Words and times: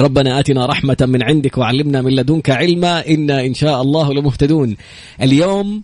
ربنا 0.00 0.40
آتنا 0.40 0.66
رحمة 0.66 0.96
من 1.00 1.22
عندك 1.22 1.58
وعلمنا 1.58 2.02
من 2.02 2.12
لدنك 2.12 2.50
علما. 2.50 3.06
إنا 3.08 3.46
إن 3.46 3.54
شاء 3.54 3.82
الله 3.82 4.14
لمهتدون. 4.14 4.76
اليوم 5.22 5.82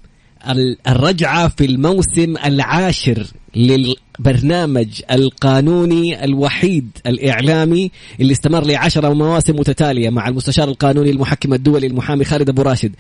ال- 0.48 0.77
الرجعة 0.89 1.48
في 1.48 1.65
الموسم 1.65 2.34
العاشر 2.45 3.27
للبرنامج 3.57 5.03
القانوني 5.11 6.25
الوحيد 6.25 6.91
الإعلامي 7.07 7.91
اللي 8.20 8.33
استمر 8.33 8.65
لعشر 8.65 9.15
مواسم 9.15 9.57
متتالية 9.57 10.11
مع 10.11 10.29
المستشار 10.29 10.69
القانوني 10.69 11.11
المحكم 11.11 11.55
الدولي 11.55 11.87
المحامي 11.87 12.25
خالد 12.25 12.48
أبو 12.48 12.62
راشد. 12.62 12.92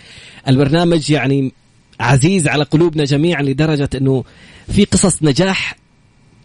البرنامج 0.48 1.10
يعني 1.10 1.52
عزيز 2.00 2.48
على 2.48 2.64
قلوبنا 2.64 3.04
جميعا 3.04 3.42
لدرجة 3.42 3.88
أنه 3.94 4.24
في 4.72 4.84
قصص 4.84 5.22
نجاح 5.22 5.76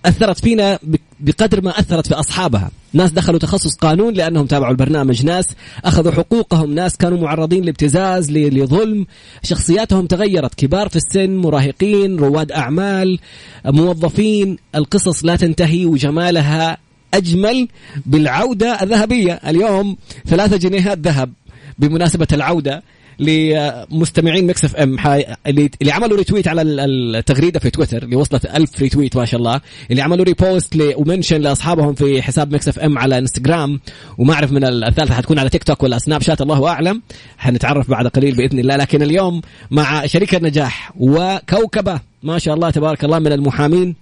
أثرت 0.06 0.40
فينا 0.40 0.80
بقدر 1.20 1.62
ما 1.62 1.80
أثرت 1.80 2.08
في 2.08 2.14
أصحابها، 2.14 2.72
ناس 2.94 3.12
دخلوا 3.12 3.40
تخصص 3.40 3.76
قانون 3.76 4.14
لأنهم 4.14 4.46
تابعوا 4.46 4.72
البرنامج، 4.72 5.26
ناس 5.26 5.46
أخذوا 5.86 6.12
حقوقهم، 6.12 6.74
ناس 6.74 6.98
كانوا 6.98 7.18
معرضين 7.18 7.64
لابتزاز 7.64 8.32
لظلم، 8.32 9.06
شخصياتهم 9.44 10.06
تغيرت، 10.06 10.56
كبار 10.56 10.90
في 10.90 10.96
السن، 10.96 11.38
مراهقين، 11.38 12.18
رواد 12.18 12.52
أعمال، 12.52 13.20
موظفين، 13.66 14.58
القصص 14.76 15.26
لا 15.26 15.36
تنتهي 15.36 15.86
وجمالها 15.86 16.78
أجمل 17.14 17.68
بالعودة 18.06 18.84
الذهبية، 18.84 19.34
اليوم 19.34 19.98
ثلاثة 20.28 20.58
جنيهات 20.58 20.98
ذهب 20.98 21.34
بمناسبة 21.80 22.28
العودة. 22.34 22.84
لمستمعين 23.20 24.48
Mix 24.48 24.66
FM. 24.66 24.98
حي... 24.98 25.26
اللي 25.48 25.70
اللي 25.82 25.92
عملوا 25.92 26.18
retweet 26.18 26.48
على 26.48 26.62
ال- 26.62 27.16
التغريدة 27.16 27.60
في 27.60 27.70
تويتر 27.70 28.04
اللي 28.04 28.16
وصلت 28.16 28.46
ألف 28.46 28.80
retweet 28.80 29.18
ما 29.18 29.26
شاء 29.26 29.40
الله. 29.40 29.62
اللي 29.92 30.02
عملوا 30.02 30.26
repost. 30.26 30.78
و 30.96 31.01
mention 31.02 31.42
لأصحابهم 31.42 31.94
في 31.94 32.22
حساب 32.22 32.54
Mix 32.54 32.68
FM 32.68 32.98
على 32.98 33.18
انستغرام 33.18 33.80
وما 34.18 34.34
أعرف 34.34 34.52
من 34.52 34.64
ال- 34.64 34.84
الثالثة 34.84 35.14
حتكون 35.14 35.40
على 35.40 35.50
تيك 35.50 35.64
توك 35.64 35.84
ولا 35.84 35.98
سناب 36.00 36.22
شات 36.22 36.42
الله 36.42 36.68
أعلم. 36.68 37.02
حنتعرف 37.38 37.90
بعد 37.90 38.08
قليل 38.08 38.36
بإذن 38.36 38.60
الله. 38.60 38.76
لكن 38.76 39.02
اليوم 39.02 39.42
مع 39.72 40.06
شريك 40.06 40.36
النجاح 40.36 40.92
وكوكبة 41.00 42.00
ما 42.24 42.38
شاء 42.40 42.56
الله 42.56 42.70
تبارك 42.70 43.04
الله 43.06 43.20
من 43.20 43.32
المحامين 43.32 43.96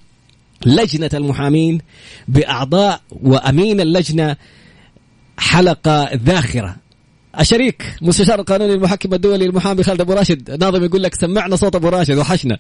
لجنة 0.66 1.10
المحامين 1.14 1.80
بأعضاء 2.28 3.02
وأمين 3.12 3.82
اللجنة 3.82 4.36
حلقة 5.38 6.10
زاخرة. 6.26 6.76
الشريك 7.40 7.84
مستشار 8.02 8.40
القانوني 8.40 8.74
المحكم 8.74 9.14
الدولي 9.14 9.46
المحامي 9.46 9.84
خالد 9.84 10.02
أبو 10.02 10.14
راشد 10.14 10.52
ناظم 10.52 10.84
يقول 10.84 11.04
لك 11.04 11.16
سمعنا 11.16 11.56
صوت 11.56 11.76
أبو 11.76 11.90
راشد 11.90 12.18
وحشنا. 12.18 12.58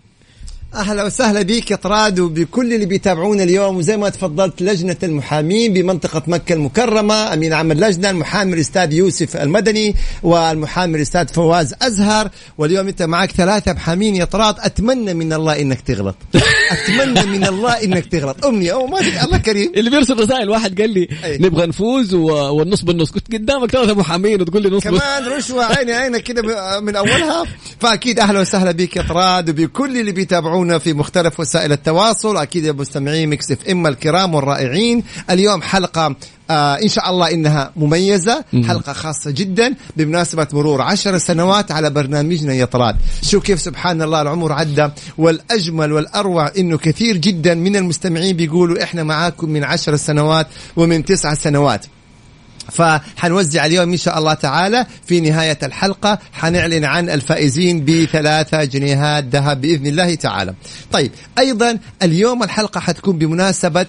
أهلا 0.75 1.03
وسهلا 1.03 1.41
بك 1.41 1.71
يا 1.71 1.75
طراد 1.75 2.19
وبكل 2.19 2.73
اللي 2.73 2.85
بيتابعونا 2.85 3.43
اليوم. 3.43 3.77
وزي 3.77 3.97
ما 3.97 4.09
تفضلت 4.09 4.61
لجنة 4.61 4.95
المحامين 5.03 5.73
بمنطقة 5.73 6.23
مكة 6.27 6.53
المكرمة 6.53 7.33
أمين 7.33 7.53
عام 7.53 7.71
اللجنة 7.71 8.09
المحامي 8.09 8.53
الاستاذ 8.53 8.93
يوسف 8.93 9.37
المدني 9.37 9.95
والمحامي 10.23 10.97
الاستاذ 10.97 11.27
فواز 11.27 11.73
أزهر. 11.81 12.29
واليوم 12.57 12.87
أنت 12.87 13.01
معك 13.01 13.31
ثلاثة 13.31 13.73
محامين 13.73 14.15
يا 14.15 14.25
طراد. 14.25 14.55
أتمنى 14.59 15.13
من 15.13 15.33
الله 15.33 15.61
إنك 15.61 15.81
تغلط. 15.81 16.15
أتمنى 16.71 17.25
من 17.25 17.45
الله 17.45 17.83
إنك 17.83 18.05
تغلط. 18.05 18.45
امنيه 18.45 18.73
أو 18.73 18.87
ما 18.87 18.99
الله 18.99 19.37
كريم. 19.37 19.71
اللي 19.75 19.89
بيرسل 19.89 20.19
رسائل 20.19 20.49
واحد 20.49 20.81
قال 20.81 20.89
لي. 20.89 21.07
نبغى 21.39 21.65
نفوز 21.65 22.13
و... 22.13 22.25
والنص 22.27 22.81
بالنص. 22.81 23.11
كنت 23.11 23.33
قدامك 23.33 23.71
ثلاثة 23.71 23.93
محامين 23.93 24.41
وتقول 24.41 24.63
لي 24.63 24.69
نص 24.69 24.83
كمان 24.83 25.25
رشوة 25.25 25.65
عيني 25.65 25.93
عينك 25.93 26.23
كده 26.23 26.41
من 26.79 26.95
أولها. 26.95 27.43
فأكيد 27.79 28.19
أهلا 28.19 28.39
وسهلا 28.39 28.71
بك 28.71 28.95
يا 28.97 29.01
طراد 29.01 29.49
وبكل 29.49 29.97
اللي 29.97 30.11
بيتابعونا. 30.11 30.62
في 30.77 30.93
مختلف 30.93 31.39
وسائل 31.39 31.71
التواصل. 31.71 32.37
أكيد 32.37 32.65
يا 32.65 32.71
مستمعين 32.71 33.29
Mix 33.29 33.51
FM 33.51 33.87
الكرام 33.87 34.35
والرائعين. 34.35 35.03
اليوم 35.29 35.61
حلقة 35.61 36.15
آه 36.49 36.73
إن 36.73 36.87
شاء 36.87 37.09
الله 37.09 37.31
إنها 37.31 37.71
مميزة 37.75 38.45
حلقة 38.67 38.93
خاصة 38.93 39.31
جدا 39.31 39.75
بمناسبة 39.97 40.47
مرور 40.53 40.81
عشر 40.81 41.17
سنوات 41.17 41.71
على 41.71 41.89
برنامجنا 41.89 42.53
يا 42.53 42.65
طراد. 42.65 42.95
شو 43.21 43.39
كيف 43.39 43.61
سبحان 43.61 44.01
الله 44.01 44.21
العمر 44.21 44.51
عدى 44.51 44.89
والأجمل 45.17 45.91
والأروع 45.91 46.51
إنه 46.57 46.77
كثير 46.77 47.17
جدا 47.17 47.53
من 47.55 47.75
المستمعين 47.75 48.35
بيقولوا 48.35 48.83
إحنا 48.83 49.03
معاكم 49.03 49.49
من 49.49 49.63
عشر 49.63 49.95
سنوات 49.95 50.47
ومن 50.75 51.05
تسع 51.05 51.33
سنوات. 51.33 51.85
فحنوزع 52.71 53.65
اليوم 53.65 53.91
إن 53.91 53.97
شاء 53.97 54.17
الله 54.19 54.33
تعالى 54.33 54.85
في 55.05 55.19
نهاية 55.19 55.57
الحلقة 55.63 56.19
حنعلن 56.33 56.85
عن 56.85 57.09
الفائزين 57.09 57.85
بثلاثة 57.85 58.63
جنيهات 58.63 59.23
ذهب 59.23 59.61
بإذن 59.61 59.87
الله 59.87 60.15
تعالى. 60.15 60.53
طيب 60.91 61.11
أيضا 61.37 61.79
اليوم 62.03 62.43
الحلقة 62.43 62.79
حتكون 62.79 63.17
بمناسبة 63.17 63.85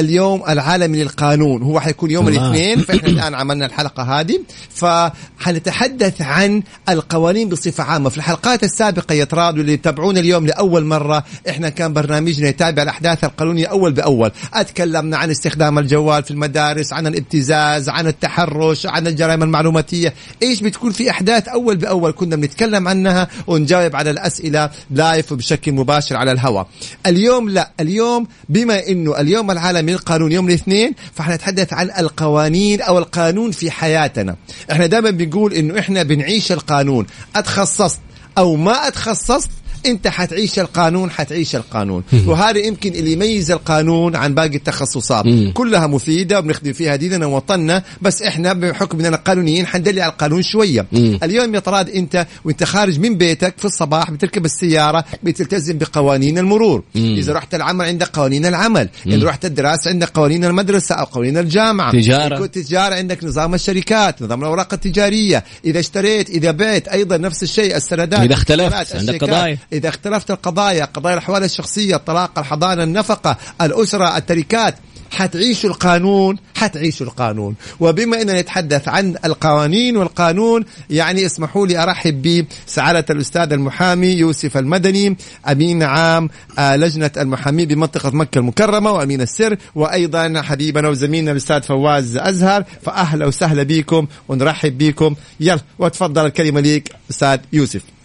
اليوم 0.00 0.42
العالمي 0.48 1.02
للقانون. 1.02 1.62
هو 1.62 1.80
حيكون 1.80 2.10
يوم. 2.10 2.28
الاثنين. 2.28 2.80
فإحنا 2.86 3.08
الآن 3.08 3.34
عملنا 3.34 3.66
الحلقة 3.66 4.02
هذه. 4.02 4.40
فحنتحدث 4.70 6.22
عن 6.22 6.62
القوانين 6.88 7.48
بصفة 7.48 7.84
عامة. 7.84 8.08
في 8.08 8.16
الحلقات 8.16 8.64
السابقة 8.64 9.12
يا 9.12 9.24
تراد 9.24 9.58
واللي 9.58 9.72
يتابعونا 9.72 10.20
اليوم 10.20 10.46
لأول 10.46 10.84
مرة 10.84 11.24
إحنا 11.48 11.68
كان 11.68 11.92
برنامجنا 11.92 12.48
يتابع 12.48 12.82
الأحداث 12.82 13.24
القانونية 13.24 13.66
أول 13.66 13.92
بأول. 13.92 14.30
أتكلمنا 14.54 15.16
عن 15.16 15.30
استخدام 15.30 15.78
الجوال 15.78 16.22
في 16.22 16.30
المدارس 16.30 16.92
عن 16.92 17.06
الابتزاز 17.06 17.88
عن 17.88 18.06
التحرش 18.06 18.86
عن 18.86 19.06
الجرائم 19.06 19.42
المعلوماتية. 19.42 20.14
إيش 20.42 20.60
بتكون 20.60 20.92
في 20.92 21.10
أحداث 21.10 21.48
أول 21.48 21.76
بأول 21.76 22.12
كنا 22.12 22.36
بنتكلم 22.36 22.88
عنها 22.88 23.28
ونجاوب 23.46 23.96
على 23.96 24.10
الأسئلة 24.10 24.70
لايف 24.90 25.32
وبشكل 25.32 25.72
مباشر 25.72 26.16
على 26.16 26.32
الهواء. 26.32 26.68
اليوم 27.06 27.48
لا. 27.48 27.70
اليوم 27.80 28.26
بما 28.48 28.88
إنه 28.88 29.20
اليوم 29.20 29.50
العالمي 29.50 29.85
للقانون 29.90 30.32
يوم 30.32 30.48
الاثنين 30.48 30.94
فحنتحدث 31.14 31.72
عن 31.72 31.90
القوانين 31.98 32.80
أو 32.80 32.98
القانون 32.98 33.50
في 33.50 33.70
حياتنا. 33.70 34.36
إحنا 34.72 34.86
دائما 34.86 35.10
بنقول 35.10 35.54
إنه 35.54 35.78
إحنا 35.78 36.02
بنعيش 36.02 36.52
القانون. 36.52 37.06
أتخصصت 37.36 38.00
أو 38.38 38.56
ما 38.56 38.88
أتخصصت 38.88 39.50
انت 39.86 40.08
حتعيش 40.08 40.58
القانون 40.58 41.10
حتعيش 41.10 41.56
القانون 41.56 42.02
وهذا 42.26 42.58
يمكن 42.58 42.92
اللي 42.94 43.12
يميز 43.12 43.50
القانون 43.50 44.16
عن 44.16 44.34
باقي 44.34 44.56
التخصصات. 44.56 45.24
كلها 45.54 45.86
مفيدة 45.86 46.38
وبنخدم 46.38 46.72
فيها 46.72 46.96
ديننا 46.96 47.26
ووطننا 47.26 47.82
بس 48.02 48.22
إحنا 48.22 48.52
بحكم 48.52 49.00
اننا 49.00 49.16
قانونيين 49.16 49.66
حندلي 49.66 50.02
على 50.02 50.12
القانون 50.12 50.42
شوية. 50.42 50.86
اليوم 51.22 51.54
يا 51.54 51.60
طراد 51.60 51.90
انت 51.90 52.26
وانت 52.44 52.64
خارج 52.64 53.00
من 53.00 53.16
بيتك 53.16 53.54
في 53.58 53.64
الصباح 53.64 54.10
بتركب 54.10 54.44
السيارة 54.44 55.04
بتلتزم 55.22 55.78
بقوانين 55.78 56.38
المرور. 56.38 56.82
إذا 56.96 57.32
رحت 57.32 57.54
العمل 57.54 57.84
عندك 57.84 58.08
قوانين 58.08 58.46
العمل 58.46 58.88
إذا 59.06 59.26
رحت 59.26 59.44
الدراسة 59.44 59.90
عندك 59.90 60.08
قوانين 60.08 60.44
المدرسة 60.44 60.94
أو 60.94 61.04
قوانين 61.04 61.38
الجامعة 61.38 61.92
تجارة. 61.92 62.26
إذا 62.26 62.38
كنت 62.38 62.58
تجارة 62.58 62.94
عندك 62.94 63.24
نظام 63.24 63.54
الشركات 63.54 64.22
نظام 64.22 64.40
الأوراق 64.40 64.74
التجارية 64.74 65.44
إذا 65.64 65.80
اشتريت 65.80 66.30
إذا 66.30 66.50
بعت 66.50 66.88
أيضا 66.88 67.16
نفس 67.16 67.42
الشيء 67.42 67.76
السندات 67.76 68.20
إذا 68.20 68.34
اختلفت، 68.34 68.96
عندك. 68.96 69.24
قضايا. 69.24 69.58
إذا 69.76 69.88
اختلفت 69.88 70.30
القضايا 70.30 70.84
قضايا 70.84 71.14
الأحوال 71.14 71.44
الشخصية 71.44 71.96
الطلاق 71.96 72.38
الحضانة 72.38 72.82
النفقة 72.82 73.36
الأسرة 73.60 74.16
التركات 74.16 74.74
حتعيشوا 75.10 75.70
القانون 75.70 76.36
حتعيشوا 76.54 77.06
القانون. 77.06 77.54
وبما 77.80 78.22
أننا 78.22 78.40
نتحدث 78.40 78.88
عن 78.88 79.16
القوانين 79.24 79.96
والقانون 79.96 80.64
يعني 80.90 81.26
اسمحوا 81.26 81.66
لي 81.66 81.82
أرحب 81.82 82.46
بسعادة 82.66 83.04
الأستاذ 83.10 83.52
المحامي 83.52 84.06
يوسف 84.06 84.56
المدني 84.56 85.16
أمين 85.48 85.82
عام 85.82 86.30
آه، 86.58 86.76
لجنة 86.76 87.10
المحامين 87.16 87.68
بمنطقة 87.68 88.10
مكة 88.10 88.38
المكرمة 88.38 88.90
وأمين 88.90 89.20
السر 89.20 89.56
وأيضا 89.74 90.42
حبيبنا 90.42 90.88
وزميلنا 90.88 91.32
الأستاذ 91.32 91.62
فواز 91.62 92.16
أزهر 92.16 92.64
فأهلا 92.82 93.26
وسهلا 93.26 93.62
بكم 93.62 94.06
ونرحب 94.28 94.78
بكم. 94.78 95.14
يلا 95.40 95.60
وتفضل 95.78 96.26
الكلمة 96.26 96.60
ليك 96.60 96.92
أستاذ 97.10 97.38
يوسف. 97.52 97.95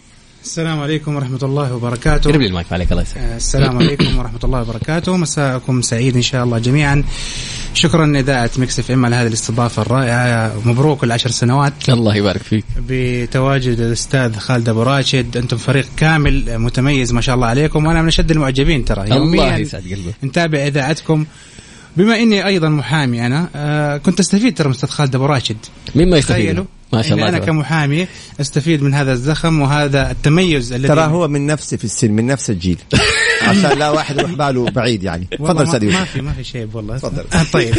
السلام 0.44 0.80
عليكم 0.80 1.16
ورحمة 1.16 1.38
الله 1.42 1.74
وبركاته. 1.74 2.30
قرب 2.30 2.40
لي 2.40 2.46
المايك 2.46 2.72
عليك 2.72 2.92
الله 2.92 3.02
يسعدك 3.02 3.18
آه، 3.18 3.36
السلام 3.36 3.78
عليكم 3.78 4.18
ورحمة 4.18 4.40
الله 4.44 4.60
وبركاته. 4.62 5.16
مساءكم 5.16 5.82
سعيد 5.82 6.16
إن 6.16 6.22
شاء 6.22 6.44
الله 6.44 6.58
جميعا. 6.58 7.04
شكرا 7.74 8.18
إذاعة 8.18 8.50
ميكس 8.58 8.78
إف 8.78 8.90
إم 8.90 9.04
على 9.06 9.16
هذه 9.16 9.26
الاستضافة 9.26 9.82
الرائعة. 9.82 10.52
مبروك 10.64 11.04
العشر 11.04 11.30
سنوات. 11.30 11.72
الله 11.88 12.16
يبارك 12.16 12.42
فيك. 12.42 12.64
بتواجد 12.88 13.80
الأستاذ 13.80 14.36
خالد 14.36 14.68
أبو 14.68 14.82
راشد. 14.82 15.36
أنتم 15.36 15.56
فريق 15.56 15.86
كامل 15.96 16.58
متميز 16.58 17.12
ما 17.12 17.20
شاء 17.20 17.34
الله 17.34 17.46
عليكم 17.46 17.86
وأنا 17.86 18.02
من 18.02 18.08
أشد 18.08 18.30
المعجبين 18.30 18.84
ترى. 18.84 19.02
الله 19.02 19.56
يسعد 19.56 19.82
قلبك. 19.82 20.14
نتابع 20.24 20.58
إذاعتكم. 20.66 21.26
بما 21.96 22.16
إني 22.16 22.46
أيضا 22.46 22.68
محامي 22.68 23.26
أنا 23.26 23.48
آه 23.56 23.96
كنت 23.96 24.20
أستفيد 24.20 24.54
ترى 24.54 24.68
من 24.68 24.74
أستاذ 24.74 24.88
خالد 24.88 25.14
أبو 25.14 25.26
راشد. 25.26 25.56
مين 25.94 26.10
ما 26.10 26.18
يستفيد؟ 26.18 26.36
تخيلوا؟ 26.36 26.64
ما 26.92 27.02
شاء 27.02 27.12
الله 27.12 27.28
أنا 27.28 27.38
تبارك. 27.38 27.46
كمحامي 27.50 28.06
أستفيد 28.40 28.82
من 28.82 28.94
هذا 28.94 29.12
الزخم 29.12 29.60
وهذا 29.60 30.10
التميز 30.10 30.72
الذي 30.72 30.88
ترى 30.88 31.04
هو 31.04 31.28
من 31.28 31.46
نفسه 31.46 31.76
في 31.76 31.84
السن 31.84 32.10
من 32.10 32.26
نفس 32.26 32.50
الجيل. 32.50 32.78
عشان 33.48 33.78
لا 33.78 33.90
واحد 33.90 34.18
يروح 34.18 34.30
باله 34.32 34.70
بعيد 34.70 35.02
يعني. 35.02 35.28
تفضل 35.32 35.54
ما- 35.54 35.62
أستاذ 35.62 35.92
ما 35.92 36.04
في 36.04 36.20
ما 36.22 36.32
في 36.32 36.44
شيء 36.44 36.68
والله 36.72 36.98
تفضل. 36.98 37.24
آه، 37.32 37.42
طيب. 37.52 37.74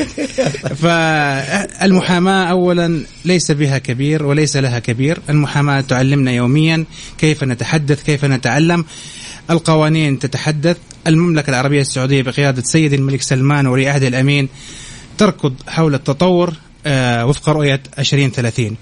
فالمحاماة 0.76 2.46
أولا 2.46 3.04
ليس 3.26 3.52
بها 3.52 3.78
كبير 3.78 4.26
وليس 4.26 4.58
لها 4.58 4.80
كبير. 4.80 5.20
المحاماة 5.30 5.82
تعلمنا 5.82 6.32
يوميا 6.32 6.86
كيف 7.18 7.44
نتحدث 7.44 8.04
كيف 8.04 8.26
نتعلم. 8.26 8.86
القوانين 9.50 10.20
تتحدث. 10.20 10.78
المملكة 11.08 11.50
العربية 11.50 11.82
السعودية 11.82 12.22
بقيادة 12.22 12.62
سيد 12.62 12.94
الملك 12.94 13.22
سلمان 13.22 13.68
ولي 13.68 13.90
عهد 13.90 14.04
الأمين 14.04 14.50
تركض 15.18 15.54
حول 15.68 15.96
التطور 15.96 16.54
آه، 16.86 17.26
وفق 17.26 17.50
رؤية 17.50 17.82
2030 18.00 18.76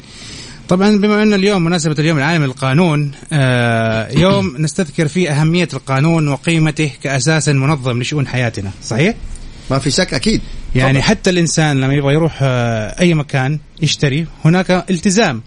طبعا 0.71 0.97
بما 0.97 1.23
أن 1.23 1.33
اليوم 1.33 1.63
مناسبة 1.63 1.95
اليوم 1.99 2.17
العالمي 2.17 2.45
للقانون 2.45 3.11
آه، 3.33 4.11
يوم 4.11 4.55
نستذكر 4.63 5.07
فيه 5.07 5.29
أهمية 5.29 5.67
القانون 5.73 6.27
وقيمته 6.27 6.91
كأساس 7.03 7.49
منظم 7.49 8.01
لشؤون 8.01 8.27
حياتنا 8.27 8.71
صحيح؟ 8.83 9.15
ما 9.71 9.79
في 9.79 9.91
شك 9.91 10.13
أكيد. 10.13 10.41
يعني 10.75 11.01
حتى 11.01 11.29
الإنسان 11.29 11.81
لما 11.81 11.93
يبغى 11.93 12.13
يروح 12.13 12.39
آه، 12.41 12.99
أي 13.01 13.13
مكان 13.13 13.59
يشتري 13.81 14.27
هناك 14.45 14.85
التزام 14.89 15.41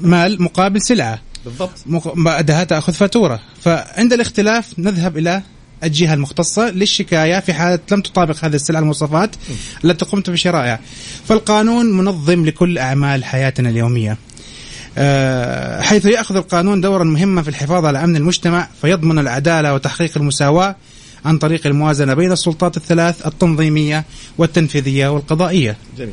مال 0.00 0.42
مقابل 0.42 0.82
سلعة. 0.82 1.20
بالضبط. 1.44 1.84
بعدها 2.16 2.64
تأخذ 2.64 2.92
فاتورة. 2.92 3.40
فعند 3.60 4.12
الاختلاف 4.12 4.78
نذهب 4.78 5.18
إلى 5.18 5.42
الجهة 5.84 6.14
المختصة 6.14 6.70
للشكاية 6.70 7.40
في 7.40 7.52
حالة 7.52 7.78
لم 7.92 8.00
تطابق 8.00 8.44
هذه 8.44 8.54
السلعة 8.54 8.80
المواصفات 8.80 9.30
التي 9.84 10.04
قمت 10.04 10.30
بشرائها. 10.30 10.80
فالقانون 11.28 11.92
منظم 11.92 12.44
لكل 12.44 12.78
أعمال 12.78 13.24
حياتنا 13.24 13.68
اليومية. 13.68 14.16
آه، 14.98 15.80
حيث 15.80 16.06
يأخذ 16.06 16.36
القانون 16.36 16.80
دورا 16.80 17.04
مهما 17.04 17.42
في 17.42 17.48
الحفاظ 17.48 17.84
على 17.84 18.04
أمن 18.04 18.16
المجتمع 18.16 18.68
فيضمن 18.80 19.18
العدالة 19.18 19.74
وتحقيق 19.74 20.12
المساواة 20.16 20.76
عن 21.24 21.38
طريق 21.38 21.66
الموازنة 21.66 22.14
بين 22.14 22.32
السلطات 22.32 22.76
الثلاث 22.76 23.26
التنظيمية 23.26 24.04
والتنفيذية 24.38 25.08
والقضائية. 25.08 25.76
جميل. 25.98 26.12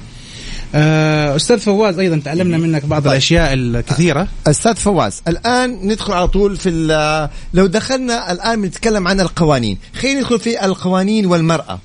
أستاذ 0.76 1.60
فواز 1.60 2.00
أيضا 2.00 2.22
تعلمنا 2.26 2.58
منك 2.58 2.86
بعض 2.86 3.08
الأشياء 3.08 3.54
الكثيرة. 3.54 4.28
أستاذ 4.48 4.76
فواز 4.76 5.22
الآن 5.28 5.88
ندخل 5.88 6.14
على 6.14 6.28
طول 6.28 6.58
في 6.58 6.70
ال- 6.70 7.30
لو 7.54 7.66
دخلنا 7.66 8.32
الآن 8.32 8.62
بنتكلم 8.62 9.08
عن 9.08 9.20
القوانين. 9.20 9.78
خلينا 10.02 10.20
ندخل 10.20 10.40
في 10.40 10.66
القوانين 10.66 11.26
والمرأة. 11.26 11.80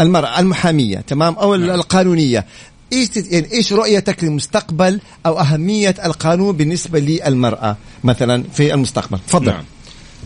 المرأة 0.00 0.40
المحامية 0.40 0.98
تمام؟ 0.98 1.34
أو 1.34 1.54
ال- 1.54 1.70
القانونية. 1.70 2.46
إيش 2.92 3.08
يعني 3.16 3.52
إيش 3.52 3.72
رؤيتك 3.72 4.24
للمستقبل 4.24 5.00
أو 5.26 5.38
أهمية 5.40 5.94
القانون 6.04 6.56
بالنسبة 6.56 6.98
للمرأة 7.00 7.76
مثلا 8.04 8.44
في 8.54 8.74
المستقبل؟ 8.74 9.18
تفضل. 9.28 9.46
نعم. 9.46 9.64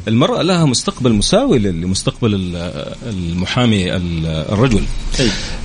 المرأة 0.08 0.42
لها 0.42 0.64
مستقبل 0.64 1.12
مساوي 1.12 1.58
لمستقبل 1.58 2.34
ال- 2.34 2.92
المحامي 3.08 3.96
ال- 3.96 4.26
الرجل. 4.26 4.82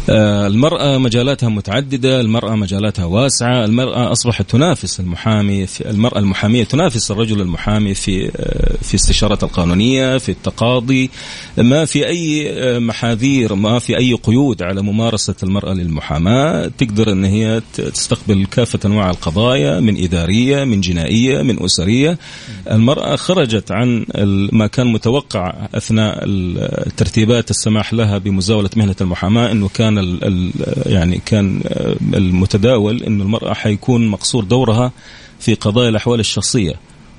آه، 0.10 0.48
المرأة 0.48 0.98
مجالاتها 0.98 1.50
متعددة 1.50 2.22
المرأة 2.22 2.56
مجالاتها 2.56 3.06
واسعة 3.06 3.66
المرأة 3.66 4.12
أصبحت 4.12 4.50
تنافس 4.52 5.00
المحامي 5.00 5.66
في 5.68 5.90
المرأة 5.90 6.20
المحامية 6.20 6.64
تنافس 6.64 7.12
الرجل 7.12 7.42
المحامي 7.42 7.94
في 7.94 8.32
آه، 8.36 8.78
في 8.82 8.96
استشارة 8.96 9.40
القانونية 9.46 10.18
في 10.18 10.30
التقاضي. 10.30 11.10
ما 11.58 11.86
في 11.86 12.08
أي 12.08 12.50
آه، 12.52 12.80
محاذير 12.80 13.56
ما 13.56 13.80
في 13.80 13.98
أي 13.98 14.14
قيود 14.14 14.62
على 14.64 14.82
ممارسة 14.82 15.36
المرأة 15.44 15.74
للمحاماة. 15.74 16.72
تقدر 16.78 17.12
أن 17.12 17.26
هي 17.26 17.62
تستقبل 17.74 18.46
كافة 18.52 18.80
أنواع 18.86 19.10
القضايا 19.10 19.80
من 19.80 20.04
إدارية 20.04 20.64
من 20.64 20.82
جنائية 20.82 21.42
من 21.42 21.64
أسرية. 21.64 22.18
المرأة 22.72 23.16
خرجت 23.16 23.72
عن 23.72 24.06
ما 24.54 24.68
كان 24.68 24.88
متوقع 24.88 25.68
أثناء 25.76 26.20
ال- 26.24 26.96
ترتيبات 26.96 27.50
السماح 27.50 27.94
لها 27.94 28.18
بمزاولة 28.18 28.70
مهنة 28.76 28.96
المحاماة 29.02 29.52
أنه 29.52 29.70
كان 29.74 29.98
ال 29.98 30.24
ال 30.24 30.52
يعني 30.86 31.22
كان 31.26 31.62
آه، 31.68 31.96
المتداول 32.18 33.04
أنه 33.04 33.24
المرأة 33.24 33.54
حيكون 33.54 34.08
مقصور 34.08 34.44
دورها 34.44 34.92
في 35.40 35.54
قضايا 35.54 35.90
الأحوال 35.90 36.20
الشخصية. 36.20 36.74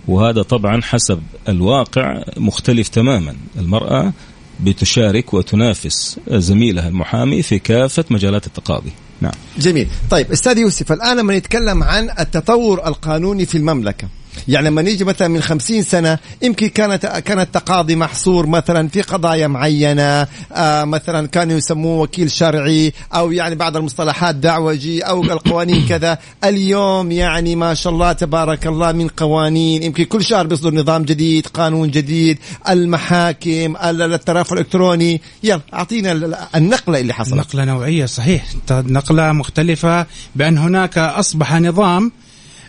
وهذا 0.09 0.43
طبعا 0.43 0.83
حسب 0.83 1.21
الواقع 1.49 2.23
مختلف 2.37 2.89
تماما. 2.89 3.35
المرأة 3.59 4.13
بتشارك 4.61 5.35
وتنافس 5.35 6.21
زميلها 6.29 6.89
المحامي 6.89 7.43
في 7.43 7.59
كافة 7.59 8.05
مجالات 8.11 8.47
التقاضي. 8.47 8.91
نعم. 9.21 9.33
جميل. 9.59 9.89
طيب 10.11 10.33
أستاذ 10.33 10.59
يوسف 10.59 10.93
الآن 10.93 11.17
لما 11.17 11.39
نتكلم 11.39 11.83
عن 11.83 12.11
التطور 12.21 12.87
القانوني 12.89 13.47
في 13.47 13.59
المملكة 13.59 14.09
يعني 14.49 14.67
لما 14.69 14.83
نيجي 14.83 15.05
مثلا 15.05 15.29
من 15.29 15.43
خمسين 15.43 15.83
سنة 15.83 16.19
يمكن 16.43 16.69
كانت 16.69 17.07
كان 17.07 17.41
التقاضي 17.41 17.97
محصور 17.97 18.47
مثلا 18.47 18.89
في 18.89 19.03
قضايا 19.03 19.47
معينة 19.47 20.27
آه 20.53 20.85
مثلا 20.85 21.27
كانوا 21.29 21.57
يسموه 21.57 22.03
وكيل 22.03 22.31
شرعي 22.31 22.93
أو 23.15 23.33
يعني 23.33 23.55
بعض 23.55 23.77
المصطلحات 23.77 24.35
دعوجي 24.35 25.01
أو 25.03 25.23
القوانين 25.23 25.87
كذا. 25.89 26.19
اليوم 26.45 27.13
يعني 27.13 27.57
ما 27.57 27.75
شاء 27.75 27.93
الله 27.93 28.13
تبارك 28.13 28.67
الله 28.67 28.93
من 28.93 29.09
قوانين. 29.09 29.83
يمكن 29.83 30.05
كل 30.05 30.25
شهر 30.25 30.47
بيصدر 30.47 30.75
نظام 30.75 31.03
جديد 31.03 31.47
قانون 31.47 31.91
جديد 31.91 32.39
المحاكم 32.69 33.77
ال- 33.85 34.03
الترافع 34.13 34.53
الإلكتروني. 34.53 35.21
يلا 35.43 35.61
أعطينا 35.75 36.13
ال- 36.13 36.37
النقلة 36.55 37.01
اللي 37.01 37.13
حصلت. 37.15 37.35
نقلة 37.35 37.65
نوعية 37.65 38.07
صحيح. 38.07 38.45
نقلة 38.71 39.33
مختلفة 39.33 40.07
بأن 40.37 40.59
هناك 40.59 40.99
أصبح 40.99 41.55
نظام 41.55 42.13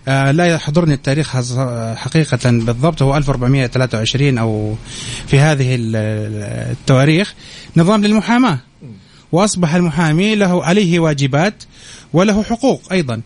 لا 0.07 0.45
يحضرني 0.45 0.93
التاريخ 0.93 1.35
حقيقة 1.95 2.39
بالضبط 2.51 3.01
هو 3.01 3.17
1423 3.17 4.37
أو 4.37 4.75
في 5.27 5.39
هذه 5.39 5.75
ال- 5.75 5.95
التواريخ. 6.71 7.33
نظام 7.77 8.05
للمحاماة. 8.05 8.59
وأصبح 9.31 9.75
المحامي 9.75 10.35
له 10.35 10.63
عليه 10.65 10.99
واجبات 10.99 11.63
وله 12.13 12.43
حقوق 12.43 12.81
أيضا. 12.91 13.13
آه، 13.15 13.21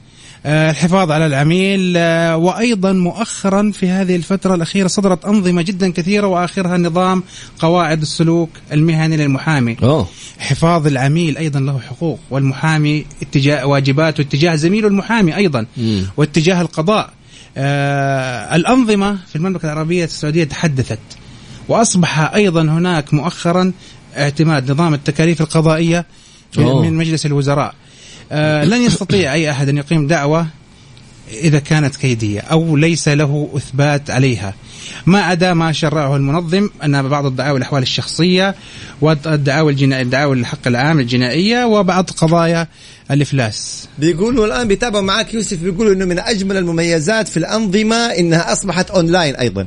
الحفاظ 0.46 1.12
على 1.12 1.26
العميل 1.26 1.94
آه، 1.98 2.38
وأيضا 2.38 2.92
مؤخرا 2.94 3.72
في 3.72 3.90
هذه 3.90 4.16
الفترة 4.16 4.56
الأخيرة 4.56 4.88
صدرت 4.88 5.26
أنظمة 5.26 5.62
جدا 5.62 5.92
كثيرة 5.92 6.28
وآخرها 6.28 6.78
نظام 6.78 7.24
قواعد 7.60 8.02
السلوك 8.02 8.50
المهني 8.72 9.18
للمحامي 9.18 9.78
أوه 9.84 10.08
حفاظ 10.40 10.88
العميل 10.88 11.38
أيضا 11.38 11.60
له 11.60 11.80
حقوق 11.80 12.20
والمحامي 12.30 13.06
اتجاه 13.22 13.66
واجباته 13.66 14.22
اتجاه 14.22 14.56
زميله 14.56 14.88
المحامي 14.88 15.36
أيضا 15.36 15.66
مم. 15.78 16.08
واتجاه 16.18 16.62
القضاء 16.62 17.10
آه 17.58 18.56
الأنظمة 18.56 19.18
في 19.28 19.36
المملكة 19.36 19.66
العربية 19.66 20.04
السعودية 20.04 20.44
تحدثت 20.44 21.00
وأصبح 21.68 22.34
أيضا 22.34 22.62
هناك 22.62 23.14
مؤخرا 23.14 23.72
اعتماد 24.18 24.72
نظام 24.72 24.94
التكاليف 24.94 25.42
القضائية 25.42 26.06
أوه. 26.58 26.82
من 26.82 26.94
مجلس 26.94 27.26
الوزراء 27.26 27.68
آه 27.68 27.85
لن 28.32 28.82
يستطيع 28.82 29.34
أي 29.34 29.52
أحد 29.52 29.70
أن 29.70 29.78
يقيم 29.78 30.08
دعوى 30.08 30.48
إذا 31.34 31.60
كانت 31.60 31.96
كيدية 31.96 32.40
أو 32.40 32.78
ليس 32.78 33.08
له 33.08 33.50
إثبات 33.56 34.10
عليها. 34.10 34.54
ما 35.06 35.22
عدا 35.22 35.54
ما 35.54 35.72
شرعه 35.72 36.16
المنظم 36.16 36.70
أن 36.84 37.10
بعض 37.10 37.26
الدعاوى 37.26 37.58
الأحوال 37.58 37.84
الشخصية 37.84 38.56
والدعاوى 39.02 39.72
الجنائيه 39.72 40.04
الدعاوى 40.04 40.36
الحق 40.36 40.68
العام 40.68 41.00
الجنائية 41.00 41.66
وبعض 41.66 42.10
قضايا 42.10 42.68
الإفلاس. 43.12 43.88
بيقولوا 44.00 44.46
الآن 44.46 44.68
بيتابعوا 44.68 45.04
معك 45.04 45.34
يوسف 45.34 45.64
بيقولوا 45.64 45.94
إنه 45.94 46.06
من 46.06 46.20
أجمل 46.20 46.58
المميزات 46.58 47.28
في 47.28 47.38
الأنظمة 47.38 47.96
إنها 47.96 48.54
أصبحت 48.54 48.92
أونلاين 48.92 49.36
أيضا. 49.36 49.66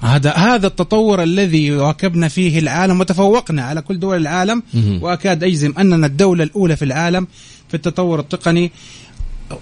هذا 0.00 0.30
هذا 0.30 0.66
التطور 0.66 1.22
الذي 1.22 1.72
واكبنا 1.72 2.28
فيه 2.28 2.58
العالم 2.58 3.00
وتفوقنا 3.00 3.64
على 3.64 3.82
كل 3.82 3.98
دول 3.98 4.16
العالم. 4.16 4.62
مهم. 4.74 5.02
وأكاد 5.02 5.44
أجزم 5.44 5.74
أننا 5.78 6.06
الدولة 6.06 6.44
الأولى 6.44 6.76
في 6.76 6.84
العالم 6.84 7.26
في 7.74 7.86
التطور 7.88 8.20
التقني. 8.20 8.70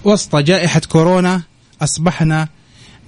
وسط 0.03 0.35
جائحة 0.35 0.81
كورونا 0.89 1.41
أصبحنا 1.81 2.47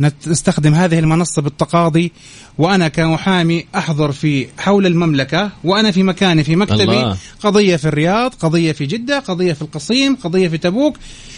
نت- 0.02 0.28
نستخدم 0.28 0.74
هذه 0.74 1.00
المنصه 1.00 1.42
بالتقاضي 1.42 2.12
وأنا 2.58 2.88
كمحامي 2.88 3.66
أحضر 3.76 4.12
في 4.12 4.48
حول 4.58 4.86
المملكة 4.86 5.50
وأنا 5.64 5.92
في 5.92 6.04
مكاني 6.04 6.44
في 6.44 6.56
مكتبي. 6.56 6.84
الله. 6.84 7.18
قضية 7.44 7.76
في 7.76 7.86
الرياض 7.86 8.34
قضية 8.34 8.72
في 8.72 8.86
جدة 8.86 9.20
قضية 9.20 9.54
في 9.54 9.62
القصيم 9.62 10.16
قضية 10.16 10.48
في 10.48 10.58
تبوك. 10.58 10.98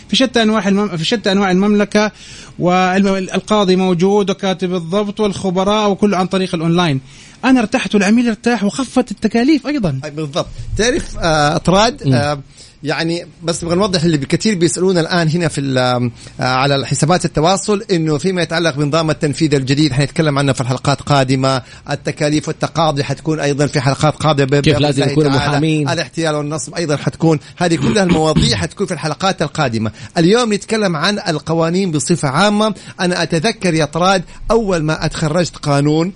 في 0.10 0.16
شتى 0.16 0.42
أنواع 0.44 0.68
المم... 0.68 0.98
في 0.98 1.06
شتى 1.06 1.32
أنواع 1.32 1.52
المملكة 1.52 2.12
والقاضي 2.60 3.76
موجود 3.76 4.30
وكاتب 4.30 4.74
الضبط 4.76 5.20
والخبراء 5.20 5.90
وكله 5.90 6.18
عن 6.18 6.28
طريق 6.28 6.56
الأونلاين. 6.56 7.02
أنا 7.46 7.60
ارتحت 7.60 7.96
والعميل 7.96 8.28
ارتاح 8.28 8.64
وخفت 8.64 9.12
التكاليف 9.12 9.68
أيضا. 9.68 10.00
أي 10.06 10.12
بالضبط. 10.12 10.48
تعرف 10.78 11.18
آه 11.18 11.56
أطراد 11.56 12.14
آه 12.14 12.40
يعني 12.88 13.28
بس 13.44 13.64
نبغى 13.64 13.76
نوضح 13.76 14.04
اللي 14.04 14.18
كثير 14.18 14.56
بيسألونا 14.56 15.00
الآن 15.02 15.30
هنا 15.30 15.48
في 15.48 15.62
ال- 15.62 15.78
آه، 15.78 16.12
على 16.40 16.88
حسابات 16.88 17.26
التواصل 17.26 17.84
إنه 17.92 18.18
فيما 18.18 18.42
يتعلق 18.42 18.76
بنظام 18.76 19.10
التنفيذ 19.10 19.56
الجديد 19.56 19.94
حنتكلم 19.94 20.38
عنه 20.40 20.54
في 20.54 20.62
الحلقات 20.62 21.02
قادمه 21.02 21.62
التكاليف 21.92 22.48
والتقاضي 22.48 23.04
حتكون 23.04 23.40
أيضا 23.40 23.68
في 23.68 23.82
حلقات 23.82 24.14
قادمة 24.16 24.60
كيف 24.60 24.78
لازم 24.78 25.02
الله 25.04 25.12
يكونوا 25.14 25.30
تعالى. 25.38 25.48
محامين. 25.50 25.90
الاحتيال 25.90 26.36
والنصب 26.36 26.76
أيضا 26.76 26.96
حتكون 26.98 27.40
هذه 27.58 27.76
كلها 27.76 28.04
المواضيع 28.04 28.58
حتكون 28.58 28.88
في 28.88 28.94
الحلقات 28.94 29.42
القادمة 29.42 29.92
اليوم 30.18 30.54
نتكلم 30.54 30.96
عن 30.96 31.20
القوانين 31.20 31.92
بصفة 31.92 32.28
عامة 32.28 32.74
أنا 33.00 33.24
أتذكر 33.24 33.74
يا 33.74 33.86
طراد 33.86 34.24
أول 34.52 34.84
ما 34.84 35.06
أتخرجت 35.06 35.56
قانون 35.58 36.14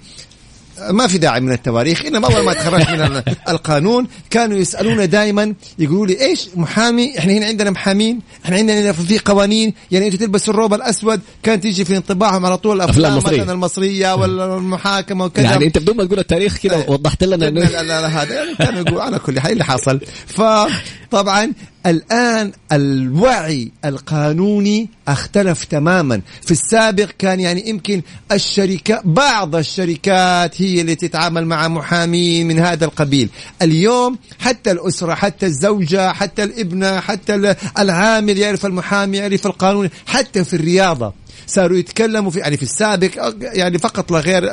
ما 0.90 1.08
في 1.08 1.18
داعي 1.18 1.40
من 1.40 1.52
التواريخ 1.52 2.06
إنما 2.06 2.28
أول 2.28 2.46
ما 2.46 2.54
تخرجت 2.54 2.90
من 2.90 3.02
ال- 3.02 3.24
القانون 3.54 4.08
كانوا 4.30 4.58
يسألونا 4.58 5.06
دائما 5.06 5.54
يقولوا 5.80 6.08
لي 6.08 6.22
إيش 6.22 6.48
محامي؟ 6.56 7.18
إحنا 7.20 7.34
هنا 7.34 7.46
عندنا 7.46 7.70
محامين 7.70 8.20
إحنا 8.46 8.56
عندنا 8.58 8.92
في 8.92 9.20
قوانين 9.20 9.74
يعني 9.92 10.06
أنتوا 10.06 10.20
تلبسوا 10.20 10.54
الروب 10.54 10.74
الأسود 10.74 11.22
كانت 11.44 11.64
تيجي 11.64 11.86
في 11.86 11.98
انطباعهم 11.98 12.46
على 12.46 12.58
طول 12.58 12.76
الافلام. 12.76 13.18
مثلا 13.18 13.52
المصرية 13.52 14.16
والمحاكمة 14.16 15.26
وكذا. 15.26 15.44
يعني 15.44 15.66
أنت 15.66 15.78
بدون 15.78 15.98
ما 15.98 16.06
تقول 16.06 16.20
التاريخ 16.20 16.58
كذا 16.58 16.86
وضحت 16.88 17.24
لنا 17.24 17.36
لا 17.36 17.48
إنه 17.48 17.62
لا 17.70 17.84
لا 17.84 18.08
هذا 18.08 18.36
يعني 18.36 18.56
كانوا 18.56 18.80
يقولوا 18.80 19.02
على 19.04 19.20
كل 19.20 19.40
حال 19.40 19.52
اللي 19.52 19.64
حصل. 19.64 20.00
فطبعا 21.12 21.54
الآن 21.86 22.52
الوعي 22.72 23.72
القانوني 23.86 24.90
اختلف 25.08 25.64
تماما. 25.64 26.22
في 26.42 26.52
السابق 26.52 27.10
كان 27.20 27.40
يعني 27.40 27.70
يمكن 27.70 28.02
الشركات 28.32 29.02
بعض 29.06 29.56
الشركات 29.56 30.62
هي 30.62 30.82
اللي 30.82 30.96
تتعامل 30.96 31.46
مع 31.46 31.68
محامين 31.68 32.48
من 32.48 32.60
هذا 32.60 32.86
القبيل. 32.86 33.30
اليوم 33.62 34.18
حتى 34.40 34.72
الأسرة 34.72 35.14
حتى 35.16 35.46
الزوجة 35.46 36.14
حتى 36.14 36.44
الابنة 36.44 37.00
حتى 37.00 37.36
ال- 37.36 37.56
العامل 37.80 38.38
يعرف 38.38 38.66
المحامي 38.66 39.18
يعرف 39.18 39.46
القانون 39.48 39.90
حتى 40.06 40.44
في 40.44 40.54
الرياضة 40.56 41.14
صاروا 41.48 41.78
يتكلموا 41.78 42.32
في 42.32 42.40
يعني 42.40 42.58
في 42.58 42.64
السابق 42.64 43.34
يعني 43.42 43.78
فقط 43.80 44.12
لا 44.12 44.20
غير 44.20 44.44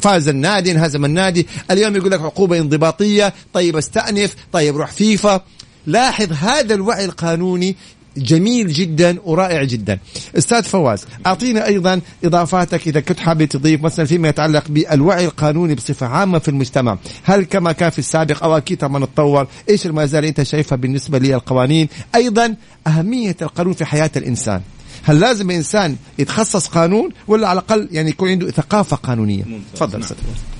فاز 0.00 0.28
النادي 0.28 0.72
انهزم 0.72 1.04
النادي. 1.04 1.46
اليوم 1.70 1.96
يقول 1.96 2.10
لك 2.10 2.20
عقوبة 2.20 2.58
انضباطية 2.58 3.34
طيب 3.52 3.76
استأنف 3.76 4.34
طيب 4.52 4.76
روح 4.76 4.90
فيفا. 4.92 5.40
لاحظ 5.86 6.32
هذا 6.32 6.74
الوعي 6.74 7.04
القانوني 7.04 7.76
جميل 8.16 8.72
جدا 8.72 9.16
ورائع 9.24 9.64
جدا. 9.64 9.98
أستاذ 10.38 10.62
فواز 10.62 11.04
أعطينا 11.26 11.66
أيضا 11.66 12.00
إضافاتك 12.24 12.86
إذا 12.88 13.00
كنت 13.00 13.20
حابب 13.20 13.44
تضيف 13.44 13.82
مثلا 13.82 14.04
فيما 14.04 14.28
يتعلق 14.28 14.64
بالوعي 14.68 15.24
القانوني 15.24 15.74
بصفة 15.74 16.06
عامة 16.06 16.38
في 16.38 16.48
المجتمع. 16.48 16.98
هل 17.22 17.44
كما 17.44 17.72
كان 17.72 17.90
في 17.90 17.98
السابق 17.98 18.44
أو 18.44 18.56
أكيد 18.56 18.78
طبعا 18.78 19.04
نتطور 19.04 19.46
إيش 19.70 19.86
المزايا 19.86 20.28
أنت 20.28 20.42
شايفها 20.42 20.76
بالنسبة 20.76 21.18
للقوانين؟ 21.18 21.88
أيضا 22.14 22.56
أهمية 22.86 23.36
القانون 23.42 23.72
في 23.72 23.84
حياة 23.84 24.10
الإنسان. 24.16 24.60
هل 25.04 25.20
لازم 25.20 25.50
الانسان 25.50 25.96
يتخصص 26.18 26.66
قانون 26.66 27.10
ولا 27.28 27.48
على 27.48 27.58
الأقل 27.58 27.88
يعني 27.92 28.10
يكون 28.10 28.28
عنده 28.28 28.50
ثقافة 28.50 28.96
قانونية؟ 28.96 29.44
تفضل 29.74 30.00
نعم. 30.00 30.08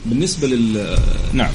بالنسبة 0.07 0.49
لل 0.49 0.99
نعم. 1.33 1.51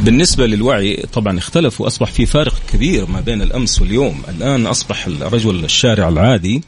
بالنسبة 0.00 0.46
للوعي 0.46 1.06
طبعا 1.12 1.38
اختلف 1.38 1.80
وأصبح 1.80 2.10
في 2.10 2.26
فارق 2.26 2.54
كبير 2.72 3.06
ما 3.06 3.20
بين 3.20 3.42
الأمس 3.42 3.80
واليوم. 3.80 4.22
الآن 4.28 4.66
أصبح 4.66 5.06
الرجل 5.06 5.64
الشارع 5.64 6.08
العادي 6.08 6.62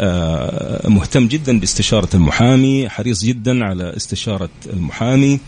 آه، 0.00 0.88
مهتم 0.88 1.26
جدا 1.26 1.60
باستشارة 1.60 2.08
المحامي 2.14 2.88
حريص 2.88 3.24
جدا 3.24 3.64
على 3.64 3.96
استشارة 3.96 4.48
المحامي. 4.72 5.40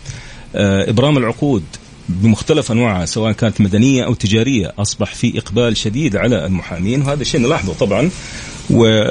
آه، 0.55 0.91
إبرام 0.91 1.17
العقود 1.17 1.63
بمختلف 2.09 2.73
أنواعها 2.73 3.07
سواء 3.07 3.33
كانت 3.33 3.61
مدنية 3.61 4.05
أو 4.05 4.15
تجارية 4.15 4.73
أصبح 4.79 5.15
في 5.15 5.39
إقبال 5.39 5.77
شديد 5.77 6.17
على 6.17 6.47
المحامين. 6.47 7.03
وهذا 7.03 7.25
شيء 7.25 7.41
نلاحظه 7.41 7.75
طبعا 7.75 8.11
و... 8.71 9.05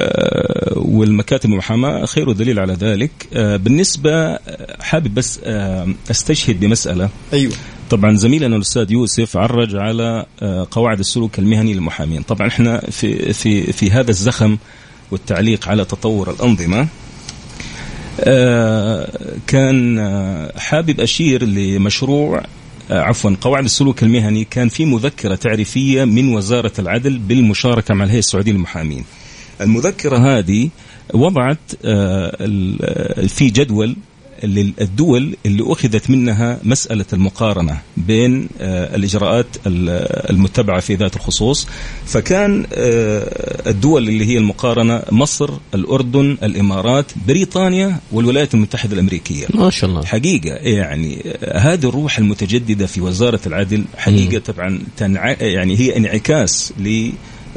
والمكاتب 0.76 1.50
المحاماة 1.50 2.06
خير 2.06 2.32
دليل 2.32 2.58
على 2.58 2.72
ذلك. 2.72 3.10
آه، 3.32 3.56
بالنسبة 3.56 4.38
حابب 4.80 5.14
بس 5.14 5.40
أستشهد 6.10 6.60
بمسألة. 6.60 7.08
أيوه. 7.32 7.52
طبعا 7.90 8.16
زميلنا 8.16 8.56
الأستاذ 8.56 8.92
يوسف 8.92 9.36
عرج 9.36 9.76
على 9.76 10.26
آه، 10.42 10.66
قواعد 10.70 10.98
السلوك 10.98 11.38
المهني 11.38 11.74
للمحامين. 11.74 12.22
طبعا 12.22 12.48
إحنا 12.48 12.80
في 12.80 13.32
في 13.32 13.72
في 13.72 13.90
هذا 13.90 14.10
الزخم 14.10 14.56
والتعليق 15.10 15.68
على 15.68 15.84
تطور 15.84 16.30
الأنظمة 16.30 16.88
آه، 18.20 19.08
كان 19.46 19.98
آه، 19.98 20.58
حابب 20.58 21.00
أشير 21.00 21.44
لمشروع 21.44 22.42
عفوا 22.90 23.30
قواعد 23.40 23.64
السلوك 23.64 24.02
المهني 24.02 24.44
كان 24.44 24.68
في 24.68 24.84
مذكرة 24.84 25.34
تعريفية 25.34 26.04
من 26.04 26.34
وزارة 26.34 26.72
العدل 26.78 27.18
بالمشاركة 27.18 27.94
مع 27.94 28.04
الهيئة 28.04 28.18
السعودية 28.18 28.52
للمحامين. 28.52 29.04
المذكرة 29.60 30.38
هذه 30.38 30.68
وضعت 31.14 31.58
في 33.28 33.50
جدول 33.50 33.96
للدول 34.44 35.36
اللي 35.46 35.62
أخذت 35.72 36.10
منها 36.10 36.58
مسألة 36.64 37.04
المقارنة 37.12 37.78
بين 37.96 38.48
آه، 38.60 38.96
الإجراءات 38.96 39.46
ال- 39.66 40.30
المتبعة 40.30 40.80
في 40.80 40.94
ذات 40.94 41.16
الخصوص. 41.16 41.66
فكان 42.06 42.66
آه، 42.74 43.70
الدول 43.70 44.08
اللي 44.08 44.24
هي 44.26 44.38
المقارنة 44.38 45.02
مصر 45.12 45.50
الأردن 45.74 46.36
الإمارات 46.42 47.12
بريطانيا 47.28 47.98
والولايات 48.12 48.54
المتحدة 48.54 48.94
الأمريكية. 48.94 49.46
ما 49.54 49.70
شاء 49.70 49.90
الله. 49.90 50.04
حقيقة 50.04 50.50
يعني 50.54 51.22
آه، 51.26 51.58
هذه 51.58 51.88
الروح 51.88 52.18
المتجددة 52.18 52.86
في 52.86 53.00
وزارة 53.00 53.40
العدل 53.46 53.84
حقيقة 53.96 54.38
طبعا 54.38 54.78
تنع... 54.96 55.30
يعني 55.30 55.76
هي 55.78 55.96
انعكاس 55.96 56.72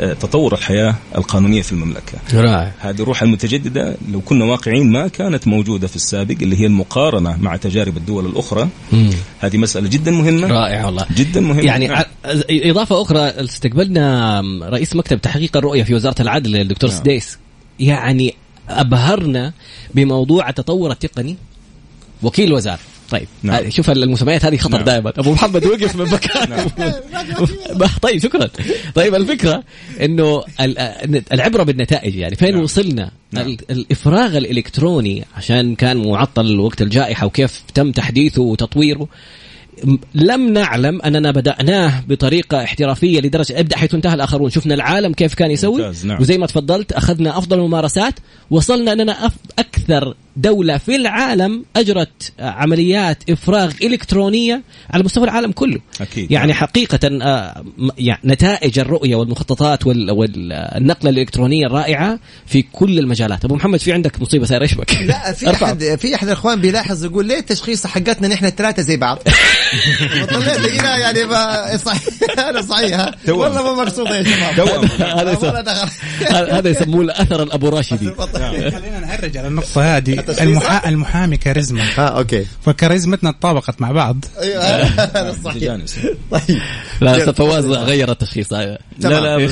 لتطور 0.01 0.53
الحياة 0.53 0.95
القانونية 1.17 1.61
في 1.61 1.71
المملكة. 1.71 2.17
رائع. 2.33 2.71
هذه 2.79 3.01
الروح 3.01 3.21
المتجددة 3.21 3.97
لو 4.11 4.21
كنا 4.21 4.45
واقعين 4.45 4.91
ما 4.91 5.07
كانت 5.07 5.47
موجودة 5.47 5.87
في 5.87 5.95
السابق 5.95 6.35
اللي 6.41 6.59
هي 6.59 6.65
المقارنة 6.65 7.37
مع 7.41 7.55
تجارب 7.55 7.97
الدول 7.97 8.25
الأخرى. 8.25 8.67
مم. 8.91 9.09
هذه 9.39 9.57
مسألة 9.57 9.89
جدا 9.89 10.11
مهمة. 10.11 10.47
رائع 10.47 10.85
والله. 10.85 11.05
جدا 11.15 11.41
مهمة. 11.41 11.61
يعني 11.63 11.87
نعم. 11.87 12.03
إضافة 12.49 13.01
أخرى 13.01 13.19
استقبلنا 13.19 14.41
رئيس 14.63 14.95
مكتب 14.95 15.21
تحقيق 15.21 15.57
الرؤية 15.57 15.83
في 15.83 15.93
وزارة 15.93 16.21
العدل 16.21 16.55
الدكتور 16.55 16.89
نعم. 16.89 16.99
سديس. 16.99 17.37
يعني 17.79 18.35
أبهرنا 18.69 19.53
بموضوع 19.95 20.49
التطور 20.49 20.91
التقني. 20.91 21.35
وكيل 22.23 22.47
الوزاره 22.47 22.79
طيب 23.11 23.27
نعم. 23.43 23.61
نعم. 23.61 23.69
شوف 23.71 23.89
المسميات 23.89 24.45
هذه 24.45 24.57
خطر 24.57 24.75
نعم. 24.75 24.85
دائما 24.85 25.13
أبو 25.17 25.31
محمد 25.31 25.65
وقف 25.65 25.95
من 25.95 26.05
مكانه 26.05 26.65
طيب 28.01 28.21
شكرا 28.21 28.49
طيب 28.95 29.15
الفكرة 29.15 29.63
إنه 30.01 30.43
ال- 30.61 31.23
العبرة 31.33 31.63
بالنتائج 31.63 32.15
يعني 32.15 32.35
فين 32.35 32.53
نعم. 32.53 32.63
وصلنا 32.63 33.11
نعم. 33.31 33.47
ال- 33.47 33.57
الإفراغ 33.71 34.37
الإلكتروني 34.37 35.25
عشان 35.37 35.75
كان 35.75 35.97
معطل 36.07 36.59
وقت 36.59 36.81
الجائحة 36.81 37.25
وكيف 37.25 37.63
تم 37.73 37.91
تحديثه 37.91 38.41
وتطويره 38.41 39.07
لم 40.15 40.53
نعلم 40.53 41.01
أننا 41.01 41.31
بدأناه 41.31 42.03
بطريقة 42.07 42.63
احترافية 42.63 43.19
لدرجه 43.19 43.59
ابدأ 43.59 43.77
حيث 43.77 43.93
انتهى 43.95 44.13
الآخرون 44.13 44.49
شفنا 44.49 44.73
العالم 44.73 45.13
كيف 45.13 45.33
كان 45.33 45.51
يسوي 45.51 45.77
ممتاز، 45.81 46.05
نعم. 46.05 46.21
وزي 46.21 46.37
ما 46.37 46.45
تفضلت 46.47 46.91
أخذنا 46.91 47.37
أفضل 47.37 47.59
الممارسات 47.59 48.13
وصلنا 48.51 48.93
أننا 48.93 49.27
أف- 49.27 49.51
أكثر 49.59 50.15
دولة 50.37 50.77
في 50.77 50.95
العالم 50.95 51.65
أجرت 51.75 52.33
عمليات 52.39 53.29
إفراغ 53.29 53.71
إلكترونية 53.83 54.61
على 54.89 55.03
مستوى 55.03 55.23
العالم 55.23 55.51
كله 55.51 55.79
أكيد 56.01 56.31
يعني. 56.31 56.53
حقيقة 56.53 56.99
آه، 57.21 57.63
يعني 57.97 58.21
نتائج 58.25 58.79
الرؤية 58.79 59.15
والمخططات 59.15 59.87
وال- 59.87 60.11
والنقلة 60.11 61.09
الإلكترونية 61.09 61.65
الرائعة 61.67 62.19
في 62.45 62.61
كل 62.61 62.99
المجالات 62.99 63.45
أبو 63.45 63.55
محمد 63.55 63.79
في 63.79 63.93
عندك 63.93 64.21
مصيبة 64.21 64.45
صاير 64.45 64.61
إيش 64.61 64.73
بك 64.73 64.93
لا 64.93 65.33
في. 65.33 65.51
أحد 65.51 65.95
في 65.99 66.15
أحد 66.15 66.27
الإخوان 66.27 66.61
بيلاحظ 66.61 67.05
يقول 67.05 67.25
ليه 67.25 67.39
التشخيص 67.39 67.87
حقتنا 67.87 68.27
نحن 68.27 68.45
الثلاثة 68.45 68.81
زي 68.81 68.97
بعض 68.97 69.17
طلعت 70.31 70.69
هنا 70.69 70.97
يعني 70.97 71.23
ما 71.25 71.77
صحيح 71.77 72.01
أنا 72.49 72.61
صحيح. 72.61 73.11
والله 73.29 73.75
ما 73.75 73.83
مقصوده 73.83 74.17
يا 74.17 74.23
شباب. 74.23 74.69
هذا 76.51 76.69
يسموه 76.69 77.01
الأثر 77.01 77.43
الأبو 77.43 77.69
راشدي 77.69 78.11
خلينا 78.71 78.99
نهرج 78.99 79.37
على 79.37 79.47
النقطة 79.47 79.97
هذه 79.97 80.20
المحا... 80.41 80.89
المحامي 80.89 81.37
كاريزما. 81.37 81.83
ها 81.97 82.07
أوكي. 82.07 82.45
فكاريزمتنا 82.65 83.31
تطابقت 83.31 83.81
مع 83.81 83.91
بعض. 83.91 84.25
أيوه 84.41 84.63
هذا 84.63 85.35
صحيح 85.43 85.57
تجانس. 85.57 85.99
طيب. 86.31 86.61
لا 87.01 87.31
فواز 87.31 87.65
غير 87.65 88.11
التشخيص 88.11 88.53
لا 88.53 88.79
تمام. 89.01 89.23
لا. 89.23 89.49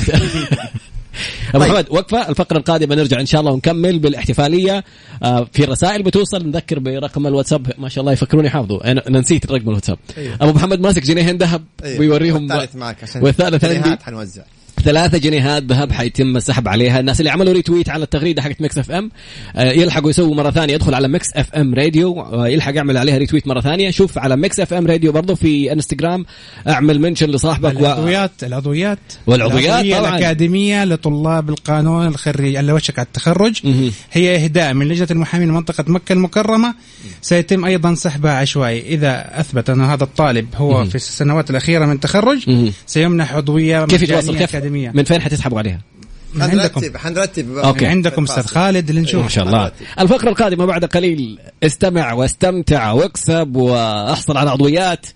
أبو 1.54 1.64
طيب. 1.64 1.70
محمد 1.72 1.86
وقفة 1.90 2.28
الفقرة 2.28 2.58
القادمة 2.58 2.94
نرجع 2.94 3.20
إن 3.20 3.26
شاء 3.26 3.40
الله 3.40 3.52
ونكمل 3.52 3.98
بالاحتفالية. 3.98 4.84
آه، 5.22 5.48
في 5.52 5.64
رسائل 5.64 6.02
بتوصل 6.02 6.46
نذكر 6.46 6.78
برقم 6.78 7.26
الواتساب. 7.26 7.72
ما 7.78 7.88
شاء 7.88 8.02
الله 8.02 8.12
يفكروني 8.12 8.50
حافظه 8.50 8.84
أنا 8.84 9.08
أنا 9.08 9.20
نسيت 9.20 9.52
رقم 9.52 9.68
الواتساب. 9.68 9.98
أيوه. 10.18 10.34
أبو 10.40 10.52
محمد 10.52 10.80
ماسك 10.80 11.02
جنيهين 11.02 11.36
ذهب 11.38 11.64
أيوه. 11.84 12.00
ويوريهم 12.00 12.42
والثالث 12.42 12.76
معك 12.76 13.02
عشان 13.02 13.22
والثالث 13.22 13.64
عندي. 13.64 13.96
حنوزع. 14.04 14.42
ثلاثة 14.80 15.18
جنيهات 15.18 15.62
ذهب 15.62 15.92
حيتم 15.92 16.36
السحب 16.36 16.68
عليها. 16.68 17.00
الناس 17.00 17.20
اللي 17.20 17.30
عملوا 17.30 17.52
retweet 17.52 17.88
على 17.88 18.04
التغريدة 18.04 18.42
حقت 18.42 18.60
ميكس 18.60 18.78
اف 18.78 18.90
ام 18.90 19.10
آه، 19.56 19.72
يلحقوا 19.72 20.10
يسووا 20.10 20.34
مرة 20.34 20.50
ثانية 20.50 20.74
يدخل 20.74 20.94
على 20.94 21.08
ميكس 21.08 21.26
اف 21.36 21.54
ام 21.54 21.74
راديو 21.74 22.20
آه، 22.20 22.48
يلحق 22.48 22.74
يعمل 22.74 22.96
عليها 22.96 23.18
retweet 23.18 23.46
مرة 23.46 23.60
ثانية. 23.60 23.90
شوف 23.90 24.18
على 24.18 24.36
ميكس 24.36 24.60
اف 24.60 24.74
ام 24.74 24.86
راديو 24.86 25.12
برضو 25.12 25.34
في 25.34 25.72
انستغرام 25.72 26.26
اعمل 26.68 27.00
mention 27.00 27.30
لصاحبك 27.30 27.76
و... 27.76 27.80
العضويات 27.80 28.30
العضويات. 28.42 28.98
والعضويات 29.26 29.66
العضوية 29.66 29.98
طبعاً. 29.98 30.10
الأكاديمية 30.10 30.84
لطلاب 30.84 31.50
القانون 31.50 32.06
الخريج 32.06 32.56
اللي 32.56 32.72
وشك 32.72 32.98
على 32.98 33.06
التخرج. 33.06 33.60
هي 34.12 34.44
إهداء 34.44 34.74
من 34.74 34.88
لجنة 34.88 35.08
المحامين 35.10 35.50
منطقة 35.50 35.84
مكة 35.88 36.12
المكرمة. 36.12 36.74
سيتم 37.22 37.64
أيضا 37.64 37.94
سحبها 37.94 38.32
عشوائي. 38.32 38.80
إذا 38.80 39.40
أثبت 39.40 39.70
أن 39.70 39.80
هذا 39.80 40.04
الطالب 40.04 40.46
هو. 40.54 40.84
في 40.84 40.94
السنوات 40.94 41.50
الأخيرة 41.50 41.86
من 41.86 42.00
تخرج. 42.00 42.70
سيمنح 42.86 43.34
عضوية 43.34 43.84
كيف 43.84 44.02
يتواصل؟ 44.02 44.38
كيف؟ 44.38 44.69
من 44.70 45.04
فين 45.04 45.20
حتسحبوا 45.20 45.58
عليها؟ 45.58 45.80
حنرتب 46.40 46.96
حنرتب 46.96 47.56
okay. 47.56 47.84
من 47.84 47.90
عندكم 47.90 48.22
أستاذ 48.22 48.46
خالد 48.46 48.88
اللي 48.88 49.00
نشوف 49.00 49.22
ما 49.22 49.28
شاء 49.28 49.46
الله. 49.46 49.72
الفقرة 49.98 50.28
القادمة 50.28 50.64
بعد 50.64 50.84
قليل. 50.84 51.38
استمع 51.62 52.12
واستمتع 52.12 52.92
واكسب 52.92 53.56
وأحصل 53.56 54.36
على 54.36 54.50
عضويات. 54.50 55.06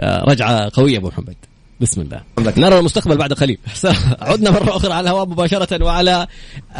آه، 0.00 0.24
رجعة 0.24 0.70
قوية 0.74 0.98
أبو 0.98 1.08
محمد. 1.08 1.36
بسم 1.80 2.00
الله. 2.00 2.22
نرى 2.56 2.78
المستقبل 2.78 3.16
بعد 3.16 3.32
قليل. 3.32 3.58
عدنا 4.20 4.50
مرة 4.50 4.76
أخرى 4.76 4.92
على 4.92 5.10
الهواء 5.10 5.28
مباشرة 5.28 5.84
وعلى 5.84 6.26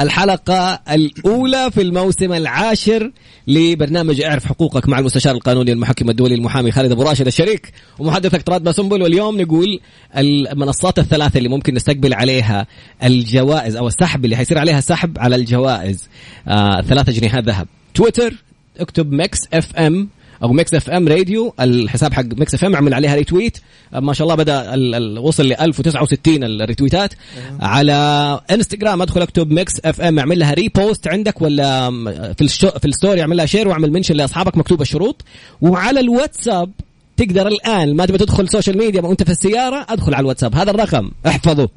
الحلقة 0.00 0.80
الأولى 0.90 1.70
في 1.70 1.82
الموسم 1.82 2.32
العاشر 2.32 3.12
لبرنامج 3.46 4.20
اعرف 4.20 4.44
حقوقك 4.44 4.88
مع 4.88 4.98
المستشار 4.98 5.34
القانوني 5.34 5.72
المحكم 5.72 6.10
الدولي 6.10 6.34
المحامي 6.34 6.72
خالد 6.72 6.92
أبو 6.92 7.02
راشد 7.02 7.26
الشريك 7.26 7.72
ومحدثك 7.98 8.42
تراد 8.42 8.62
باسنبل. 8.64 9.02
واليوم 9.02 9.40
نقول 9.40 9.80
المنصات 10.16 10.98
الثلاثة 10.98 11.38
اللي 11.38 11.48
ممكن 11.48 11.74
نستقبل 11.74 12.14
عليها 12.14 12.66
الجوائز 13.04 13.76
أو 13.76 13.86
السحب 13.86 14.24
اللي 14.24 14.36
حيصير 14.36 14.58
عليها 14.58 14.80
سحب 14.80 15.18
على 15.18 15.36
الجوائز. 15.36 16.08
آه 16.48 16.80
ثلاثة 16.80 17.12
جنيهات 17.12 17.44
ذهب. 17.44 17.66
تويتر 17.94 18.34
اكتب 18.80 19.12
ميكس 19.12 19.38
اف 19.52 19.76
ام 19.76 20.08
أو 20.42 20.52
ميكس 20.52 20.74
إف 20.74 20.90
إم 20.90 21.08
راديو 21.08 21.54
الحساب 21.60 22.14
حق 22.14 22.24
ميكس 22.24 22.54
إف 22.54 22.64
إم 22.64 22.74
اعمل 22.74 22.94
عليها 22.94 23.14
retweet. 23.14 23.58
ما 23.92 24.12
شاء 24.12 24.24
الله 24.24 24.34
بدأ 24.34 24.74
ال 24.74 24.94
ال 24.94 25.18
وصل 25.18 25.46
ل 25.48 25.52
1069 25.52 26.44
ال 26.44 26.51
retweet 26.51 27.00
ات. 27.00 27.14
على 27.60 28.40
إنستغرام 28.50 29.02
أدخل 29.02 29.22
أكتب 29.22 29.50
ميكس 29.50 29.72
إف 29.84 30.00
إم 30.00 30.18
أعمل 30.18 30.38
لها 30.38 30.54
repost 30.54 31.08
عندك 31.08 31.42
ولا 31.42 31.90
في 32.34 32.44
الشو 32.44 32.70
في 32.70 32.84
ال 32.84 32.90
story 32.90 33.20
أعمل 33.20 33.36
لها 33.36 33.46
share 33.46 33.68
وأعمل 33.68 33.92
mention 33.92 34.14
لأصحابك 34.14 34.56
مكتوب 34.56 34.80
الشروط 34.80 35.24
وعلى 35.60 36.00
الواتساب 36.00 36.70
تقدر 37.16 37.46
الآن 37.48 37.96
ما 37.96 38.06
تبي 38.06 38.18
تدخل 38.18 38.48
social 38.48 38.78
media 38.78 39.02
وأنت 39.02 39.22
في 39.22 39.30
السيارة 39.30 39.86
أدخل 39.88 40.14
على 40.14 40.20
الواتساب. 40.20 40.54
هذا 40.54 40.70
الرقم. 40.70 41.10
احفظه. 41.26 41.68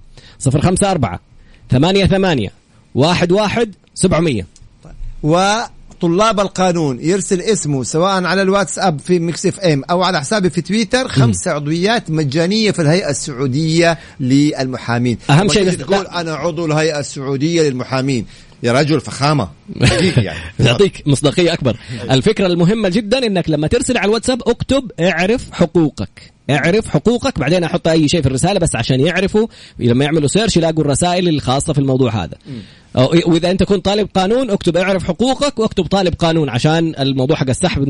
054 0.48 1.20
ثمانية 1.72 2.06
ثمانية 2.06 2.52
واحد 2.96 3.32
واحد 3.32 3.76
سبعمية. 3.94 4.46
وطلاب 6.04 6.40
القانون 6.40 7.00
يرسل 7.02 7.42
اسمه 7.42 7.84
سواء 7.84 8.24
على 8.24 8.42
الواتساب 8.42 9.00
في 9.00 9.20
ميكس 9.20 9.46
اف 9.46 9.60
ام 9.60 9.84
أو 9.90 10.04
على 10.04 10.20
حسابي 10.20 10.50
في 10.50 10.62
تويتر. 10.62 11.08
خمس 11.08 11.48
عضويات 11.48 12.12
مجانية 12.12 12.72
في 12.72 12.82
الهيئة 12.82 13.10
السعودية 13.10 13.98
للمحامين. 14.20 15.18
لما 15.30 15.54
شيء 15.54 15.72
تقول 15.72 16.08
أنا 16.08 16.34
عضو 16.34 16.66
الهيئة 16.66 17.00
السعودية 17.00 17.62
للمحامين. 17.70 18.26
يا 18.64 18.72
رجل 18.72 19.02
فخامة. 19.02 19.50
يعني. 20.18 20.40
يعطيك 20.60 21.04
مصداقية 21.06 21.54
أكبر. 21.54 21.78
الفكرة 22.12 22.48
المهمة 22.48 22.90
جدا 22.90 23.18
أنك 23.28 23.50
لما 23.50 23.68
ترسل 23.68 23.98
على 23.98 24.06
الواتساب 24.06 24.42
اكتب 24.48 24.92
اعرف 25.00 25.52
حقوقك. 25.52 26.32
اعرف 26.50 26.88
حقوقك. 26.88 27.40
بعدين 27.40 27.64
أحط 27.64 27.88
أي 27.88 28.08
شيء 28.08 28.22
في 28.22 28.28
الرسالة 28.28 28.60
بس 28.60 28.76
عشان 28.76 29.00
يعرفوا. 29.00 29.48
لما 29.80 30.06
يعملوا 30.06 30.28
search 30.28 30.58
يلاقوا 30.58 30.84
الرسائل 30.84 31.30
الخاصة 31.30 31.74
في 31.74 31.80
الموضوع 31.80 32.24
هذا. 32.24 32.36
أو- 32.98 33.28
وإذا 33.28 33.52
أنت 33.52 33.64
كنت 33.64 33.86
طالب 33.86 34.10
قانون 34.16 34.50
اكتب 34.52 34.78
اعرف 34.78 35.04
حقوقك 35.04 35.60
واكتب 35.60 35.86
طالب 35.86 36.14
قانون 36.14 36.50
عشان 36.50 36.94
الموضوع 37.00 37.36
حق 37.38 37.50
السحب 37.50 37.88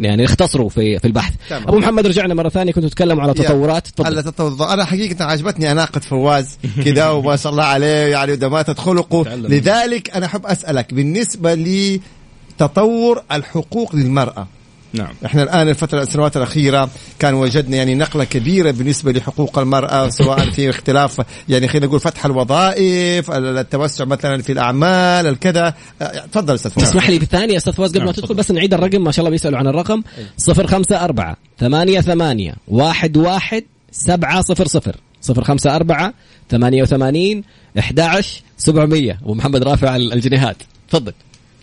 يعني 0.00 0.24
نختصره 0.24 0.68
في 0.68 0.98
في 0.98 1.04
البحث. 1.06 1.34
تمام. 1.50 1.62
أبو 1.62 1.78
محمد 1.78 2.06
رجعنا 2.06 2.34
مرة 2.34 2.48
ثانية. 2.48 2.72
كنتوا 2.72 2.88
تتكلموا 2.88 3.22
على 3.22 3.34
تطورات. 3.34 3.86
تفضل. 3.88 4.22
تطور. 4.22 4.72
أنا 4.72 4.84
حقيقة 4.84 5.24
عجبتني 5.24 5.72
أناقة 5.72 5.98
فواز 6.00 6.58
كذا 6.84 7.10
وما 7.10 7.36
شاء 7.36 7.52
الله 7.52 7.64
عليه 7.64 7.86
يعني 7.86 8.32
ودماثة 8.32 8.74
خلقه. 8.74 9.34
لذلك 9.36 10.10
أنا 10.16 10.26
أحب 10.26 10.46
أسألك 10.46 10.94
بالنسبة 10.94 11.54
لتطور 11.54 13.22
الحقوق 13.32 13.96
للمرأة 13.96 14.46
نعم. 14.94 15.14
إحنا 15.26 15.42
الآن 15.42 15.68
الفترة 15.68 16.02
السنوات 16.02 16.36
الأخيرة 16.36 16.90
كان 17.18 17.34
وجدنا 17.34 17.76
يعني 17.76 17.94
نقلة 17.94 18.24
كبيرة 18.24 18.70
بالنسبة 18.70 19.12
لحقوق 19.12 19.58
المرأة 19.58 20.08
سواء 20.08 20.50
في 20.50 20.70
اختلاف 20.70 21.22
يعني 21.48 21.68
خلينا 21.68 21.86
نقول 21.86 22.00
فتح 22.00 22.26
الوظائف 22.26 23.30
التوسع 23.30 24.04
مثلا 24.04 24.42
في 24.42 24.52
الأعمال 24.52 25.26
الكذا. 25.26 25.74
آه، 26.02 26.26
تفضل 26.32 26.54
أستاذ 26.54 26.70
فواز. 26.70 26.88
اسمح 26.88 27.10
لي 27.10 27.18
بالثانية 27.18 27.56
أستاذ 27.56 27.72
فواز 27.72 27.90
قبل 27.90 27.98
ما 27.98 28.04
نعم، 28.04 28.14
تدخل 28.14 28.28
تفضل. 28.28 28.38
بس 28.38 28.50
نعيد 28.50 28.74
الرقم 28.74 29.04
ما 29.04 29.12
شاء 29.12 29.20
الله 29.20 29.30
بيسألوا 29.30 29.58
عن 29.58 29.66
الرقم. 29.66 30.02
054 30.48 31.36
ثمانية 31.58 32.00
ثمانية 32.00 32.54
واحد 32.68 33.16
واحد 33.16 33.64
سبعة 33.92 34.42
صفر 34.42 34.66
صفر. 34.66 34.96
صفر 35.20 35.44
خمسة 35.44 35.76
أربعة 35.76 36.14
ثمانية 36.50 36.82
وثمانين 36.82 37.44
أحد 37.78 38.24
سبعمية. 38.58 39.18
أبو 39.22 39.34
محمد 39.34 39.62
رافع 39.62 39.96
الجنيهات. 39.96 40.56
تفضل. 40.88 41.12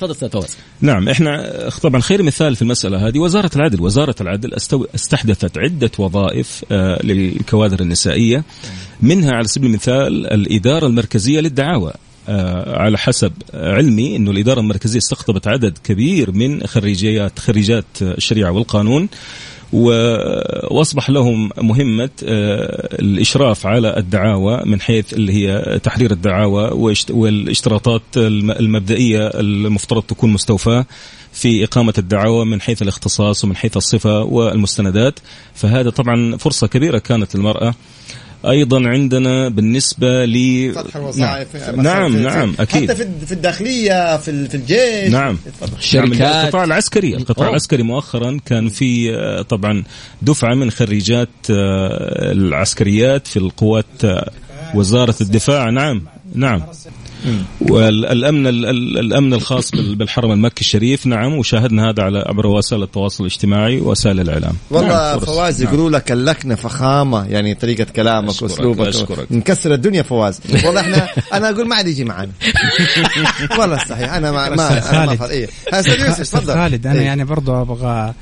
تفضل 0.01 0.11
أستاذ 0.11 0.29
فواز 0.29 0.57
نعم 0.81 1.09
إحنا 1.09 1.69
طبعا 1.81 2.01
خير 2.01 2.23
مثال 2.23 2.55
في 2.55 2.61
المسألة 2.61 3.07
هذه 3.07 3.19
وزارة 3.19 3.51
العدل، 3.55 3.81
وزارة 3.81 4.15
العدل. 4.21 4.53
استحدثت 4.95 5.57
عدة 5.57 5.91
وظائف 5.97 6.65
آه 6.71 6.99
للكوادر 7.03 7.79
النسائية 7.79 8.43
منها 9.01 9.31
على 9.31 9.47
سبيل 9.47 9.69
المثال 9.69 10.27
الإدارة 10.33 10.87
المركزية 10.87 11.39
للدعاوى. 11.39 11.93
آه 12.29 12.77
على 12.77 12.97
حسب 12.97 13.31
علمي 13.53 14.15
إنه 14.15 14.31
الإدارة 14.31 14.59
المركزية 14.59 14.99
استقطبت 14.99 15.47
عدد 15.47 15.77
كبير 15.83 16.31
من 16.31 16.67
خريجيات 16.67 17.39
خريجات 17.39 17.85
الشريعة 18.01 18.51
والقانون 18.51 19.09
واصبح 19.73 21.09
لهم 21.09 21.49
مهمة 21.61 22.09
آه، 22.23 22.95
الإشراف 23.01 23.65
على 23.65 23.97
الدعاوى 23.97 24.61
من 24.65 24.81
حيث 24.81 25.13
اللي 25.13 25.33
هي 25.33 25.79
تحرير 25.83 26.11
الدعاوى 26.11 26.69
والاشتراطات 27.09 28.01
الم- 28.17 28.51
المبدئية 28.51 29.27
المفترض 29.27 30.03
تكون 30.03 30.29
مستوفاة 30.29 30.85
في 31.33 31.63
إقامة 31.63 31.93
الدعاوى 31.97 32.45
من 32.45 32.61
حيث 32.61 32.81
الاختصاص 32.81 33.43
ومن 33.43 33.55
حيث 33.55 33.77
الصفة 33.77 34.23
والمستندات. 34.23 35.19
فهذا 35.55 35.89
طبعا 35.89 36.37
فرصة 36.37 36.67
كبيرة 36.67 36.97
كانت 36.97 37.35
للمرأة 37.35 37.73
أيضا 38.49 38.87
عندنا 38.89 39.49
بالنسبة 39.49 40.25
ل 40.25 40.71
فتح 40.75 40.95
الوظائف 40.95 41.55
نعم. 41.55 41.81
نعم, 41.81 42.17
نعم 42.17 42.55
أكيد. 42.59 42.91
حتى 42.91 42.95
في 42.95 43.07
في 43.25 43.31
الداخلية 43.31 44.17
في 44.17 44.31
ال- 44.31 44.47
في 44.47 44.55
الجيش. 44.55 45.11
نعم. 45.11 45.37
الشركات 45.77 46.19
نعم 46.21 46.43
القطاع 46.45 46.63
العسكري 46.63 47.15
القطاع 47.15 47.45
أوه. 47.45 47.49
العسكري 47.51 47.83
مؤخرا 47.83 48.39
كان 48.45 48.69
في 48.69 49.15
آه، 49.15 49.41
طبعا 49.41 49.83
دفعة 50.21 50.55
من 50.55 50.71
خريجات 50.71 51.29
آه، 51.49 52.31
العسكريات 52.31 53.27
في 53.27 53.37
القوات 53.37 53.85
آه، 54.05 54.31
وزارة 54.75 55.15
الدفاع. 55.21 55.69
نعم 55.69 56.01
نعم. 56.35 56.63
والامن 57.61 58.47
ال- 58.47 58.65
ال- 58.65 58.99
الأمن 58.99 59.33
الخاص 59.33 59.71
بال- 59.71 59.95
بالحرم 59.95 60.31
المكي 60.31 60.61
الشريف 60.61 61.07
نعم 61.07 61.33
وشاهدنا 61.33 61.89
هذا 61.89 62.03
على 62.03 62.19
عبر 62.27 62.47
وسائل 62.47 62.83
التواصل 62.83 63.23
الاجتماعي 63.23 63.79
وسائل 63.81 64.19
الإعلام 64.19 64.53
والله 64.71 64.89
نعم،. 64.89 65.19
فواز 65.19 65.63
نعم. 65.63 65.73
يقولوا 65.73 65.89
لك 65.89 66.11
اللكنة 66.11 66.55
فخامة 66.55 67.27
يعني 67.27 67.55
طريقة 67.55 67.83
كلامك 67.83 68.41
وأسلوبك. 68.41 69.27
نكسر 69.31 69.73
الدنيا 69.73 70.01
فواز 70.01 70.39
والله 70.65 70.81
إحنا 70.81 71.07
أنا 71.33 71.49
أقول 71.49 71.67
ما 71.67 71.75
عاد 71.75 71.87
يجي 71.87 72.03
معنا 72.03 72.31
والله 73.59 73.77
صحيح 73.77 74.13
أنا 74.13 74.31
ما 74.31 74.49
ما 74.49 74.79
خالد. 74.81 75.21
إيه. 75.23 75.47
أستاذ 75.73 76.53
خالد 76.53 76.87
أنا 76.87 76.99
إيه. 76.99 77.05
يعني 77.05 77.23
برضو 77.23 77.61
أبغى 77.61 78.13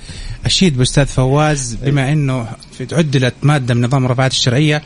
أشيد 0.45 0.77
بأستاذ 0.77 1.05
فواز 1.05 1.77
بما 1.83 2.11
إنه 2.11 2.47
في 2.77 2.85
تعدلت 2.85 3.33
مادة 3.43 3.73
من 3.73 3.85
نظام 3.85 4.05
المرافعات 4.05 4.31
الشرعية 4.31 4.81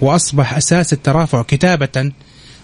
وأصبح 0.00 0.56
أساس 0.56 0.92
الترافع 0.92 1.42
كتابة 1.42 2.12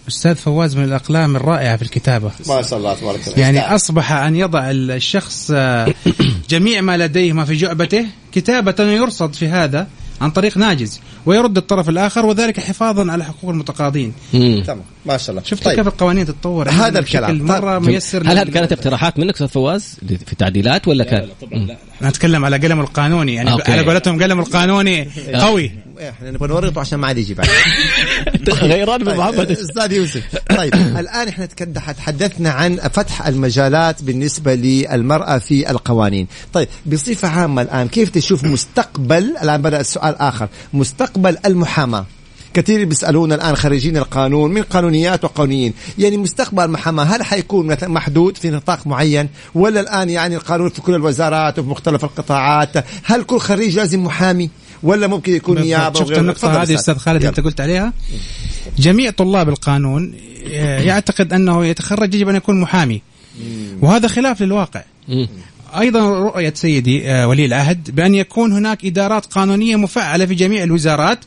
أستاذ 0.08 0.34
فواز 0.34 0.76
من 0.76 0.84
الأقلام 0.84 1.36
الرائعة 1.36 1.76
في 1.76 1.82
الكتابة. 1.82 2.30
ما 2.48 2.62
شاء 2.62 2.78
الله 2.78 2.94
تبارك 2.94 3.28
الله. 3.28 3.38
يعني 3.38 3.74
أصبح 3.74 4.12
أن 4.12 4.36
يضع 4.36 4.70
الشخص 4.70 5.50
آه، 5.54 5.94
جميع 6.50 6.80
ما 6.80 6.96
لديه 6.96 7.32
ما 7.32 7.44
في 7.44 7.54
جعبته 7.54 8.06
كتابة 8.32 8.84
يرصد 8.84 9.34
في 9.34 9.48
هذا 9.48 9.86
عن 10.20 10.30
طريق 10.30 10.58
ناجز 10.58 11.00
ويرد 11.26 11.56
الطرف 11.56 11.88
الآخر 11.88 12.26
وذلك 12.26 12.60
حفاظا 12.60 13.12
على 13.12 13.24
حقوق 13.24 13.50
المتقاضين. 13.50 14.12
تمام. 14.32 14.82
ما 15.06 15.16
شاء 15.16 15.30
الله. 15.30 15.42
شفت 15.44 15.64
طيب. 15.64 15.76
كيف 15.76 15.86
القوانين 15.86 16.26
تتطور؟ 16.26 16.68
هذا 16.68 16.84
عندنا 16.84 17.00
الكلام. 17.00 17.32
بشكل 17.32 17.44
مرة 17.44 17.78
طيب. 17.78 17.88
ميسر 17.88 18.22
هل 18.22 18.38
هذه 18.38 18.50
كانت 18.50 18.72
اقتراحات 18.72 19.18
منك 19.18 19.34
أستاذ 19.34 19.48
فواز؟ 19.48 19.96
في 20.26 20.32
التعديلات 20.32 20.88
ولا 20.88 21.04
كان؟ 21.04 21.28
أنا 22.00 22.08
أتكلم 22.08 22.44
على 22.44 22.56
قلم 22.56 22.80
القانوني 22.80 23.34
يعني 23.34 23.52
أوكي. 23.52 23.72
على 23.72 23.82
قولتهم 23.82 24.22
قلم 24.22 24.40
القانوني 24.40 25.08
قوي. 25.34 25.72
إيه، 25.98 26.10
إحنا 26.10 26.30
نبغى 26.30 26.48
نورطه 26.48 26.80
عشان 26.80 26.98
ما 26.98 27.06
عاد 27.06 27.18
يجي 27.18 27.34
بعد. 27.34 27.48
غيران 28.72 29.00
من 29.00 29.06
طيب، 29.06 29.18
محمد. 29.18 29.50
أستاذ 29.50 29.92
يوسف 29.92 30.22
طيب 30.56 30.74
الآن 31.02 31.28
إحنا 31.28 31.46
تحدثنا 31.92 32.50
عن 32.50 32.76
فتح 32.76 33.26
المجالات 33.26 34.02
بالنسبة 34.02 34.54
للمرأة 34.54 35.38
في 35.38 35.70
القوانين. 35.70 36.26
طيب 36.52 36.68
بصفة 36.86 37.28
عامة 37.28 37.62
الآن 37.62 37.88
كيف 37.88 38.10
تشوف 38.10 38.44
مستقبل 38.44 39.36
الآن 39.42 39.62
بدأ 39.62 39.80
السؤال 39.80 40.16
آخر 40.18 40.48
مستقبل 40.72 41.36
المحاماة؟ 41.46 42.06
كثير 42.54 42.84
بيسالونا 42.84 43.34
الآن 43.34 43.56
خريجين 43.56 43.96
القانون 43.96 44.50
من 44.50 44.62
قانونيات 44.62 45.24
وقانونيين. 45.24 45.74
يعني 45.98 46.16
مستقبل 46.16 46.64
المحاماة 46.64 47.04
هل 47.04 47.22
حيكون 47.22 47.66
مثلا 47.66 47.88
محدود 47.88 48.36
في 48.36 48.50
نطاق 48.50 48.86
معين؟ 48.86 49.28
ولا 49.54 49.80
الآن 49.80 50.10
يعني 50.10 50.36
القانون 50.36 50.68
في 50.68 50.80
كل 50.80 50.94
الوزارات 50.94 51.58
وفي 51.58 51.68
مختلف 51.68 52.04
القطاعات 52.04 52.84
هل 53.04 53.22
كل 53.22 53.38
خريج 53.38 53.76
لازم 53.76 54.04
محامي؟ 54.04 54.50
ولا 54.84 55.06
ممكن 55.06 55.32
يكون 55.32 55.60
نيابة 55.60 55.98
شفت 55.98 56.18
النقطة 56.18 56.62
هذه 56.62 56.74
أستاذ. 56.74 56.96
خالد 56.96 57.20
يلا. 57.20 57.28
أنت 57.28 57.40
قلت 57.40 57.60
عليها. 57.60 57.92
جميع 58.78 59.10
طلاب 59.10 59.48
القانون 59.48 60.14
آه، 60.52 60.80
يعتقد 60.80 61.32
أنه 61.32 61.66
يتخرج 61.66 62.14
يجب 62.14 62.28
أن 62.28 62.36
يكون 62.36 62.60
محامي. 62.60 63.02
وهذا 63.80 64.08
خلاف 64.08 64.42
للواقع. 64.42 64.82
أيضا 65.78 66.00
رؤية 66.10 66.52
سيدي 66.56 67.10
آه، 67.10 67.28
ولي 67.28 67.44
العهد 67.44 67.90
بأن 67.94 68.14
يكون 68.14 68.52
هناك 68.52 68.84
إدارات 68.84 69.26
قانونية 69.26 69.76
مفعلة 69.76 70.26
في 70.26 70.34
جميع 70.34 70.62
الوزارات. 70.62 71.18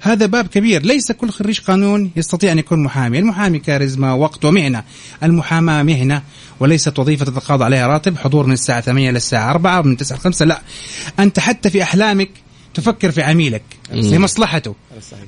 هذا 0.00 0.26
باب 0.26 0.46
كبير. 0.46 0.82
ليس 0.82 1.12
كل 1.12 1.30
خريج 1.30 1.60
قانون 1.60 2.10
يستطيع 2.16 2.52
أن 2.52 2.58
يكون 2.58 2.82
محامي. 2.82 3.18
المحامي 3.18 3.58
كاريزما 3.58 4.12
وقت 4.12 4.44
ومهنة. 4.44 4.82
المحاماة 5.22 5.82
مهنة 5.82 6.22
وليست 6.60 6.98
وظيفة 6.98 7.24
تتقاضى 7.24 7.64
عليها 7.64 7.86
راتب. 7.86 8.18
حضور 8.18 8.46
من 8.46 8.52
الساعة 8.52 8.80
8 8.80 9.10
للساعه 9.10 9.50
4 9.50 9.82
من 9.82 9.96
9 9.96 10.16
ل 10.16 10.20
5 10.20 10.44
لا. 10.44 10.60
أنت 11.18 11.38
حتى 11.38 11.70
في 11.70 11.82
أحلامك 11.82 12.28
تفكر 12.76 13.10
في 13.10 13.22
عميلك 13.22 13.62
لمصلحته 13.92 14.74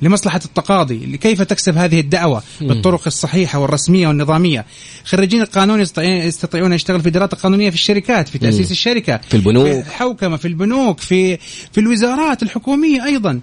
لمصلحة 0.02 0.40
التقاضي 0.44 1.16
كيف 1.16 1.42
تكسب 1.42 1.76
هذه 1.76 2.00
الدعوة 2.00 2.42
بالطرق 2.60 3.02
الصحيحة 3.06 3.58
والرسمية 3.58 4.08
والنظامية. 4.08 4.66
خريجين 5.04 5.42
القانون 5.42 5.80
يستطيعون 5.96 6.72
يشتغل 6.72 7.00
في 7.00 7.06
الإدارات 7.06 7.32
القانونية 7.32 7.70
في 7.70 7.76
الشركات 7.76 8.28
في 8.28 8.38
تأسيس 8.38 8.70
الشركة 8.70 9.20
في 9.28 9.36
البنوك. 9.36 9.66
في 9.66 9.78
الحوكمة 9.78 10.36
في 10.36 10.48
البنوك 10.48 11.00
في 11.00 11.36
في 11.72 11.78
الوزارات 11.78 12.42
الحكومية 12.42 13.04
أيضا. 13.04 13.40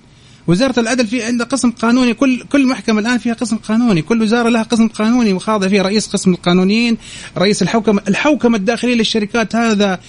وزارة 0.47 0.79
العدل 0.79 1.07
في 1.07 1.23
عندها 1.23 1.47
قسم 1.47 1.71
قانوني 1.71 2.13
كل 2.13 2.43
كل 2.43 2.67
محكمة 2.67 2.99
الآن 2.99 3.17
فيها 3.17 3.33
قسم 3.33 3.57
قانوني 3.57 4.01
كل 4.01 4.21
وزارة 4.21 4.49
لها 4.49 4.63
قسم 4.63 4.87
قانوني 4.87 5.33
وخاضع 5.33 5.67
فيها 5.67 5.83
رئيس 5.83 6.07
قسم 6.07 6.31
القانونيين 6.31 6.97
رئيس 7.37 7.61
الحوكمة 7.61 8.01
الحوكمة 8.07 8.57
الداخلية 8.57 8.95
للشركات 8.95 9.55
هذا 9.55 9.99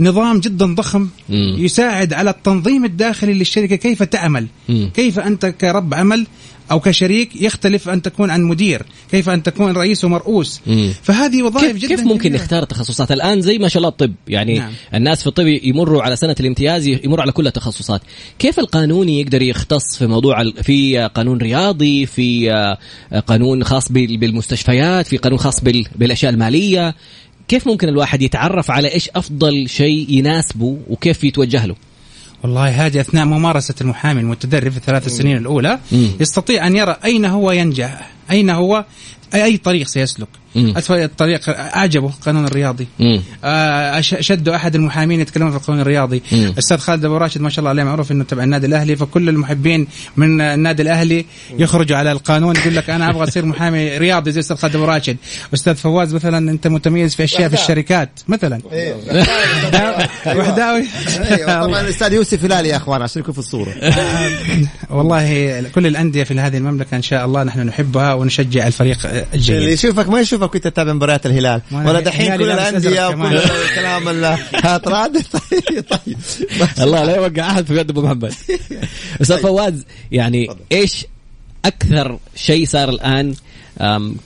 نظام 0.00 0.40
جدا 0.40 0.74
ضخم 0.74 1.08
مم. 1.28 1.56
يساعد 1.58 2.12
على 2.12 2.30
التنظيم 2.30 2.84
الداخلي 2.84 3.32
للشركة 3.34 3.76
كيف 3.76 4.02
تعمل 4.02 4.46
مم. 4.68 4.90
كيف 4.94 5.18
أنت 5.18 5.46
كرب 5.46 5.94
عمل 5.94 6.26
أو 6.70 6.80
كشريك 6.80 7.42
يختلف 7.42 7.88
أن 7.88 8.02
تكون 8.02 8.30
عن 8.30 8.42
مدير 8.42 8.82
كيف 9.10 9.28
أن 9.28 9.42
تكون 9.42 9.72
رئيس 9.72 10.04
ومرؤوس 10.04 10.60
مم. 10.66 10.92
فهذه 11.02 11.42
وظائف 11.42 11.66
كيف 11.72 11.76
جدا 11.76 11.88
كيف 11.96 12.00
ممكن 12.06 12.28
كبيرة. 12.28 12.42
نختار 12.42 12.62
التخصصات 12.62 13.12
الآن 13.12 13.40
زي 13.40 13.58
ما 13.58 13.68
شاء 13.68 13.78
الله 13.78 13.88
الطب 13.88 14.12
يعني 14.28 14.58
نعم. 14.58 14.72
الناس 14.94 15.20
في 15.20 15.26
الطب 15.26 15.46
يمروا 15.46 16.02
على 16.02 16.16
سنة 16.16 16.34
الامتياز 16.40 16.86
يمروا 16.86 17.22
على 17.22 17.32
كل 17.32 17.46
التخصصات 17.46 18.02
كيف 18.38 18.58
القانوني 18.58 19.20
يقدر 19.20 19.42
يختص 19.42 19.96
في 19.98 20.06
موضوع 20.06 20.50
في 20.62 20.98
قانون 21.14 21.38
رياضي 21.38 22.06
في 22.06 22.52
آه، 22.52 23.20
قانون 23.20 23.64
خاص 23.64 23.92
بال- 23.92 24.16
بالمستشفيات 24.16 25.06
في 25.06 25.16
قانون 25.16 25.38
خاص 25.38 25.60
بال- 25.60 25.86
بالأشياء 25.96 26.32
المالية 26.32 26.94
كيف 27.50 27.66
ممكن 27.66 27.88
الواحد 27.88 28.22
يتعرف 28.22 28.70
على 28.70 28.92
إيش 28.92 29.10
أفضل 29.16 29.68
شيء 29.68 30.06
يناسبه 30.08 30.78
وكيف 30.88 31.24
يتوجه 31.24 31.66
له؟ 31.66 31.76
والله 32.42 32.86
هذه 32.86 33.00
أثناء 33.00 33.24
ممارسة 33.24 33.74
المحامي 33.80 34.20
المتدرب 34.20 34.72
في 34.72 34.76
الثلاث 34.76 35.06
السنين 35.06 35.36
الأولى 35.36 35.78
مم. 35.92 36.10
يستطيع 36.20 36.66
أن 36.66 36.76
يرى 36.76 36.96
أين 37.04 37.24
هو 37.24 37.52
ينجح 37.52 38.10
أين 38.30 38.50
هو 38.50 38.84
أي 39.34 39.56
طريق 39.56 39.86
سيسلك. 39.86 40.28
أسوأ 40.56 41.04
الطريق 41.04 41.40
أعجبه 41.48 42.06
القانون 42.06 42.44
الرياضي. 42.44 42.86
آه، 43.44 44.00
شدوا 44.00 44.56
أحد 44.56 44.74
المحامين 44.74 45.20
يتكلمون 45.20 45.50
في 45.50 45.56
القانون 45.56 45.80
الرياضي. 45.80 46.22
مم. 46.32 46.54
أستاذ 46.58 46.78
خالد 46.78 47.04
أبو 47.04 47.16
راشد 47.16 47.40
ما 47.40 47.50
شاء 47.50 47.58
الله 47.58 47.70
عليه 47.70 47.84
معروف 47.84 48.12
إنه 48.12 48.24
تبع 48.24 48.42
النادي 48.42 48.66
الأهلي 48.66 48.96
فكل 48.96 49.28
المحبين 49.28 49.86
من 50.16 50.40
النادي 50.40 50.82
الأهلي 50.82 51.24
يخرجوا 51.58 51.96
على 51.96 52.12
القانون 52.12 52.56
يقول 52.56 52.76
لك 52.76 52.90
أنا 52.90 53.10
أبغى 53.10 53.24
أصير 53.24 53.44
محامي 53.44 53.98
رياضي 53.98 54.32
زي 54.32 54.40
أستاذ 54.40 54.56
خالد 54.56 54.76
أبو 54.76 54.84
راشد. 54.84 55.16
أستاذ 55.54 55.74
فواز 55.74 56.14
مثلا 56.14 56.50
أنت 56.50 56.66
متميز 56.66 57.14
في 57.14 57.24
أشياء 57.24 57.48
في 57.48 57.54
الشركات 57.54 58.10
مثلا. 58.28 58.60
وحداوي. 60.26 60.84
أيوه 61.30 61.66
طبعا 61.66 61.80
الأستاذ 61.80 62.12
يوسف 62.12 62.44
هلال 62.44 62.66
يا 62.66 62.76
أخوان 62.76 63.02
عشان 63.02 63.22
يكون 63.22 63.32
في 63.32 63.38
الصورة. 63.38 63.74
والله 64.90 65.64
كل 65.74 65.86
الأندية 65.86 66.24
في 66.24 66.40
هذه 66.40 66.56
المملكة 66.56 66.96
إن 66.96 67.02
شاء 67.02 67.24
الله 67.24 67.42
نحن 67.42 67.60
نحبها 67.60 68.14
ونشجع 68.14 68.66
الفريق 68.66 69.06
اللي 69.06 69.26
الجيد 69.34 69.62
يشوفك 69.62 70.08
ما 70.08 70.20
يشوفك 70.40 70.52
كنت 70.52 70.64
تتابع 70.64 70.92
مباريات 70.92 71.26
الهلال. 71.26 71.62
ولا 71.72 72.00
دحين 72.00 72.36
كل 72.36 72.50
الأندية 72.50 73.06
وكل. 73.08 73.36
الكلام 73.36 74.08
ال- 74.24 74.38
هات 74.64 74.88
راد. 74.88 75.12
طيب 75.50 75.84
طيب. 75.90 76.16
الله 76.80 77.04
لا 77.04 77.16
يوقع 77.16 77.50
أحد 77.50 77.66
في 77.66 77.76
يد 77.76 77.90
أبو 77.90 78.02
محمد. 78.02 78.34
أستاذ 79.22 79.38
فواز 79.38 79.84
يعني 80.12 80.48
إيش 80.72 81.06
أكثر 81.64 82.18
شيء 82.36 82.66
صار 82.66 82.88
الآن 82.88 83.34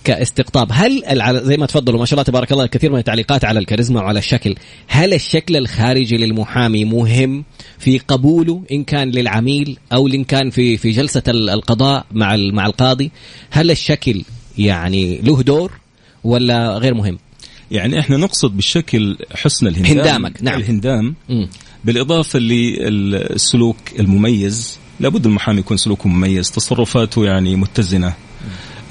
كاستقطاب؟ 0.05 0.69
هل 0.73 1.03
زي 1.45 1.57
ما 1.57 1.67
تفضلوا 1.67 1.99
ما 2.01 2.07
شاء 2.07 2.15
الله 2.15 2.23
تبارك 2.23 2.53
الله 2.53 2.67
كثير 2.67 2.93
من 2.93 2.99
التعليقات 2.99 3.45
على 3.45 3.59
الكاريزما 3.59 4.01
وعلى 4.01 4.19
الشكل. 4.19 4.55
هل 4.89 5.15
الشكل 5.15 5.57
الخارجي 5.57 6.17
للمحامي 6.17 6.85
مهم 6.85 7.45
في 7.79 7.99
قبوله 7.99 8.63
إن 8.73 8.85
كان 8.85 9.11
للعميل 9.11 9.79
أو 9.93 10.09
إن 10.09 10.25
كان 10.25 10.51
في 10.51 10.77
في 10.77 10.91
جلسة 10.91 11.23
ال- 11.29 11.51
القضاء 11.51 12.07
مع 12.13 12.37
مع 12.37 12.67
القاضي؟ 12.67 13.11
هل 13.51 13.71
الشكل 13.71 14.23
يعني 14.59 15.21
له 15.23 15.43
دور؟ 15.43 15.73
ولا 16.25 16.79
غير 16.79 16.95
مهم 16.95 17.19
يعني 17.71 18.01
إحنا 18.01 18.17
نقصد 18.17 18.57
بالشكل 18.57 19.17
حسن 19.35 19.67
الهندام 19.67 19.99
هندامك، 19.99 20.43
نعم. 20.43 20.61
الهندام. 20.61 21.15
بالإضافة 21.85 22.39
للسلوك 22.39 23.77
المميز 23.99 24.79
لابد 25.01 25.27
المحامي 25.27 25.59
يكون 25.59 25.77
سلوكه 25.77 26.09
مميز 26.09 26.51
تصرفاته 26.51 27.25
يعني 27.25 27.57
متزنة 27.57 28.15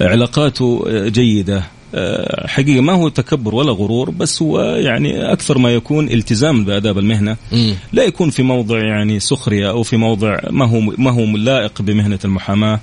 علاقاته 0.00 0.84
جيدة 1.08 1.64
آه، 1.96 2.46
حقيقة 2.46 2.80
ما 2.80 2.92
هو 2.92 3.08
تكبر 3.08 3.54
ولا 3.54 3.72
غرور 3.72 4.10
بس 4.10 4.42
هو 4.42 4.60
يعني 4.60 5.32
أكثر 5.32 5.58
ما 5.58 5.70
يكون 5.74 6.08
التزام 6.08 6.64
بآداب 6.64 6.98
المهنة 6.98 7.36
مم. 7.52 7.74
لا 7.92 8.04
يكون 8.04 8.30
في 8.30 8.42
موضع 8.42 8.78
يعني 8.78 9.20
سخرية 9.20 9.70
أو 9.70 9.82
في 9.82 9.96
موضع 9.96 10.38
ما 10.50 10.64
هو 10.64 10.80
ما 10.80 11.10
هو 11.10 11.24
لائق 11.24 11.82
بمهنة 11.82 12.18
المحاماة 12.24 12.80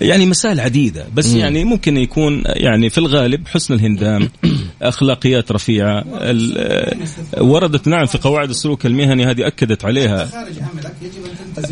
يعني 0.00 0.26
مسائل 0.26 0.60
عديدة 0.60 1.06
بس 1.14 1.32
مم. 1.32 1.38
يعني 1.38 1.64
ممكن 1.64 1.96
يكون 1.96 2.42
يعني 2.46 2.90
في 2.90 2.98
الغالب 2.98 3.48
حسن 3.48 3.74
الهندام 3.74 4.28
أخلاقيات 4.82 5.52
رفيعة 5.52 6.04
وردت 7.40 7.88
نعم 7.88 8.06
في 8.06 8.18
قواعد 8.18 8.48
السلوك 8.50 8.86
المهني 8.86 9.26
هذه 9.26 9.46
أكدت 9.46 9.84
عليها 9.84 10.28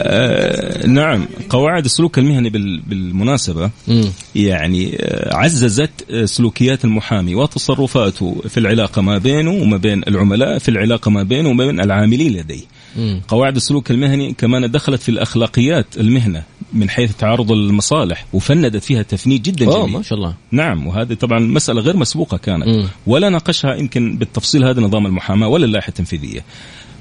آه، 0.03 0.87
نعم 0.87 1.27
قواعد 1.49 1.85
السلوك 1.85 2.19
المهني 2.19 2.51
بال- 2.51 2.81
بالمناسبة 2.81 3.71
مم. 3.89 4.05
يعني 4.35 4.97
آه، 5.01 5.37
عززت 5.37 5.91
آه، 6.11 6.25
سلوكيات 6.25 6.85
المحامي 6.85 7.35
وتصرفاته 7.35 8.43
في 8.49 8.61
العلاقة 8.61 9.03
ما 9.03 9.19
بينه 9.19 9.51
وما 9.51 9.77
بين 9.77 10.03
العملاء 10.09 10.59
في 10.59 10.69
العلاقة 10.69 11.11
ما 11.11 11.23
بينه 11.23 11.49
وما 11.49 11.67
بين 11.67 11.81
العاملين 11.81 12.33
لديه 12.33 12.65
مم. 12.97 13.21
قواعد 13.29 13.57
السلوك 13.57 13.91
المهني 13.91 14.33
كمان 14.33 14.71
دخلت 14.71 15.03
في 15.03 15.09
الأخلاقيات 15.09 15.87
المهنة 15.97 16.43
من 16.73 16.91
حيث 16.91 17.17
تعارض 17.17 17.53
المصالح 17.53 18.27
وفندت 18.33 18.85
فيها 18.85 19.03
تفنيد 19.03 19.43
جدا 19.43 19.65
جميل. 19.65 19.91
ما 19.91 20.03
شاء 20.03 20.19
الله. 20.19 20.35
نعم 20.51 20.87
وهذه 20.87 21.15
طبعا 21.15 21.39
مسألة 21.39 21.81
غير 21.81 21.97
مسبوقة 21.97 22.37
كانت. 22.37 22.89
ولا 23.07 23.29
ناقشها 23.29 23.75
يمكن 23.75 24.17
بالتفصيل 24.17 24.65
هذا 24.65 24.81
نظام 24.81 25.07
المحاماة 25.07 25.49
ولا 25.49 25.65
اللائحة 25.65 25.89
التنفيذية. 25.89 26.45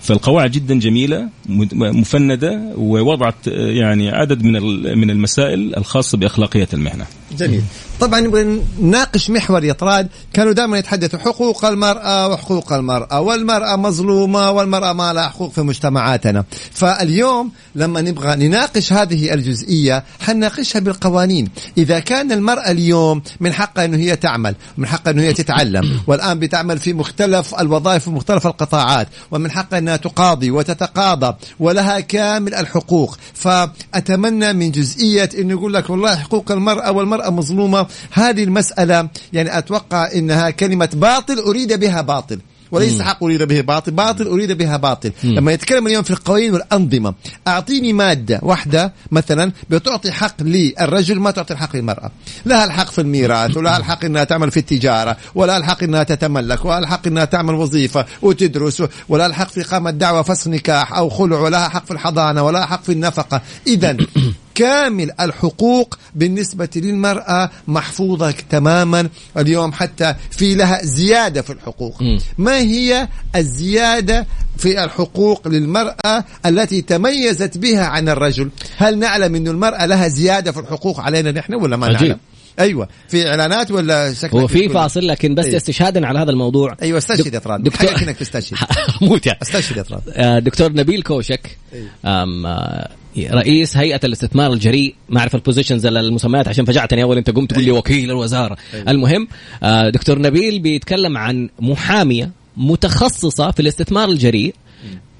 فالقواعد 0.02 0.52
جدا 0.52 0.80
جميلة 0.80 1.30
مفندة 1.74 2.74
ووضعت 2.78 3.48
آه، 3.48 3.72
يعني 3.72 4.10
عدد 4.10 4.44
من 4.44 4.52
من 4.98 5.10
المسائل 5.10 5.76
الخاصة 5.78 6.18
بأخلاقية 6.18 6.68
المهنة. 6.74 7.06
جميل. 7.32 7.64
طبعا 8.00 8.20
نبغى 8.20 8.62
نناقش 8.80 9.30
محور 9.30 9.64
يطراد. 9.64 10.08
كانوا 10.34 10.54
دائما 10.54 10.78
يتحدثوا 10.78 11.20
حقوق 11.20 11.66
المرأة 11.66 12.28
وحقوق 12.28 12.74
المرأة 12.74 13.22
والمرأة 13.22 13.76
مظلومة 13.76 14.52
والمرأة 14.52 14.94
ما 14.94 15.14
لها 15.14 15.30
حقوق 15.30 15.52
في 15.52 15.62
مجتمعاتنا. 15.62 16.44
فاليوم 16.72 17.52
لما 17.76 18.02
نبغى 18.02 18.48
نناقش 18.48 18.94
هذه 18.94 19.34
الجزئية 19.34 20.04
حنناقشها 20.20 20.80
بالقوانين. 20.80 21.50
إذا 21.78 22.00
كان 22.00 22.32
المرأة 22.32 22.72
اليوم 22.72 23.22
من 23.40 23.54
حقها 23.54 23.86
أنه 23.86 23.98
هي 23.98 24.16
تعمل 24.16 24.56
ومن 24.78 24.88
حقها 24.88 25.12
أنه 25.12 25.22
هي 25.22 25.34
تتعلم 25.34 26.00
والآن 26.08 26.40
بتعمل 26.40 26.80
في 26.80 26.94
مختلف 26.94 27.56
الوظائف 27.60 28.08
ومختلف 28.08 28.48
القطاعات 28.48 29.08
ومن 29.32 29.52
حقها 29.52 29.80
أنها 29.80 29.96
تقاضي 29.96 30.52
وتتقاضى 30.52 31.38
ولها 31.60 32.00
كامل 32.00 32.54
الحقوق. 32.54 33.18
فأتمنى 33.34 34.54
من 34.54 34.72
جزئية 34.72 35.30
أنه 35.40 35.52
يقول 35.52 35.74
لك 35.74 35.90
والله 35.90 36.16
حقوق 36.16 36.52
المرأة 36.52 36.92
والمرأة 36.92 37.17
مظلومة. 37.32 37.88
هذه 38.12 38.44
المسألة 38.44 39.10
يعني 39.34 39.58
أتوقع 39.58 40.12
أنها 40.16 40.50
كلمة 40.50 40.90
باطل 40.94 41.40
أريد 41.40 41.80
بها 41.80 42.02
باطل. 42.02 42.40
وليس 42.72 43.02
حق 43.02 43.24
أريد 43.24 43.44
به 43.44 43.62
باطل 43.62 43.92
باطل 43.92 44.28
أريد 44.28 44.52
بها 44.52 44.78
باطل. 44.78 45.12
لما 45.24 45.52
يتكلم 45.52 45.88
اليوم 45.88 46.04
في 46.04 46.12
القوانين 46.12 46.54
والأنظمة 46.54 47.14
أعطيني 47.48 47.94
مادة 47.94 48.40
واحدة 48.44 48.94
مثلا 49.12 49.52
بتعطي 49.70 50.12
حق 50.12 50.44
للرجل 50.44 51.20
ما 51.20 51.32
تعطي 51.32 51.54
الحق 51.54 51.76
للمرأة. 51.76 52.12
لها 52.46 52.66
الحق 52.66 52.90
في 52.92 53.02
الميراث 53.02 53.58
ولها 53.58 53.78
الحق 53.78 54.06
أنها 54.06 54.24
تعمل 54.24 54.52
في 54.52 54.58
التجارة 54.58 55.18
ولا 55.36 55.58
الحق 55.58 55.84
أنها 55.84 56.04
تتملك 56.04 56.66
ولا 56.66 56.80
الحق 56.80 57.08
أنها 57.08 57.26
تعمل 57.26 57.54
وظيفة 57.54 58.06
وتدرس 58.22 58.84
ولا 59.10 59.26
الحق 59.26 59.50
في 59.50 59.62
إقامة 59.62 59.92
دعوة 59.92 60.22
فسخ 60.22 60.48
نكاح 60.48 60.94
أو 60.94 61.10
خلع 61.10 61.40
ولا 61.40 61.70
حق 61.70 61.86
في 61.86 61.92
الحضانة 61.92 62.44
ولا 62.44 62.66
حق 62.66 62.84
في 62.84 62.92
النفقة. 62.92 63.42
إذا 63.68 63.98
كامل 64.58 65.12
الحقوق 65.20 65.98
بالنسبة 66.16 66.70
للمرأة 66.76 67.50
محفوظة 67.68 68.32
تماما 68.50 69.10
اليوم 69.38 69.72
حتى 69.74 70.16
في 70.32 70.56
لها 70.56 70.80
زيادة 70.86 71.42
في 71.42 71.54
الحقوق. 71.54 72.04
ما 72.38 72.58
هي 72.58 73.08
الزيادة 73.36 74.28
في 74.58 74.84
الحقوق 74.84 75.48
للمرأة 75.48 76.24
التي 76.46 76.82
تميزت 76.82 77.58
بها 77.58 77.86
عن 77.86 78.10
الرجل؟ 78.10 78.50
هل 78.78 78.98
نعلم 79.00 79.36
أن 79.36 79.48
المرأة 79.48 79.86
لها 79.86 80.08
زيادة 80.08 80.52
في 80.52 80.60
الحقوق 80.60 81.00
علينا 81.00 81.32
نحن 81.32 81.54
ولا 81.54 81.78
ما 81.78 81.86
عجيب. 81.88 82.02
نعلم؟ 82.08 82.20
أيوه. 82.60 82.88
في 83.10 83.30
إعلانات 83.30 83.72
ولا 83.72 84.14
شكلك 84.14 84.34
هو 84.36 84.48
في 84.48 84.70
فاصل 84.70 85.08
لكن 85.08 85.36
بس 85.36 85.46
أيوة. 85.46 85.58
استشهادا 85.58 86.08
على 86.08 86.20
هذا 86.20 86.32
الموضوع. 86.32 86.78
أيوه 86.82 86.98
استشهد 86.98 87.34
يا 87.34 87.40
طراد 87.40 87.64
دكتور- 87.64 88.02
انك 88.04 88.16
تستشهد. 88.18 88.58
موت 89.02 89.26
يعني. 89.26 89.40
استشهد 89.42 89.78
يا 89.78 89.82
طراد 89.84 90.02
آه، 90.10 90.40
دكتور 90.40 90.74
نبيل 90.74 91.02
كوشك. 91.04 91.58
آه، 92.06 92.90
رئيس 93.18 93.78
هيئة 93.78 94.00
الاستثمار 94.04 94.54
الجريء 94.54 94.96
ما 95.10 95.20
أعرف 95.20 95.36
البوزيشنز 95.36 95.86
المسميات 95.86 96.48
عشان 96.48 96.66
فجعتني 96.66 97.04
أول 97.04 97.18
أنت 97.18 97.30
قمت 97.30 97.52
تقول 97.52 97.64
لي 97.64 97.72
وكيل 97.72 98.12
الوزارة. 98.12 98.58
المهم 98.88 99.28
آه، 99.64 99.90
دكتور 99.90 100.20
نبيل 100.20 100.60
بيتكلم 100.60 101.18
عن 101.18 101.50
محامية 101.60 102.32
متخصصة 102.58 103.52
في 103.52 103.60
الاستثمار 103.60 104.10
الجريء 104.10 104.56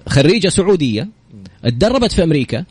خريجة 0.10 0.50
سعودية 0.50 1.08
اتدربت 1.66 2.12
في 2.12 2.24
أمريكا 2.24 2.66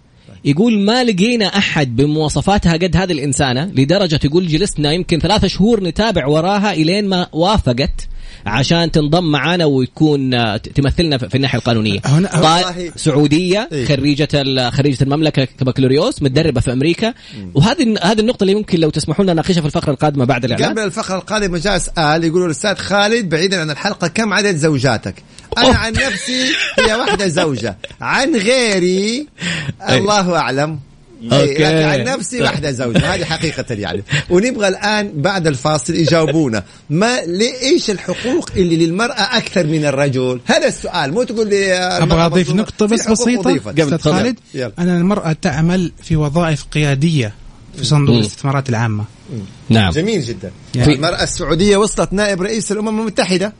يقول 0.46 0.78
ما 0.78 1.04
لقينا 1.04 1.46
أحد 1.46 1.96
بمواصفاتها 1.96 2.72
قد 2.72 2.96
هذه 2.96 3.12
الإنسانة 3.12 3.64
لدرجة 3.64 4.20
يقول 4.24 4.46
جلسنا 4.46 4.92
يمكن 4.92 5.18
ثلاثة 5.18 5.48
شهور 5.48 5.82
نتابع 5.82 6.26
وراها 6.26 6.72
إلين 6.72 7.08
ما 7.08 7.26
وافقت 7.32 8.08
عشان 8.46 8.90
تنضم 8.90 9.24
معنا 9.30 9.64
ويكون 9.64 10.34
آه، 10.34 10.56
تمثلنا 10.56 11.18
في 11.18 11.34
الناحية 11.34 11.58
القانونية 11.58 12.00
هنا- 12.04 12.28
طال- 12.40 12.92
سعودية 12.96 13.68
إيه. 13.72 13.84
خريجة 13.86 14.28
خريجة 14.70 15.02
المملكة 15.02 15.44
كبكالوريوس 15.44 16.22
متدربة 16.22 16.60
في 16.60 16.72
أمريكا 16.72 17.14
وهذه 17.54 17.94
هذه 18.02 18.20
النقطة 18.20 18.42
اللي 18.44 18.54
ممكن 18.54 18.80
لو 18.80 18.90
تسمحوا 18.90 19.24
لنا 19.24 19.32
نناقشها 19.32 19.60
في 19.60 19.66
الفقرة 19.66 19.90
القادمة 19.92 20.24
بعد 20.24 20.44
الإعلان 20.44 20.70
قبل 20.70 20.82
الفقرة 20.82 21.16
القادمة 21.16 21.58
جاء 21.58 21.78
سؤال 21.78 22.24
يقولوا 22.24 22.46
الأستاذ 22.46 22.74
خالد 22.74 23.28
بعيدا 23.28 23.60
عن 23.60 23.70
الحلقة 23.70 24.08
كم 24.08 24.32
عدد 24.32 24.56
زوجاتك؟ 24.56 25.14
أنا 25.58 25.66
أوه. 25.66 25.76
عن 25.76 25.92
نفسي 25.92 26.52
هي 26.78 26.94
واحدة 26.94 27.28
زوجة. 27.28 27.76
عن 28.00 28.36
غيري 28.36 29.26
الله 29.90 30.36
أعلم. 30.36 30.80
Okay. 31.22 31.40
Okay. 31.42 31.52
لكن 31.54 31.64
عن 31.64 32.04
نفسي 32.04 32.42
واحدة 32.42 32.70
زوجة. 32.70 33.14
هذه 33.14 33.24
حقيقة 33.24 33.74
يعني 33.74 34.02
ونبغى 34.30 34.68
الآن 34.68 35.12
بعد 35.14 35.46
الفاصل 35.46 35.94
يجاوبونا. 35.94 36.64
ما 36.90 37.18
إيش 37.62 37.90
الحقوق 37.90 38.50
اللي 38.56 38.86
للمرأة 38.86 39.36
أكثر 39.38 39.66
من 39.66 39.84
الرجل؟ 39.84 40.40
هذا 40.46 40.66
السؤال. 40.66 41.12
مو 41.12 41.22
تقول 41.22 41.48
لي 41.48 41.72
آه، 41.72 42.02
أبغى 42.02 42.26
أضيف 42.26 42.50
في 42.86 42.96
بس. 43.58 43.68
قبل 43.68 43.82
أستاذ 43.82 43.96
تفضل. 43.98 44.12
خالد. 44.12 44.38
يلا. 44.54 44.72
أن 44.78 44.88
المرأة 44.88 45.32
تعمل 45.42 45.92
في 46.02 46.16
وظائف 46.16 46.64
قيادية 46.64 47.34
في 47.78 47.84
صندوق 47.84 48.14
مم. 48.14 48.20
الاستثمارات 48.20 48.68
العامة. 48.68 49.04
نعم. 49.68 49.90
جميل 49.92 50.22
جدا. 50.22 50.50
يعني- 50.74 50.94
المرأة 50.94 51.22
السعودية 51.22 51.76
وصلت 51.76 52.12
نائب 52.12 52.42
رئيس 52.42 52.72
الأمم 52.72 53.00
المتحدة. 53.00 53.52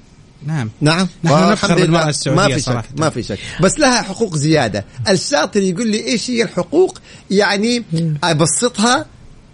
نعم. 0.47 0.71
نعم. 0.81 1.09
نحن 1.25 1.51
نفخر. 1.53 1.75
بالمرأة 1.75 2.09
السعودية 2.09 2.43
ما 2.43 2.55
في 2.55 2.61
صراحة. 2.61 2.83
شك. 2.83 3.01
ما 3.01 3.11
في 3.11 3.23
شك. 3.23 3.39
بس 3.61 3.79
لها 3.79 4.03
حقوق 4.03 4.37
زيادة. 4.37 4.85
الشاطر 5.09 5.63
يقول 5.63 5.91
لي 5.91 6.05
إيش 6.09 6.31
هي 6.31 6.43
الحقوق؟ 6.43 6.99
يعني 7.31 7.83
أبسطها 8.25 9.07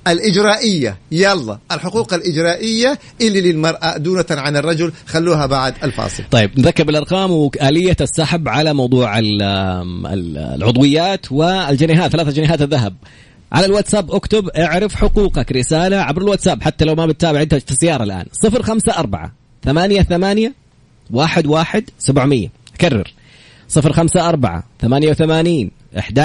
الإجرائية. 0.09 0.99
يلا. 1.13 1.59
الحقوق 1.73 2.15
الإجرائية 2.15 2.99
اللي 3.21 3.41
للمرأة 3.41 3.97
دونة 3.97 4.25
عن 4.31 4.57
الرجل. 4.57 4.93
خلوها 5.07 5.47
بعد 5.47 5.75
الفاصل. 5.83 6.23
طيب 6.31 6.61
نركب 6.61 6.91
الأرقام 6.91 7.31
وآلية 7.31 7.97
السحب 8.01 8.49
على 8.49 8.75
موضوع 8.75 9.19
ال- 9.19 9.43
ال- 9.43 10.39
العضويات 10.39 11.33
والجنيهات 11.33 12.13
ثلاثة 12.13 12.31
جنيهات 12.31 12.63
الذهب. 12.63 12.95
على 13.53 13.67
الواتساب 13.67 14.11
اكتب 14.11 14.49
اعرف 14.49 14.95
حقوقك 14.95 15.53
رسالة 15.53 15.97
عبر 15.97 16.23
الواتساب. 16.23 16.63
حتى 16.63 16.85
لو 16.85 16.95
ما 16.95 17.07
بتتابع 17.07 17.43
أنت 17.43 17.55
في 17.55 17.71
السيارة 17.71 18.05
خمسة 18.63 18.93
أربعة 18.99 19.33
ثمانية 19.65 20.03
ثمانية 20.03 20.62
واحد 21.13 21.47
واحد 21.47 21.91
سبعمية. 21.99 22.49
كرر. 22.81 23.13
صفر 23.69 23.93
خمسة 23.93 24.29
أربعة 24.29 24.65
ثمانية 24.81 25.11
وثمانين 25.11 25.71
أحد 25.99 26.19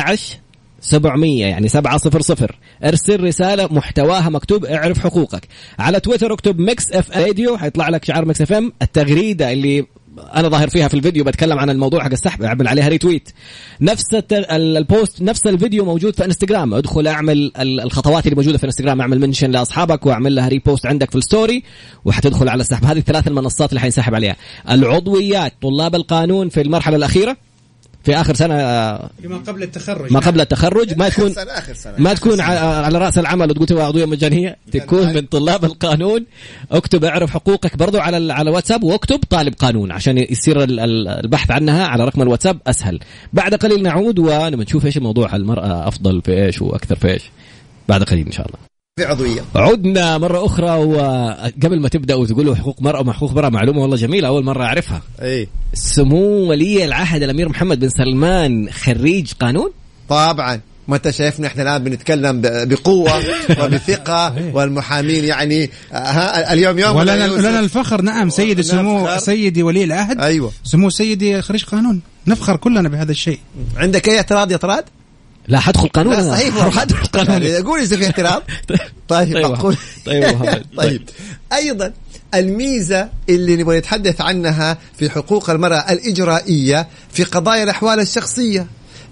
سبعمية 0.82 1.45
يعني 1.45 1.67
سبعة 1.67 1.97
صفر 1.97 2.21
صفر. 2.21 2.56
ارسل 2.84 3.23
رسالة 3.23 3.67
محتواها 3.71 4.30
مكتوب 4.30 4.65
اعرف 4.65 5.00
حقوقك. 5.00 5.47
على 5.80 6.00
تويتر 6.00 6.34
اكتب 6.34 6.60
ميكس 6.60 6.91
اف 6.91 7.17
راديو 7.17 7.58
حيطلع 7.58 7.89
لك 7.89 8.06
شعار 8.06 8.26
ميكس 8.26 8.41
اف 8.41 8.54
ام. 8.54 8.73
التغريدة 8.82 9.52
اللي 9.52 9.86
أنا 10.19 10.49
ظاهر 10.49 10.69
فيها 10.69 10.88
في 10.88 10.93
الفيديو 10.93 11.23
بتكلم 11.23 11.60
عن 11.60 11.69
الموضوع 11.69 12.03
حق 12.03 12.12
السحب 12.12 12.43
أعمل 12.43 12.67
عليها 12.67 12.88
retweet 12.88 13.30
نفس 13.82 14.03
ال 14.32 14.50
post 14.50 15.21
نفس 15.21 15.47
الفيديو 15.47 15.86
موجود 15.86 16.15
في 16.15 16.25
انستغرام 16.25 16.73
ادخل 16.73 17.08
أعمل 17.08 17.51
ال- 17.60 17.80
الخطوات 17.82 18.25
اللي 18.25 18.36
موجودة 18.36 18.58
في 18.58 18.65
انستغرام 18.65 19.01
أعمل 19.01 19.19
mention 19.19 19.52
لأصحابك 19.51 20.06
وأعمل 20.06 20.36
لها 20.36 20.47
repost 20.47 20.86
عندك 20.86 21.10
في 21.12 21.17
ال 21.17 21.25
story 21.25 21.63
وحتدخل 22.06 22.49
على 22.49 22.62
السحب. 22.62 22.86
هذه 22.86 22.97
الثلاث 22.97 23.27
المنصات 23.27 23.69
اللي 23.69 23.80
حينسحب 23.80 24.15
عليها. 24.15 24.36
العضويات 24.69 25.53
طلاب 25.62 25.95
القانون 25.95 26.49
في 26.49 26.62
المرحلة 26.62 26.95
الأخيرة 26.97 27.38
في 28.08 28.15
آخر 28.15 28.34
سنة 28.34 28.56
ما 29.24 29.38
قبل 29.48 29.63
التخرج. 29.63 30.13
ما 30.13 30.20
قبل 30.20 30.41
التخرج 30.41 30.98
ما 30.98 31.10
تكون 31.10 31.32
آخر 31.32 31.43
سنة 31.43 31.52
آخر 31.52 31.74
سنة. 31.74 31.93
ما 31.98 32.13
تكون 32.13 32.41
على 32.41 32.98
رأس 32.98 33.17
العمل 33.17 33.50
وتقول 33.50 33.67
تبغى 33.67 33.84
عضويه 33.84 34.06
مجانية؟ 34.06 34.58
تكون 34.72 35.13
من 35.13 35.22
طلاب 35.22 35.65
القانون. 35.65 36.26
اكتب 36.72 37.06
اعرف 37.06 37.30
حقوقك 37.32 37.78
برضو 37.78 38.00
على 38.00 38.34
على 38.34 38.50
الواتساب 38.50 38.84
واكتب 38.84 39.20
طالب 39.30 39.54
قانون 39.54 39.91
عشان 39.91 40.17
يصير 40.17 40.63
ال- 40.63 40.80
ال- 40.80 41.08
البحث 41.08 41.52
عنها 41.52 41.88
على 41.88 42.06
رقم 42.06 42.22
الواتساب 42.22 42.60
أسهل. 42.67 43.00
بعد 43.34 43.56
قليل 43.56 43.84
نعود 43.84 44.20
ونبى 44.20 44.63
نشوف 44.63 44.86
إيش 44.86 44.98
الموضوع 44.98 45.36
المرأة 45.36 45.88
أفضل 45.88 46.22
في 46.22 46.46
إيش 46.46 46.62
وأكثر 46.62 46.96
في 46.96 47.12
إيش. 47.12 47.24
بعد 47.89 48.04
قليل 48.04 48.26
إن 48.26 48.32
شاء 48.32 48.46
الله. 48.48 48.58
في 48.97 49.05
عضوية 49.05 49.41
عدنا 49.55 50.17
مرة 50.17 50.45
أخرى 50.45 50.69
وقبل 50.69 51.79
ما 51.81 51.89
تبدأ 51.89 52.15
وتقولوا 52.15 52.55
حقوق 52.55 52.81
مرأة 52.81 53.03
مع 53.03 53.13
حقوق 53.13 53.33
مرأة 53.33 53.49
معلومة 53.49 53.81
والله 53.81 53.95
جميلة 53.95 54.27
أول 54.27 54.43
مرة 54.43 54.63
أعرفها. 54.63 55.01
اي 55.21 55.47
سمو 55.73 56.49
ولي 56.49 56.86
العهد 56.86 57.23
الأمير 57.23 57.49
محمد 57.49 57.79
بن 57.79 57.89
سلمان 57.89 58.69
خريج 58.71 59.31
قانون؟ 59.39 59.71
طبعا. 60.10 60.60
ما 60.88 60.95
انت 60.95 61.10
شايفنا 61.10 61.47
إحنا 61.47 61.63
الآن 61.63 61.83
بنتكلم 61.83 62.41
بقوة 62.43 63.12
وبثقة 63.62 64.33
والمحامين 64.53 65.23
يعني 65.25 65.69
ها 65.91 66.53
اليوم 66.53 66.79
يوم 66.79 66.95
ولنا. 66.95 67.27
لنا 67.27 67.60
الفخر 67.60 68.01
نعم 68.01 68.29
سيدي 68.29 68.63
سمو. 68.63 69.07
سيدي 69.17 69.63
ولي 69.63 69.83
العهد. 69.83 70.21
أيوه. 70.21 70.51
سمو 70.63 70.89
سيدي 70.89 71.41
خريج 71.41 71.63
قانون. 71.63 72.01
نفخر 72.27 72.55
كلنا 72.57 72.89
بهذا 72.89 73.12
الشيء. 73.12 73.39
عندك 73.77 74.10
أي 74.10 74.17
اعتراض 74.17 74.51
يا 74.51 74.57
طراد؟ 74.57 74.83
لا 75.47 75.60
حدخل 75.60 75.88
قانون. 75.88 76.13
لا. 76.13 76.31
صحيح 76.31 76.60
حروح 76.60 76.79
ادخل 76.79 77.05
قانون. 77.05 77.43
يعني 77.43 77.63
قول 77.63 77.79
اذا 77.79 77.97
في 77.97 78.05
اعتراض 78.05 78.43
طيب 79.07 79.33
طيب 79.33 79.45
معقول 79.45 79.77
طيب 80.05 80.23
يا 80.23 80.31
محمد. 80.31 80.65
طيب. 80.77 81.01
أيضا 81.53 81.93
الميزة 82.33 83.10
اللي 83.29 83.55
نبغى 83.55 83.77
نتحدث 83.77 84.21
عنها 84.21 84.77
في 84.97 85.10
حقوق 85.10 85.49
المرأة 85.49 85.91
الإجرائية 85.91 86.88
في 87.13 87.23
قضايا 87.23 87.63
الأحوال 87.63 87.99
الشخصية 87.99 88.67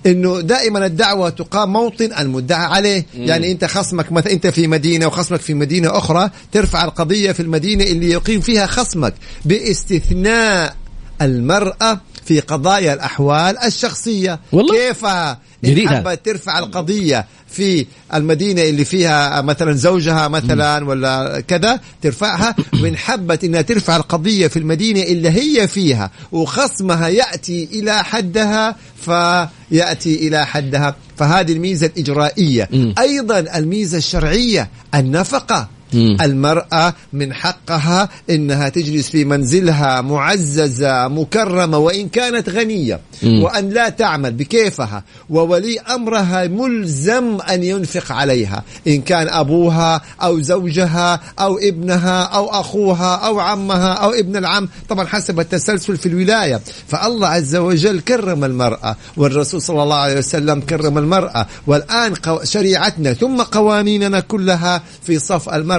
إنه 0.06 0.42
دائما 0.42 0.86
الدعوة 0.86 1.30
تقام 1.30 1.74
موطن 1.74 2.10
المدعى 2.20 2.66
عليه. 2.66 3.06
يعني 3.18 3.52
أنت 3.52 3.66
خصمك 3.66 4.12
مثلا 4.12 4.34
أنت 4.34 4.48
في 4.48 4.68
مدينة 4.68 5.08
وخصمك 5.08 5.40
في 5.40 5.54
مدينة 5.54 5.98
أخرى 5.98 6.30
ترفع 6.52 6.86
القضية 6.86 7.32
في 7.32 7.40
المدينة 7.40 7.84
اللي 7.84 8.10
يقيم 8.10 8.42
فيها 8.42 8.66
خصمك 8.66 9.14
بإستثناء 9.46 10.76
المرأة 11.22 12.02
في 12.26 12.40
قضايا 12.40 12.94
الأحوال 12.94 13.58
الشخصية 13.58 14.40
والله؟ 14.52 14.74
كيفها 14.78 15.40
جديد 15.64 15.88
إن 15.88 15.88
هذا. 15.88 16.10
حبت 16.10 16.26
ترفع 16.26 16.60
القضية 16.60 17.26
في 17.48 17.86
المدينة 18.14 18.62
اللي 18.62 18.86
فيها 18.86 19.42
مثلا 19.42 19.74
زوجها 19.74 20.28
مثلا 20.28 20.86
ولا 20.86 21.44
كذا 21.48 21.80
ترفعها 22.02 22.56
وإن 22.82 22.98
حبت 22.98 23.44
إنها 23.44 23.62
ترفع 23.62 23.96
القضية 23.96 24.48
في 24.48 24.60
المدينة 24.60 25.02
اللي 25.02 25.30
هي 25.30 25.68
فيها 25.68 26.12
وخصمها 26.32 27.08
يأتي 27.08 27.70
إلى 27.74 28.04
حدها 28.04 28.76
فيأتي 29.02 30.28
إلى 30.28 30.46
حدها 30.46 30.96
فهذه 31.18 31.52
الميزة 31.52 31.88
الإجرائية. 31.88 32.70
أيضا 33.00 33.40
الميزة 33.40 33.98
الشرعية 33.98 34.70
النفقة 34.96 35.68
مم. 35.94 36.18
المرأة 36.22 36.94
من 37.14 37.34
حقها 37.34 38.10
إنها 38.30 38.70
تجلس 38.70 39.10
في 39.10 39.26
منزلها 39.26 40.02
معززة 40.02 41.08
مكرمة 41.08 41.78
وإن 41.78 42.10
كانت 42.10 42.50
غنية 42.50 43.00
مم. 43.24 43.44
وأن 43.44 43.70
لا 43.70 43.90
تعمل 43.90 44.32
بكيفها 44.32 45.04
وولي 45.30 45.80
أمرها 45.80 46.48
ملزم 46.48 47.38
أن 47.42 47.64
ينفق 47.64 48.12
عليها 48.12 48.64
إن 48.88 49.02
كان 49.02 49.30
أبوها 49.30 50.02
أو 50.22 50.42
زوجها 50.42 51.20
أو 51.40 51.58
ابنها 51.58 52.24
أو 52.24 52.50
أخوها 52.50 53.16
أو 53.16 53.40
عمها 53.40 53.94
أو 53.94 54.10
ابن 54.14 54.36
العم 54.38 54.70
طبعا 54.90 55.06
حسب 55.06 55.40
التسلسل 55.40 55.98
في 55.98 56.06
الولاية 56.06 56.62
فالله 56.88 57.28
عز 57.28 57.56
وجل 57.56 58.00
كرم 58.00 58.44
المرأة 58.44 58.96
والرسول 59.18 59.62
صلى 59.62 59.84
الله 59.84 59.96
عليه 59.96 60.18
وسلم 60.18 60.62
كرم 60.62 60.98
المرأة 60.98 61.48
والآن 61.68 62.14
شريعتنا 62.44 63.14
ثم 63.14 63.42
قوانيننا 63.42 64.20
كلها 64.20 64.84
في 65.04 65.20
صف 65.20 65.50
المرأة 65.50 65.75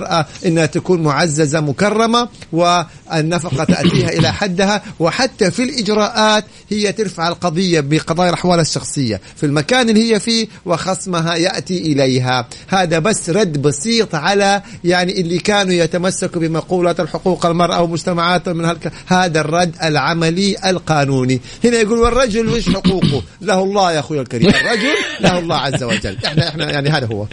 إنها 0.47 0.67
تكون 0.67 1.03
معززة 1.03 1.61
مكرمة 1.61 2.29
والنفقة 2.53 3.65
تأتيها 3.65 4.09
إلى 4.09 4.33
حدها. 4.33 4.83
وحتى 4.99 5.51
في 5.51 5.63
الإجراءات 5.63 6.45
هي 6.71 6.93
ترفع 6.93 7.29
القضية 7.29 7.81
بقضايا 7.81 8.29
الأحوال 8.29 8.61
الشخصية. 8.61 9.21
في 9.37 9.47
المكان 9.47 9.89
اللي 9.89 10.13
هي 10.13 10.21
فيه 10.21 10.49
وخصمها 10.65 11.35
يأتي 11.35 11.79
إليها. 11.79 12.49
هذا 12.69 12.99
بس 12.99 13.31
رد 13.31 13.63
بسيط 13.63 14.15
على 14.15 14.63
يعني 14.85 15.21
اللي 15.21 15.39
كانوا 15.39 15.73
يتمسكوا 15.73 16.41
بمقولة 16.41 16.95
الحقوق 16.99 17.47
المرأة 17.47 17.83
ومجتمعات 17.83 18.49
من 18.49 18.65
هالك 18.65 18.93
هذا 19.07 19.41
الرد 19.41 19.75
العملي 19.83 20.57
القانوني. 20.67 21.41
هنا 21.65 21.77
يقول 21.77 21.99
والرجل 21.99 22.49
وش 22.49 22.69
حقوقه؟ 22.69 23.23
له 23.41 23.63
الله 23.63 23.93
يا 23.93 23.99
أخوي 23.99 24.21
الكريم. 24.21 24.49
الرجل 24.49 24.95
له 25.21 25.39
الله 25.39 25.57
عز 25.57 25.83
وجل. 25.83 26.17
إحنا 26.27 26.49
إحنا 26.49 26.71
يعني 26.71 26.91
هذا 26.91 27.07
هو. 27.07 27.27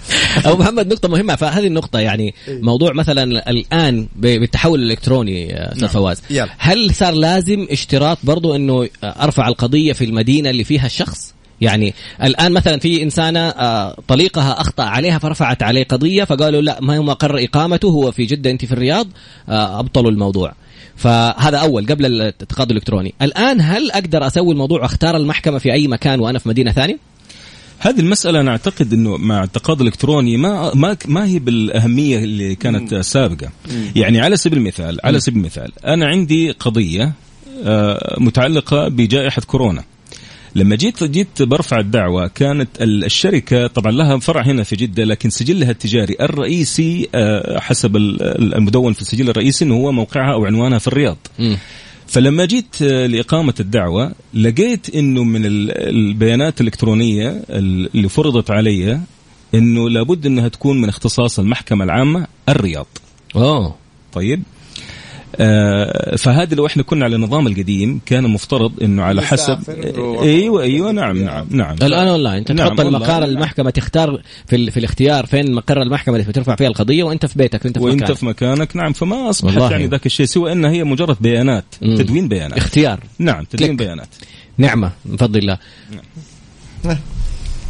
أبو 0.45 0.57
محمد 0.57 0.87
نقطة 0.87 1.09
مهمة. 1.09 1.35
فهذه 1.35 1.67
النقطة 1.67 1.99
يعني 1.99 2.33
موضوع 2.61 2.93
مثلا 2.93 3.49
الآن 3.49 4.07
بالتحول 4.15 4.79
الإلكتروني 4.79 5.53
أستاذ 5.53 5.81
نعم. 5.81 5.89
فواز. 5.89 6.21
هل 6.57 6.95
صار 6.95 7.13
لازم 7.13 7.67
اشتراط 7.71 8.17
برضو 8.23 8.55
إنه 8.55 8.89
أرفع 9.03 9.47
القضية 9.47 9.93
في 9.93 10.05
المدينة 10.05 10.49
اللي 10.49 10.63
فيها 10.63 10.85
الشخص؟ 10.85 11.33
يعني 11.61 11.93
الآن 12.23 12.51
مثلا 12.51 12.79
في 12.79 13.03
إنسانة 13.03 13.39
آه، 13.39 13.97
طليقها 14.07 14.61
أخطأ 14.61 14.83
عليها 14.83 15.19
فرفعت 15.19 15.63
عليه 15.63 15.83
قضية 15.83 16.23
فقالوا 16.23 16.61
لا 16.61 16.77
ما 16.81 16.97
هو 16.97 17.03
مقر 17.03 17.43
إقامته 17.43 17.87
هو 17.87 18.11
في 18.11 18.25
جدة 18.25 18.51
أنت 18.51 18.65
في 18.65 18.71
الرياض 18.71 19.07
آه، 19.49 19.79
أبطلوا 19.79 20.11
الموضوع. 20.11 20.53
فهذا 20.95 21.57
أول 21.57 21.85
قبل 21.85 22.21
التقاضي 22.21 22.71
الإلكتروني. 22.71 23.13
الآن 23.21 23.61
هل 23.61 23.91
أقدر 23.91 24.27
أسوي 24.27 24.51
الموضوع 24.51 24.81
واختار 24.81 25.17
المحكمة 25.17 25.57
في 25.57 25.73
أي 25.73 25.87
مكان 25.87 26.19
وأنا 26.19 26.39
في 26.39 26.49
مدينة 26.49 26.71
ثانية؟ 26.71 26.97
هذه 27.83 27.99
المسألة 27.99 28.39
أنا 28.39 28.51
أعتقد 28.51 28.93
أنه 28.93 29.17
مع 29.17 29.43
التقاضي 29.43 29.81
الإلكتروني 29.81 30.37
ما 30.37 30.71
ما 30.75 30.97
ما 31.07 31.25
هي 31.25 31.39
بالأهمية 31.39 32.17
اللي 32.23 32.55
كانت 32.55 32.95
سابقة. 32.95 33.49
يعني 33.95 34.21
على 34.21 34.37
سبيل 34.37 34.57
المثال 34.59 34.99
على 35.03 35.19
سبيل 35.19 35.39
المثال 35.39 35.71
أنا 35.85 36.05
عندي 36.07 36.51
قضية 36.51 37.13
آه، 37.65 38.15
متعلقة 38.19 38.87
بجائحة 38.87 39.41
كورونا. 39.41 39.83
لما 40.55 40.75
جيت 40.75 41.03
جيت 41.03 41.41
برفع 41.41 41.79
الدعوة 41.79 42.27
كانت 42.27 42.69
ال- 42.81 43.05
الشركة 43.05 43.67
طبعا 43.67 43.91
لها 43.91 44.17
فرع 44.19 44.41
هنا 44.41 44.63
في 44.63 44.75
جدة 44.75 45.03
لكن 45.03 45.29
سجلها 45.29 45.71
التجاري 45.71 46.15
الرئيسي 46.21 47.09
آه، 47.15 47.59
حسب 47.59 47.95
ال- 47.95 48.55
المدون 48.55 48.93
في 48.93 49.01
السجل 49.01 49.29
الرئيسي 49.29 49.65
إنه 49.65 49.75
هو 49.75 49.91
موقعها 49.91 50.33
أو 50.33 50.45
عنوانها 50.45 50.79
في 50.79 50.87
الرياض. 50.87 51.17
فلما 52.13 52.45
جيت 52.45 52.81
آه، 52.81 53.05
لإقامة 53.07 53.53
الدعوة 53.59 54.11
لقيت 54.33 54.95
أنه 54.95 55.23
من 55.23 55.45
ال- 55.45 55.71
البيانات 55.89 56.61
الإلكترونية 56.61 57.43
اللي 57.49 58.09
فرضت 58.09 58.51
علي 58.51 58.99
أنه 59.55 59.89
لابد 59.89 60.25
أنها 60.25 60.47
تكون 60.47 60.81
من 60.81 60.89
اختصاص 60.89 61.39
المحكمة 61.39 61.83
العامة 61.85 62.27
الرياض. 62.49 62.87
اوه 63.35 63.75
طيب؟ 64.13 64.43
فهذا 66.17 66.55
لو 66.55 66.65
إحنا 66.65 66.83
كنا 66.83 67.05
على 67.05 67.15
النظام 67.15 67.47
القديم 67.47 68.01
كان 68.05 68.23
مفترض 68.23 68.83
إنه 68.83 69.03
على 69.03 69.21
حسب 69.21 69.59
أيوه 70.21 70.63
أيوه 70.63 70.91
نعم 70.91 71.17
نعم 71.17 71.45
نعم 71.49 71.75
الآن 71.81 72.07
اونلاين 72.07 72.37
أنت 72.37 72.51
نعم، 72.51 72.67
تحط 72.67 72.79
المقار 72.79 73.11
أونلاين. 73.13 73.33
المحكمة 73.37 73.69
تختار 73.69 74.21
في, 74.47 74.55
ال- 74.55 74.71
في 74.71 74.77
الاختيار 74.79 75.25
فين 75.25 75.53
مقر 75.53 75.81
المحكمة 75.81 76.15
اللي 76.15 76.27
بترفع 76.27 76.55
فيها 76.55 76.67
القضية 76.67 77.03
وأنت 77.03 77.25
في 77.25 77.37
بيتك 77.37 77.65
وأنت 77.65 77.77
في 77.77 77.83
وأنت 77.83 78.01
مكانك. 78.03 78.17
في 78.17 78.25
مكانك 78.25 78.75
نعم 78.75 78.93
فما 78.93 79.29
أصبحت. 79.29 79.71
يعني 79.71 79.87
ذاك 79.87 80.05
الشيء 80.05 80.25
سوى 80.25 80.51
إنها 80.51 80.71
هي 80.71 80.83
مجرد 80.83 81.17
بيانات 81.21 81.65
مم. 81.81 81.95
تدوين 81.97 82.27
بيانات 82.27 82.57
اختيار 82.57 82.99
نعم 83.19 83.43
تدوين 83.43 83.69
click. 83.75 83.79
بيانات 83.87 84.07
نعمة 84.57 84.91
من 85.05 85.17
فضل 85.17 85.39
الله 85.39 85.57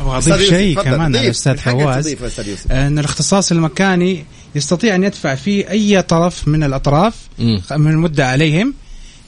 أبغى 0.01 0.17
أستاذ 0.17 0.33
اضيف 0.33 0.49
شيء 0.49 0.81
كمان. 0.81 1.01
على 1.01 1.21
الأستاذ 1.21 1.57
فواز 1.57 2.07
أستاذ 2.07 2.47
يوسف. 2.49 2.71
أن 2.71 2.99
الاختصاص 2.99 3.51
المكاني 3.51 4.25
يستطيع 4.55 4.95
أن 4.95 5.03
يدفع 5.03 5.35
فيه 5.35 5.69
أي 5.69 6.01
طرف 6.01 6.47
من 6.47 6.63
الأطراف 6.63 7.13
مم. 7.39 7.61
من 7.71 7.91
المدعى 7.91 8.27
عليهم 8.27 8.73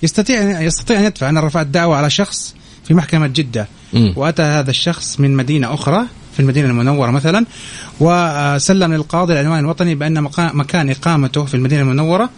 يستطيع 0.03 0.61
يستطيع 0.61 0.99
أن 0.99 1.03
يدفع 1.05 1.29
أنا 1.29 1.41
رفعت 1.41 1.67
دعوة 1.67 1.97
على 1.97 2.09
شخص 2.09 2.55
في 2.87 2.93
محكمة 2.93 3.27
جدة 3.27 3.67
مم. 3.93 4.13
وأتى 4.15 4.41
هذا 4.41 4.69
الشخص 4.69 5.19
من 5.19 5.35
مدينة 5.35 5.73
أخرى 5.73 6.05
في 6.33 6.39
المدينة 6.39 6.67
المنورة 6.69 7.11
مثلا 7.11 7.45
وسلم 7.99 8.93
للقاضي 8.93 9.33
العنوان 9.33 9.59
الوطني 9.59 9.95
بأن 9.95 10.23
مقا- 10.29 10.53
مكان 10.53 10.89
إقامته 10.89 11.45
في 11.45 11.53
المدينة 11.53 11.81
المنورة 11.81 12.29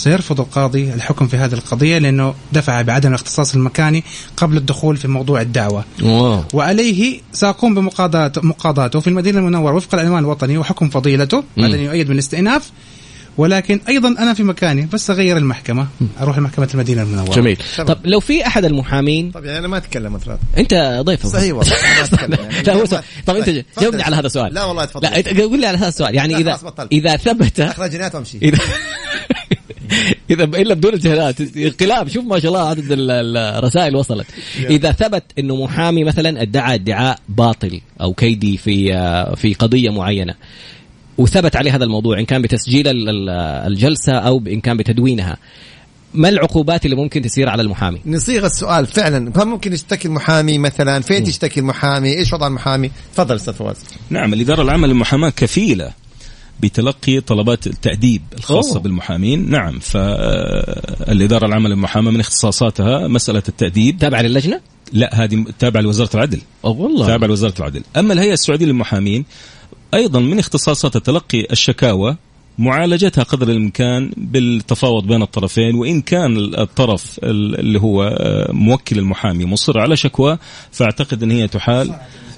سيرفض 0.00 0.40
القاضي 0.40 0.94
الحكم 0.94 1.26
في 1.26 1.36
هذه 1.36 1.52
القضية 1.54 1.98
لأنه 1.98 2.34
دفع 2.52 2.82
بعدم 2.82 3.08
الاختصاص 3.08 3.54
المكاني 3.54 4.04
قبل 4.36 4.56
الدخول 4.56 4.96
في 4.96 5.08
موضوع 5.08 5.40
الدعوة. 5.40 5.84
اوه 6.02 6.46
وعليه 6.52 7.20
سأقوم 7.32 7.74
بمقاضاة 7.74 8.32
مقاضاته 8.36 9.00
في 9.00 9.06
المدينة 9.06 9.38
المنورة 9.38 9.74
وفق 9.74 9.94
العنوان 9.94 10.18
الوطني 10.24 10.58
وحكم 10.58 10.88
فضيلته 10.88 11.44
هذا 11.58 11.76
يؤيد 11.76 12.06
من 12.06 12.14
الاستئناف. 12.14 12.70
ولكن 13.38 13.80
أيضا 13.88 14.08
أنا 14.08 14.34
في 14.34 14.42
مكاني 14.42 14.88
بس 14.92 15.10
أغير 15.10 15.36
المحكمة 15.36 15.86
أروح 16.20 16.38
لمحكمة 16.38 16.68
المدينة 16.74 17.02
المنورة. 17.02 17.34
جميل. 17.34 17.56
تمام. 17.76 17.88
طب 17.88 17.98
لو 18.04 18.20
في 18.20 18.46
أحد 18.46 18.64
المحامين؟ 18.64 19.30
طب 19.30 19.44
يعني 19.44 19.58
أنا 19.58 19.68
ما 19.68 19.76
أتكلم 19.76 20.14
افراد 20.14 20.38
أنت 20.58 21.00
ضيف 21.02 21.26
صحيح 21.26 21.54
والله 21.54 21.72
أنا 21.72 21.98
ما 21.98 22.04
أتكلم. 22.04 22.50
يعني. 22.50 22.62
لا 22.62 22.74
هو 22.74 22.84
سؤال. 22.84 23.02
طب 23.26 23.36
أنت 23.36 23.64
جاوبني. 23.80 24.02
على 24.02 24.16
هذا 24.16 24.26
السؤال 24.26 24.54
لا 24.54 24.64
والله 24.64 24.84
تفضل. 24.84 25.08
لا 25.08 25.42
قول 25.42 25.60
لي 25.60 25.66
على 25.66 25.78
هذا 25.78 25.88
السؤال 25.88 26.14
يعني 26.14 26.36
إذا 26.36 26.56
خلاص 26.56 26.64
بطلت. 26.64 26.92
إذا 26.92 27.16
ثبت 27.16 27.60
اخرج 27.60 27.90
جنات 27.90 28.14
وامشي 28.14 28.38
اذا 30.30 30.44
اذا 30.44 30.58
إلا 30.58 30.74
بدون 30.74 30.92
اجتهادات 30.92 31.40
انقلاب 31.56 32.08
شوف 32.08 32.24
ما 32.24 32.38
شاء 32.38 32.48
الله 32.52 32.68
عدد 32.68 32.92
ال- 32.92 33.10
ال- 33.10 33.36
الرسائل 33.36 33.96
وصلت. 33.96 34.26
إذا 34.70 34.92
ثبت 34.92 35.22
إنه 35.38 35.56
محامي 35.64 36.04
مثلا 36.04 36.42
ادعى 36.42 36.74
ادعاء 36.74 37.18
باطل 37.28 37.80
أو 38.00 38.12
كيدي 38.14 38.56
في 38.56 38.94
آه، 38.94 39.34
في 39.34 39.54
قضية 39.54 39.90
معينة 39.90 40.34
وثبت 41.18 41.56
عليه 41.56 41.76
هذا 41.76 41.84
الموضوع 41.84 42.18
إن 42.18 42.24
كان 42.24 42.42
بتسجيل 42.42 42.88
ال- 42.88 43.08
ال- 43.08 43.30
الجلسة 43.72 44.12
أو 44.12 44.42
إن 44.46 44.60
كان 44.60 44.76
بتدوينها 44.76 45.36
ما 46.14 46.28
العقوبات 46.28 46.84
اللي 46.84 46.96
ممكن 46.96 47.22
تصير 47.22 47.48
على 47.48 47.62
المحامي؟ 47.62 48.00
نصيغ 48.06 48.46
السؤال 48.46 48.86
فعلا. 48.86 49.32
هل 49.36 49.44
ممكن 49.44 49.72
يشتكي 49.72 50.08
المحامي 50.08 50.58
مثلا؟ 50.58 51.00
فين 51.00 51.24
تشتكي 51.24 51.60
المحامي؟ 51.60 52.18
إيش 52.18 52.32
وضع 52.32 52.46
المحامي؟ 52.46 52.90
تفضل 53.14 53.36
أستاذ 53.36 53.54
فواز. 53.54 53.76
نعم 54.10 54.32
الإدارة 54.32 54.62
العامة 54.62 54.86
للمحاماة 54.86 55.30
كفيلة. 55.30 55.90
بتلقي 56.62 57.20
طلبات 57.20 57.66
التأديب 57.66 58.22
الخاصة 58.38 58.72
أوه. 58.72 58.80
بالمحامين. 58.80 59.50
نعم 59.50 59.78
فالإدارة 59.78 61.46
العامة 61.46 61.68
للمحاماة 61.68 62.10
من 62.10 62.20
اختصاصاتها 62.20 63.08
مسألة 63.08 63.42
التأديب. 63.48 63.98
تابع 63.98 64.20
للجنة؟ 64.20 64.60
لا 64.92 65.24
هذه 65.24 65.44
تابعة 65.58 65.80
لوزارة 65.80 66.10
العدل. 66.14 66.40
أو 66.64 66.82
والله. 66.82 67.06
تابعة 67.06 67.28
لوزارة 67.28 67.54
العدل. 67.58 67.82
أما 67.96 68.12
الهيئة 68.12 68.32
السعودية 68.32 68.66
للمحامين 68.66 69.24
أيضا 69.94 70.20
من 70.20 70.38
اختصاصاتها 70.38 70.98
تلقي 70.98 71.46
الشكاوى 71.52 72.16
معالجتها 72.58 73.24
قدر 73.24 73.50
الإمكان 73.50 74.10
بالتفاوض 74.16 75.06
بين 75.06 75.22
الطرفين 75.22 75.74
وإن 75.74 76.00
كان 76.00 76.36
الطرف 76.58 77.20
اللي 77.22 77.80
هو 77.80 78.02
آه، 78.02 78.52
موكل 78.52 78.98
المحامي 78.98 79.44
مصر 79.44 79.78
على 79.80 79.96
شكوى 79.96 80.38
فأعتقد 80.72 81.22
إن 81.22 81.30
هي 81.30 81.48
تحال. 81.48 81.94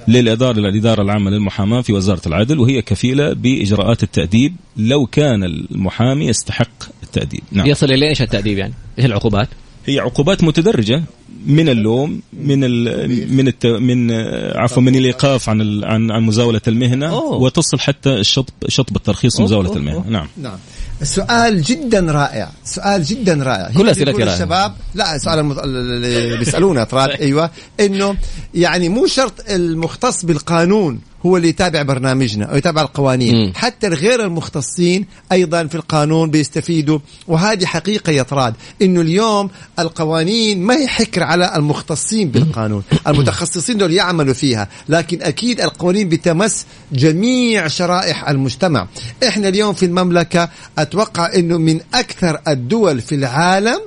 للإدارة 0.08 0.58
الاداره 0.58 1.02
العامة 1.02 1.30
للمحاماة 1.30 1.80
في 1.80 1.92
وزارة 1.92 2.22
العدل 2.26 2.58
وهي 2.58 2.82
كفيلة 2.82 3.32
بإجراءات 3.32 4.02
التأديب 4.02 4.56
لو 4.76 5.06
كان 5.06 5.44
المحامي 5.44 6.26
يستحق 6.26 6.84
التأديب 7.02 7.40
نعم 7.52 7.66
يصل 7.66 7.92
إلى 7.92 8.08
إيش 8.08 8.22
التأديب 8.22 8.58
يعني؟ 8.58 8.72
إيش 8.98 9.06
العقوبات؟ 9.06 9.48
هي 9.86 9.98
عقوبات 9.98 10.44
متدرجة 10.44 11.02
من 11.47 11.68
اللوم 11.68 12.21
من 12.33 12.64
ال 12.64 13.09
من 13.37 13.49
الت 13.49 13.66
من 13.66 14.12
عفوا 14.57 14.83
من 14.83 14.95
الإيقاف 14.95 15.49
عن 15.49 15.61
ال 15.61 15.85
عن 15.85 16.11
عن 16.11 16.23
مزاولة 16.23 16.61
المهنة 16.68 17.09
أوه. 17.09 17.37
وتصل 17.37 17.79
حتى 17.79 18.11
الشطب 18.11 18.53
شطب 18.68 18.97
الترخيص 18.97 19.37
أوه، 19.37 19.45
مزاوله 19.47 19.68
أوه، 19.68 19.77
المهنة. 19.77 19.97
أوه. 19.97 20.09
نعم. 20.09 20.27
نعم. 20.37 20.59
السؤال 21.03 21.62
جدا 21.62 22.01
رائع. 22.01 22.51
سؤال 22.64 23.05
جدا 23.05 23.35
رائع. 23.35 23.71
كل 23.77 23.88
أسئلتي 23.88 24.05
بيقول 24.05 24.21
رائعة. 24.23 24.35
الشباب 24.35 24.75
لا 24.95 25.18
سؤال 25.18 25.38
المض... 25.38 25.59
اللي 25.59 26.37
بيسألونا 26.38 26.83
أفراد. 26.92 27.11
أيوه. 27.11 27.51
إنه 27.81 28.16
يعني 28.55 28.88
مو 28.88 29.07
شرط 29.07 29.35
المختص 29.51 30.25
بالقانون 30.25 31.01
هو 31.27 31.37
اللي 31.37 31.49
يتابع 31.49 31.83
برنامجنا 31.83 32.45
أو 32.45 32.57
يتابع 32.57 32.83
القوانين. 32.83 33.35
مم. 33.35 33.53
حتى 33.55 33.87
الغير 33.87 34.25
المختصين 34.25 35.07
أيضا 35.33 35.66
في 35.66 35.75
القانون 35.75 36.31
بيستفيدوا. 36.31 36.99
وهذه 37.29 37.64
حقيقة 37.64 38.12
يا 38.12 38.23
طراد 38.23 38.55
إنه 38.83 39.01
اليوم 39.01 39.51
القوانين 39.79 40.62
ما 40.62 40.77
هي 40.77 40.87
حكر 41.22 41.30
على 41.30 41.56
المختصين 41.56 42.28
بالقانون. 42.30 42.82
المتخصصين 43.08 43.78
دول 43.78 43.92
يعملوا 43.92 44.35
فيها. 44.35 44.68
لكن 44.88 45.22
أكيد 45.22 45.61
القوانين 45.61 46.08
بتمس 46.08 46.66
جميع 46.92 47.68
شرائح 47.68 48.28
المجتمع. 48.28 48.88
إحنا 49.28 49.48
اليوم 49.48 49.74
في 49.74 49.87
المملكة 49.87 50.48
أتوقع 50.78 51.35
إنه 51.35 51.58
من 51.58 51.80
أكثر 51.94 52.40
الدول 52.48 53.00
في 53.00 53.14
العالم. 53.14 53.80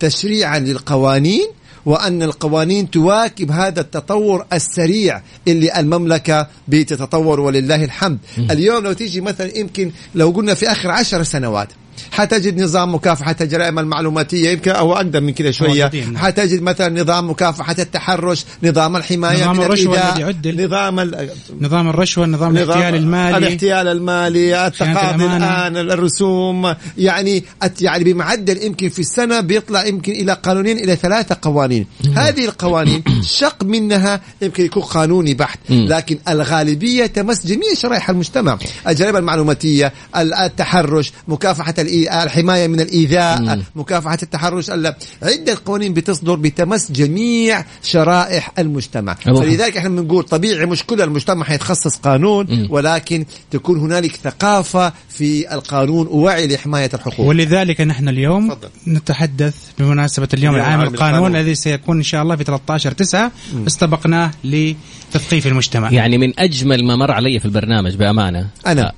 تشريعا 0.00 0.58
للقوانين 0.58 1.48
وأن 1.86 2.22
القوانين 2.22 2.90
تواكب 2.90 3.50
هذا 3.50 3.80
التطور 3.80 4.46
السريع 4.52 5.22
اللي 5.48 5.80
المملكة 5.80 6.46
بتتطور 6.68 7.40
ولله 7.40 7.84
الحمد. 7.84 8.18
اليوم 8.38 8.84
لو 8.84 8.92
تيجي 8.92 9.20
مثلا 9.20 9.58
يمكن 9.58 9.90
لو 10.14 10.30
قلنا 10.30 10.54
في 10.54 10.72
آخر 10.72 10.90
عشر 10.90 11.22
سنوات 11.22 11.68
حتجد 12.12 12.62
نظام 12.62 12.94
مكافحة 12.94 13.36
الجرائم 13.40 13.78
المعلوماتية 13.78 14.50
يمكن 14.50 14.70
أو 14.70 14.92
أقدم 14.92 15.22
من 15.22 15.32
كذا 15.32 15.50
شوية. 15.50 15.84
موجودين. 15.84 16.18
حتجد 16.18 16.62
مثلا 16.62 17.02
نظام 17.02 17.30
مكافحة 17.30 17.76
التحرش 17.78 18.44
نظام 18.62 18.96
الحماية 18.96 19.42
نظام 19.42 19.56
من 19.56 19.62
الرشوة 19.62 20.10
الذي 20.12 20.24
عدل. 20.24 20.64
نظام 20.64 21.00
ال- 21.00 21.30
نظام 21.60 21.88
الرشوة 21.88 22.26
نظام 22.26 22.56
الاحتيال 22.56 22.94
المالي. 22.94 23.38
الاحتيال 23.38 23.88
المالي 23.88 24.66
التقاضي. 24.66 25.24
الآن 25.24 25.76
الرسوم. 25.76 26.74
يعني 26.98 27.44
يعني 27.80 28.04
بمعدل 28.04 28.62
يمكن 28.62 28.88
في 28.88 28.98
السنة 28.98 29.40
بيطلع 29.40 29.86
يمكن 29.86 30.12
إلى 30.12 30.32
قانونين 30.32 30.78
إلى 30.78 30.96
ثلاثة 30.96 31.36
قوانين. 31.42 31.86
هذه 32.14 32.44
القوانين 32.44 33.02
شق 33.22 33.64
منها 33.64 34.20
يمكن 34.42 34.64
يكون 34.64 34.82
قانوني 34.82 35.34
بحت. 35.34 35.58
لكن 35.70 36.18
الغالبية 36.28 37.06
تمس 37.06 37.46
جميع 37.46 37.74
شرائح 37.74 38.10
المجتمع. 38.10 38.58
الجرائم 38.88 39.16
المعلوماتية 39.16 39.92
ال- 40.16 40.34
التحرش 40.34 41.12
مكافحة 41.28 41.72
الإي- 41.72 41.97
الحماية 42.06 42.66
من 42.66 42.80
الإيذاء 42.80 43.42
مكافحة 43.76 44.18
التحرش 44.22 44.70
ال- 44.70 44.94
عدة 45.22 45.58
قوانين 45.64 45.94
بتصدر 45.94 46.34
بتمس 46.34 46.92
جميع 46.92 47.64
شرائح 47.82 48.52
المجتمع. 48.58 49.14
فلذلك 49.14 49.76
إحنا 49.76 49.88
بنقول 49.88 50.22
طبيعي 50.22 50.66
مش 50.66 50.84
كل 50.84 51.02
المجتمع 51.02 51.44
حيتخصص 51.44 51.96
قانون 51.96 52.66
ولكن 52.70 53.24
تكون 53.50 53.78
هنالك 53.80 54.16
ثقافة 54.16 54.92
في 55.08 55.54
القانون 55.54 56.06
ووعي 56.06 56.46
لحماية 56.46 56.90
الحقوق. 56.94 57.26
ولذلك 57.26 57.80
نحن 57.80 58.08
اليوم 58.08 58.48
تفضل. 58.48 58.68
نتحدث 58.88 59.54
بمناسبة 59.78 60.28
اليوم 60.34 60.54
العام 60.54 60.82
للقانون. 60.82 61.36
الذي 61.36 61.54
سيكون 61.54 61.96
إن 61.96 62.02
شاء 62.02 62.22
الله 62.22 62.36
في 62.36 62.44
13 62.44 62.92
9 62.92 63.32
استبقناه 63.66 64.30
لتثقيف 64.44 65.46
المجتمع. 65.46 65.90
يعني 65.92 66.18
من 66.18 66.40
أجمل 66.40 66.84
ما 66.84 66.96
مر 66.96 67.10
علي 67.10 67.38
في 67.38 67.44
البرنامج 67.44 67.94
بأمانة. 67.94 68.48
أنا. 68.66 68.92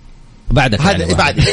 آه، 0.51 0.55
بعدك 0.55 0.81
هذا 0.81 0.99
يعني 0.99 1.15
بعد. 1.15 1.41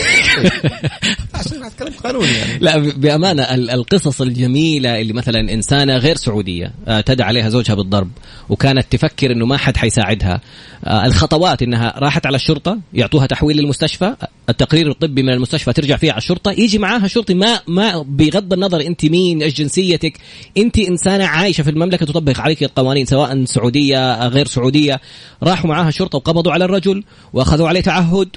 عشان 1.34 1.64
أتكلم 1.64 1.94
قانون 2.04 2.26
يعني. 2.26 2.60
لا 2.60 2.78
بأمانة 2.78 3.44
ال- 3.44 3.70
القصص 3.70 4.22
الجميلة 4.22 5.02
اللي 5.02 5.14
مثلا 5.14 5.40
إنسانة 5.54 5.98
غير 5.98 6.16
سعودية 6.16 6.72
آه، 6.88 7.02
تدعى 7.02 7.28
عليها 7.28 7.50
زوجها 7.50 7.76
بالضرب 7.76 8.12
وكانت 8.50 8.86
تفكر 8.92 9.32
إنه 9.32 9.46
ما 9.46 9.58
حد 9.58 9.78
حيساعدها 9.78 10.42
آه، 10.86 11.06
الخطوات 11.06 11.62
إنها 11.62 11.94
راحت 11.98 12.26
على 12.26 12.36
الشرطة 12.36 12.80
يعطوها 12.94 13.26
تحويل 13.26 13.58
للمستشفى 13.58 14.16
التقرير 14.50 14.92
الطبي 14.92 15.24
من 15.24 15.30
المستشفى 15.34 15.74
ترجع 15.74 15.98
فيه 15.98 16.12
على 16.12 16.18
الشرطة 16.18 16.52
يجي 16.52 16.78
معاها 16.78 17.08
شرطي 17.08 17.34
ما 17.34 17.60
ما 17.68 18.02
بغض 18.02 18.54
النظر 18.54 18.82
أنت 18.82 19.06
مين 19.06 19.42
إيش 19.42 19.54
جنسيتك 19.54 20.14
أنت 20.58 20.78
إنسانة 20.80 21.26
عايشة 21.26 21.62
في 21.62 21.70
المملكة 21.70 22.06
تطبق 22.06 22.40
عليك 22.40 22.64
القوانين 22.64 23.06
سواء 23.06 23.46
سعودية 23.46 24.14
آه، 24.14 24.28
غير 24.28 24.48
سعودية. 24.48 25.02
راحوا 25.44 25.70
معاها 25.70 25.90
الشرطة 25.90 26.16
وقبضوا 26.16 26.52
على 26.52 26.66
الرجل 26.66 27.04
وأخذوا 27.34 27.68
عليه 27.68 27.82
تعهد 27.82 28.30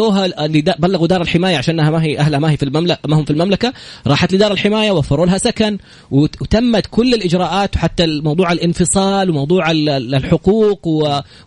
واخذوها 0.00 0.46
لدا- 0.48 0.76
بلغوا 0.78 1.06
دار 1.06 1.22
الحماية 1.22 1.56
عشانها 1.56 1.90
ما 1.90 2.02
هي 2.02 2.18
أهلها 2.18 2.38
ما 2.38 2.50
هي 2.50 2.56
في 2.56 2.62
المملكه 2.62 2.98
ما 3.08 3.16
هم 3.16 3.24
في 3.24 3.30
المملكة 3.30 3.72
راحت 4.06 4.32
لدار 4.34 4.52
الحماية 4.52 4.90
وفروا 4.90 5.26
لها 5.26 5.38
سكن 5.38 5.78
وت- 6.10 6.42
وتمت 6.42 6.86
كل 6.90 7.14
الإجراءات 7.14 7.76
وحتى 7.76 8.06
موضوع 8.06 8.52
الانفصال 8.52 9.30
وموضوع 9.30 9.70
ال- 9.70 9.88
ال- 9.88 10.14
الحقوق 10.14 10.80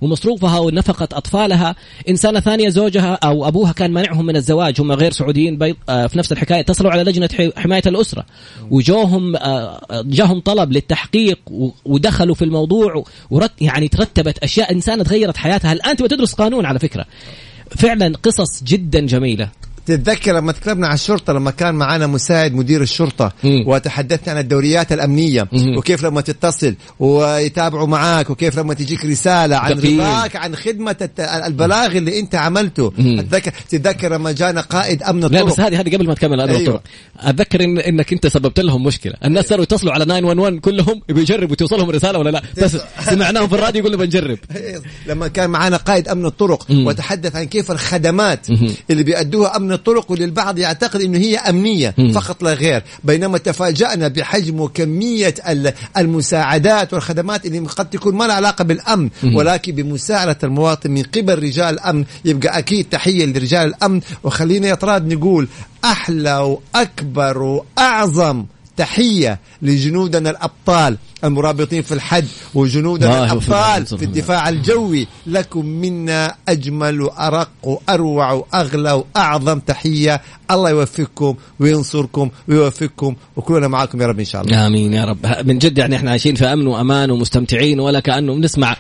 ومصروفها 0.02 0.60
ونفقه 0.60 1.04
أطفالها. 1.18 1.76
إنسانة 2.10 2.40
ثانية 2.40 2.70
زوجها 2.70 3.14
أو 3.24 3.48
أبوها 3.48 3.72
كان 3.72 3.92
مانعهم 3.92 4.26
من 4.26 4.36
الزواج 4.36 4.82
هم 4.82 4.92
غير 4.92 5.12
سعوديين 5.12 5.58
بيض 5.58 5.76
آه، 5.90 6.08
في 6.08 6.18
نفس 6.18 6.32
الحكاية 6.32 6.60
اتصلوا 6.60 6.92
على 6.92 7.04
لجنة 7.04 7.30
حماية 7.58 7.84
الأسرة. 7.88 8.26
وجوهم 8.72 9.36
آه، 9.36 9.82
جاهم 10.06 10.40
طلب 10.40 10.72
للتحقيق 10.72 11.40
ودخلوا 11.86 12.36
في 12.36 12.46
الموضوع 12.46 13.04
ورت 13.30 13.52
يعني 13.62 13.88
ترتبت 13.88 14.38
أشياء 14.38 14.72
انسانه 14.72 15.04
تغيرت 15.04 15.38
حياتها. 15.38 15.74
الآن 15.74 15.96
تبغى 15.96 16.08
تدرس 16.10 16.34
قانون 16.34 16.66
على 16.66 16.80
فكرة. 16.80 17.06
فعلا 17.78 18.18
قصص 18.24 18.64
جدا 18.64 19.00
جميلة. 19.00 19.50
تتذكر 19.86 20.34
لما 20.34 20.52
تكلمنا 20.52 20.88
عن 20.88 20.94
الشرطة 20.94 21.34
لما 21.34 21.52
كان 21.52 21.76
معنا 21.76 22.08
مساعد 22.08 22.54
مدير 22.54 22.82
الشرطة 22.82 23.32
مم. 23.44 23.64
وتحدثنا 23.68 24.34
عن 24.34 24.40
الدوريات 24.40 24.92
الأمنية 24.92 25.48
مم. 25.52 25.78
وكيف 25.78 26.04
لما 26.04 26.22
تتصل 26.22 26.76
ويتابعوا 27.00 27.88
معاك 27.88 28.30
وكيف 28.30 28.60
لما 28.60 28.74
تجيك 28.74 29.06
رسالة 29.06 29.56
عن. 29.56 29.72
رضاك 29.72 30.36
عن 30.36 30.56
خدمة 30.56 31.10
البلاغ 31.20 31.98
اللي 31.98 32.20
أنت 32.20 32.36
عملته 32.36 32.94
مم. 32.98 33.22
تتذكر 33.22 33.54
تتذكر 33.70 34.14
لما 34.14 34.32
جانا 34.32 34.62
قائد 34.62 35.04
أمن 35.04 35.20
لا 35.20 35.26
الطرق 35.28 35.44
بس 35.46 35.60
هذه 35.60 35.82
هذه 35.82 35.96
قبل 35.96 36.08
ما 36.08 36.14
تكمل 36.14 36.42
هذه 36.42 36.50
أيوة. 36.50 36.60
الطرق 36.60 36.82
أتذكر 37.20 37.64
إن 37.64 37.78
إنك 37.78 38.14
أنت 38.14 38.28
سببت 38.28 38.60
لهم 38.60 38.84
مشكلة 38.84 39.14
الناس 39.26 39.46
صاروا 39.46 39.64
يتصلوا 39.64 39.94
على 39.94 40.06
911 40.06 40.60
كلهم 40.60 41.02
يبغوا 41.10 41.22
يجربوا 41.24 41.56
توصلهم 41.56 41.90
رسالة 41.90 42.20
ولا 42.20 42.30
لا 42.30 42.42
بس 42.64 42.78
سمعناهم 43.10 43.48
في 43.48 43.56
الراديو 43.56 43.82
يقولوا 43.82 44.00
بنجرب 44.00 44.38
لما 45.10 45.28
كان 45.28 45.50
معنا 45.50 45.78
قائد 45.78 46.08
أمن 46.08 46.26
الطرق 46.26 46.72
مم. 46.72 46.88
وتحدث 46.88 47.36
عن 47.36 47.44
كيف 47.44 47.72
الخدمات 47.72 48.52
مم. 48.52 48.70
اللي 48.90 49.04
بيأدوها 49.04 49.58
أمن 49.58 49.73
الطرق 49.74 50.12
واللي 50.12 50.26
البعض 50.26 50.60
يعتقد 50.60 51.02
إنه 51.02 51.18
هي 51.18 51.38
أمنية 51.38 51.94
مم. 51.98 52.12
فقط 52.12 52.44
لا 52.44 52.54
غير. 52.54 52.84
بينما 53.04 53.38
تفاجأنا 53.38 54.08
بحجم 54.08 54.60
وكميه 54.62 55.34
ال- 55.50 55.74
المساعدات 55.98 56.94
والخدمات 56.94 57.46
اللي 57.46 57.60
قد 57.60 57.90
تكون 57.90 58.16
ما 58.16 58.24
لها 58.24 58.36
علاقة 58.36 58.64
بالأمن 58.64 59.10
ولكن 59.36 59.72
بمساعدة 59.76 60.38
المواطن 60.44 60.92
من 60.92 61.04
قبل 61.04 61.40
رجال 61.44 61.74
الأمن 61.74 62.06
يبقى 62.26 62.58
أكيد 62.60 62.86
تحية 62.92 63.26
لرجال 63.26 63.68
الأمن. 63.68 64.02
وخلينا 64.24 64.68
يا 64.68 64.76
طراد 64.76 65.14
نقول 65.14 65.48
أحلى 65.86 66.38
وأكبر 66.38 67.38
وأعظم 67.42 68.46
تحية 68.78 69.40
لجنودنا 69.62 70.30
الأبطال. 70.30 70.98
المرابطين 71.24 71.82
في 71.82 71.94
الحد 71.94 72.26
وجنودنا 72.54 73.18
يوفقهم. 73.18 73.38
الابطال 73.38 73.98
في 73.98 74.06
الدفاع 74.06 74.50
الجوي. 74.50 75.08
لكم 75.28 75.66
منا 75.66 76.36
أجمل 76.50 77.02
وأرق 77.02 77.50
وأروع 77.64 78.32
وأغلى 78.32 78.92
وأعظم 78.92 79.60
تحية. 79.60 80.22
الله 80.52 80.70
يوفقكم 80.70 81.36
وينصركم 81.60 82.30
ويوفقكم 82.48 83.16
وكلنا 83.36 83.68
معاكم 83.68 84.02
يا 84.02 84.08
رب 84.08 84.20
إن 84.20 84.26
شاء 84.26 84.42
الله. 84.42 84.68
آمين 84.68 84.94
يا 84.94 85.06
رب. 85.06 85.48
من 85.48 85.60
جد 85.60 85.78
يعني 85.78 85.96
إحنا 85.96 86.12
عايشين 86.12 86.36
في 86.36 86.46
أمن 86.46 86.68
وأمان 86.68 87.12
ومستمتعين 87.12 87.80
ولا 87.80 88.00
كانه 88.00 88.36
بنسمع 88.36 88.78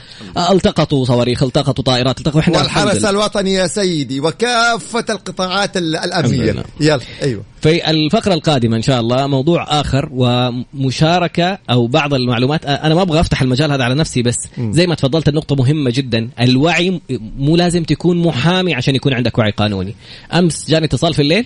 التقطوا 0.52 1.06
صواريخ 1.06 1.44
التقطوا 1.44 1.84
طائرات 1.84 2.18
التقطوا 2.18 2.39
إحنا 2.39 2.58
والحرس. 2.58 3.06
الوطني 3.06 3.54
يا 3.54 3.68
سيدي 3.68 4.20
وكافة 4.20 5.06
القطاعات 5.10 5.78
الأمنية. 5.78 6.64
يلا 6.80 7.00
أيوه. 7.22 7.44
في 7.62 7.89
الفقرة 7.89 8.34
القادمة 8.34 8.78
إن 8.78 8.82
شاء 8.82 9.00
الله 9.00 9.28
موضوع 9.28 9.82
آخر 9.82 10.10
ومشاركة 10.12 11.58
أو 11.70 11.88
بعض 11.88 12.14
المعلومات 12.34 12.66
أنا 12.66 12.96
ما 12.96 13.02
أبغى 13.02 13.20
أفتح 13.20 13.42
المجال 13.42 13.72
هذا 13.72 13.84
على 13.84 13.96
نفسي 13.96 14.22
بس 14.22 14.38
زي 14.60 14.88
ما 14.88 14.96
تفضلت 14.96 15.30
النقطة 15.30 15.56
مهمة 15.56 15.92
جدا. 15.92 16.30
الوعي 16.42 17.02
مو 17.38 17.56
لازم 17.56 17.84
تكون 17.84 18.18
محامي 18.18 18.74
عشان 18.76 18.96
يكون 18.96 19.14
عندك 19.14 19.38
وعي 19.38 19.52
قانوني. 19.52 19.96
أمس 20.34 20.70
جاني 20.70 20.86
اتصال 20.86 21.14
في 21.14 21.22
الليل. 21.22 21.46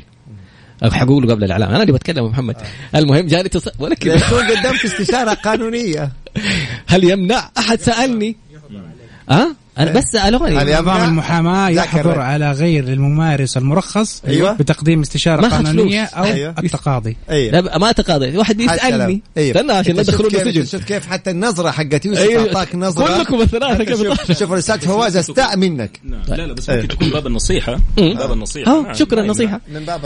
أو 0.83 0.91
حقوله 0.91 1.33
قبل 1.33 1.43
الإعلام 1.43 1.69
أنا 1.69 1.81
اللي 1.81 1.93
بتكلم 1.93 2.25
محمد. 2.25 2.55
المهم 2.95 3.27
جاني 3.27 3.45
اتصال. 3.45 3.73
ولا 3.79 3.95
كذا 3.95 4.15
يكون 4.15 4.43
قدمت 4.43 4.85
استشارة 4.85 5.33
قانونية. 5.33 6.11
هل 6.91 7.03
يمنع؟ 7.03 7.51
أحد 7.57 7.79
سألني. 7.79 8.35
أه؟ 9.29 9.47
أنا 9.79 9.91
بس؟ 9.91 10.15
نظام 10.81 11.03
المحاماة 11.09 11.69
ذاك 11.71 11.85
يحظر. 11.85 12.19
على 12.19 12.51
غير 12.51 12.83
الممارس 12.83 13.57
المرخص 13.57 14.21
أيوة. 14.27 14.51
بتقديم 14.53 15.03
ما 15.41 15.47
قانونية 15.47 16.05
فلوس. 16.05 16.13
أو 16.13 16.23
أيوة. 16.23 16.55
التقاضي 16.63 17.17
أيوه 17.29 17.51
لا 17.61 17.77
ما 17.77 17.91
تقاضي 17.91 18.37
واحد 18.37 18.57
بيسألني 18.57 19.21
استنى 19.37 19.71
عشان 19.73 19.95
لا 19.95 20.01
يدخلوني 20.01 20.29
كيف- 20.29 20.47
السجن 20.47 20.65
شفت 20.65 20.87
كيف 20.87 21.07
حتى 21.07 21.29
النظرة 21.31 21.71
حقت 21.71 22.05
يوسف 22.05 22.21
أيوة. 22.21 22.47
أعطاك 22.47 22.75
نظرة 22.75 23.17
كلكم 23.17 23.41
الثلاثة 23.41 23.73
حتى 23.75 23.85
كيف 23.85 23.97
شوف, 24.03 24.31
شوف 24.39 24.51
رسالة 24.51 24.79
فواز 24.81 25.17
أستاء 25.17 25.57
منك 25.57 25.99
نعم. 26.03 26.21
لا 26.27 26.35
لا 26.47 26.53
بس 26.53 26.69
ممكن 26.69 26.87
تكون 26.87 27.09
باب 27.09 27.27
النصيحة. 27.27 27.77
باب 27.97 28.31
النصيحة 28.31 28.81
نعم. 28.81 28.93
شكرا 28.93 29.19
نعم. 29.21 29.29
نصيحة 29.29 29.61
من 29.73 29.79
باب 29.85 30.05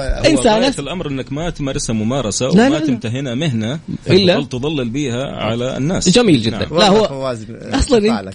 ناس- 0.61 0.79
الأمر 0.79 1.07
إنك 1.07 1.31
ما 1.33 1.49
تمارسها 1.49 1.93
ممارسة 1.93 2.49
وما. 2.49 2.79
تمتهنها 2.79 3.35
مهنة 3.35 3.79
إلا. 4.09 4.33
تظل 4.33 4.49
تضلل 4.49 4.89
بها 4.89 5.25
على 5.35 5.77
الناس 5.77 6.09
جميل 6.09 6.41
جدا. 6.41 6.57
نعم. 6.57 6.61
لا، 6.61 6.89
والله 6.89 7.05
هو-. 7.07 7.35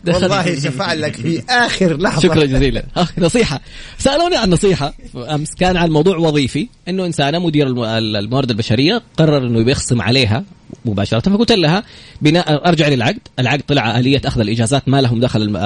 دخل- 0.05 0.22
والله 0.22 0.55
شفع 0.61 0.93
لك 0.93 1.25
في 1.26 1.42
آخر 1.50 1.96
لحظة. 1.96 2.22
شكرا 2.22 2.44
جزيلا. 2.44 2.84
نصيحة. 3.18 3.60
سألوني 3.98 4.36
عن 4.36 4.50
نصيحة. 4.50 4.94
أمس 5.16 5.48
كان 5.58 5.76
عن 5.76 5.90
موضوع 5.90 6.16
وظيفي 6.16 6.68
إنه 6.88 7.06
إنسانة 7.06 7.38
مدير 7.38 7.66
الم- 7.66 7.84
الموارد 8.16 8.50
البشرية 8.50 9.02
قرر 9.16 9.46
إنه 9.46 9.64
بيخصم 9.64 10.02
عليها 10.02 10.44
مباشرة. 10.84 11.20
فقلت 11.20 11.52
لها 11.52 11.82
بناء 12.22 12.68
أرجع 12.68 12.88
للعقد. 12.88 13.18
العقد 13.38 13.62
طلع 13.68 13.98
آلية 13.98 14.20
أخذ 14.24 14.40
الإجازات 14.40 14.88
ما 14.88 15.00
لهم 15.00 15.20
دخل 15.20 15.56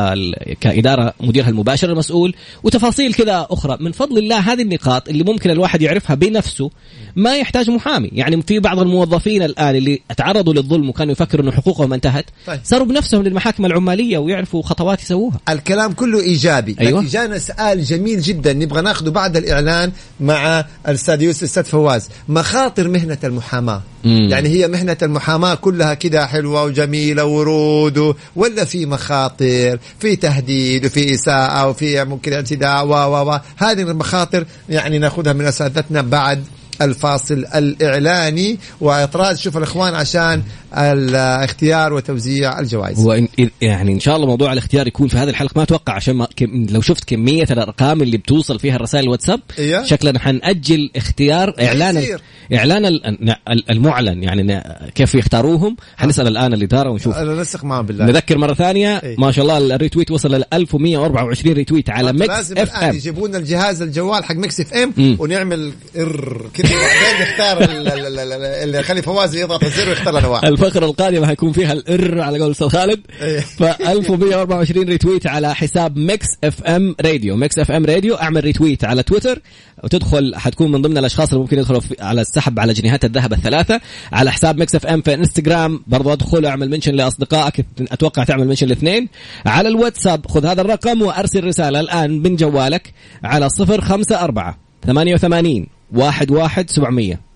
كإدارة 0.60 1.14
مديرها 1.20 1.48
المباشر 1.48 1.90
المسؤول. 1.90 2.34
وتفاصيل 2.62 3.14
كذا 3.14 3.46
أخرى. 3.50 3.76
من 3.80 3.92
فضل 3.92 4.18
الله 4.18 4.38
هذه 4.38 4.62
النقاط 4.62 5.08
اللي 5.08 5.24
ممكن 5.24 5.50
الواحد 5.50 5.82
يعرفها 5.82 6.16
بنفسه 6.16 6.70
ما 7.16 7.36
يحتاج 7.36 7.70
محامي. 7.70 8.10
يعني 8.12 8.42
في 8.42 8.58
بعض 8.58 8.78
الموظفين 8.78 9.42
الآن 9.42 9.76
اللي 9.76 10.00
تعرضوا 10.16 10.54
للظلم 10.54 10.88
وكانوا 10.88 11.12
يفكروا 11.12 11.44
إنه 11.44 11.52
حقوقهم 11.52 11.92
انتهت 11.92 12.24
طيب. 12.46 12.60
صاروا 12.64 12.86
بنفسهم 12.86 13.22
للمحاكم 13.22 13.66
العمالية 13.66 14.18
ويعرفوا 14.18 14.62
خطوات 14.62 15.02
يسووها. 15.02 15.40
الكلام 15.48 15.92
كله 15.92 16.20
إيجابي. 16.20 16.76
أيوة. 16.80 17.00
لكن 17.00 17.08
جانا 17.08 17.38
سؤال 17.38 17.84
جميل 17.84 18.20
جدا. 18.20 18.52
نبغى 18.52 18.82
ناخذه 18.82 19.08
بعد 19.08 19.36
الإعلان 19.36 19.92
مع 20.20 20.64
الأستاذ 20.88 21.22
يوسف 21.22 21.42
الاستاذ 21.42 21.64
فواز. 21.64 22.08
مخاطر 22.28 22.88
مهنة 22.88 23.18
المحاماة. 23.24 23.82
مم. 24.04 24.28
يعني 24.30 24.48
هي 24.48 24.68
مهنه 24.68 24.96
المحاماة 25.02 25.54
كلها 25.54 25.94
كده 25.94 26.26
حلوة 26.26 26.64
وجميلة 26.64 27.24
ورود 27.24 28.14
ولا 28.36 28.64
في 28.64 28.86
مخاطر 28.86 29.78
في 29.98 30.16
تهديد 30.16 30.86
وفي 30.86 31.14
إساءة 31.14 31.68
وفي 31.68 32.04
ممكن 32.04 32.32
اعتداء 32.32 32.86
و 32.86 32.90
و 32.90 33.30
و 33.30 33.40
هذه 33.56 33.82
المخاطر 33.82 34.44
يعني 34.68 34.98
ناخذها 34.98 35.32
من 35.32 35.44
أساتذتنا 35.44 36.02
بعد 36.02 36.44
الفاصل 36.82 37.46
الإعلاني 37.54 38.58
واطراد 38.80 39.36
شوف 39.36 39.56
الإخوان 39.56 39.94
عشان 39.94 40.42
الاختيار 40.74 41.92
وتوزيع 41.92 42.58
الجوائز. 42.60 42.98
هو 42.98 43.20
إن- 43.40 43.48
يعني 43.60 43.92
إن 43.92 44.00
شاء 44.00 44.16
الله 44.16 44.26
موضوع 44.26 44.52
الاختيار 44.52 44.86
يكون 44.86 45.08
في 45.08 45.16
هذه 45.16 45.28
الحلقة. 45.28 45.52
ما 45.56 45.62
أتوقع 45.62 45.92
عشان 45.94 46.16
ما 46.16 46.28
كم 46.36 46.66
لو 46.70 46.80
شفت 46.80 47.04
كمية 47.04 47.46
الأرقام 47.50 48.02
اللي 48.02 48.16
بتوصل 48.16 48.58
فيها 48.58 48.76
الرسائل 48.76 49.04
الواتساب 49.04 49.40
إيه. 49.58 49.84
شكلنا 49.84 50.18
حنأجل 50.18 50.90
اختيار 50.96 51.54
إعلان 51.60 51.96
يصير. 51.96 52.20
إعلان 52.54 52.86
ال- 52.86 53.06
ال- 53.48 53.70
المعلن. 53.70 54.22
يعني 54.22 54.62
كيف 54.94 55.14
يختاروهم؟ 55.14 55.76
حنسأل 55.96 56.26
الآن 56.28 56.52
الإدارة 56.52 56.90
ونشوف. 56.90 57.14
أنا 57.16 57.34
نسق 57.42 57.64
معهم 57.64 57.86
بالله. 57.86 58.04
نذكر 58.04 58.38
مرة 58.38 58.54
ثانية 58.54 58.96
إيه. 58.98 59.16
ما 59.18 59.30
شاء 59.32 59.42
الله 59.44 59.74
ال 59.74 59.79
retweet 59.79 60.10
وصل 60.10 60.34
ل 60.34 60.44
1124 60.52 61.54
retweet 61.54 61.90
على 61.90 62.12
Mix 62.12 62.28
لازم 62.28 62.58
FM. 62.58 62.94
يجيبوا 62.94 63.28
لنا 63.28 63.38
الجهاز 63.38 63.82
الجوال 63.82 64.24
حق 64.24 64.34
Mix 64.34 64.60
FM. 64.60 65.16
ونعمل 65.18 65.72
إرعة 65.96 66.46
كذا 66.54 66.68
بعدين 66.68 67.28
نختار 67.28 67.60
ال- 67.62 67.88
ال- 67.88 68.06
ال- 68.06 68.18
ال- 68.18 68.42
اللي 68.42 68.78
يخلي 68.78 69.02
فواز 69.02 69.34
يضغط 69.34 69.64
الزر 69.64 69.88
ويختار 69.88 70.18
لنا 70.18 70.26
واحد. 70.28 70.44
الفقرة 70.62 70.86
القادمة 70.86 71.26
حيكون 71.26 71.52
فيها 71.52 71.72
الإرعة 71.72 72.20
على 72.20 72.38
قول 72.40 72.50
أستاذ 72.50 72.68
خالد. 72.68 73.00
إيه. 73.22 73.40
ف 73.40 73.62
1124 73.62 74.88
retweet 74.88 75.26
على 75.26 75.54
حساب 75.54 75.96
Mix 75.96 76.26
FM 76.44 76.94
راديو 77.00 77.36
Mix 77.36 77.58
FM 77.58 77.86
راديو 77.86 78.14
أعمل 78.14 78.44
retweet 78.44 78.84
على 78.84 79.02
تويتر 79.02 79.42
وتدخل 79.84 80.32
حتكون 80.36 80.72
من 80.72 80.82
ضمن 80.82 80.98
الأشخاص 80.98 81.28
اللي 81.28 81.40
ممكن 81.40 81.58
يدخلوا 81.58 81.80
على 82.00 82.20
السحب 82.20 82.60
على 82.60 82.72
جنيهات 82.72 83.04
الذهب 83.04 83.32
الثلاثة. 83.32 83.80
على 84.12 84.32
حساب 84.32 84.58
Mix 84.58 84.74
FM 84.74 85.00
في 85.02 85.14
انستغرام 85.14 85.82
برضو 85.86 86.12
أدخل 86.12 86.46
أعمل 86.46 86.70
mention 86.70 86.94
لأصدقائك 86.94 87.66
أتوقع 87.92 88.24
تعمل 88.24 88.46
mention 88.46 88.66
الاثنين 88.66 89.08
على 89.46 89.68
الواتساب 89.68 90.26
خذ 90.26 90.46
هذا 90.46 90.60
الرقم 90.60 91.02
وأرسل 91.02 91.44
رسالة 91.44 91.80
الآن 91.80 92.10
من 92.22 92.36
جوالك 92.36 92.92
على 93.24 93.48
054 93.60 94.54
88 94.86 95.66
11 96.00 96.64
700 96.68 97.12
ال- 97.14 97.29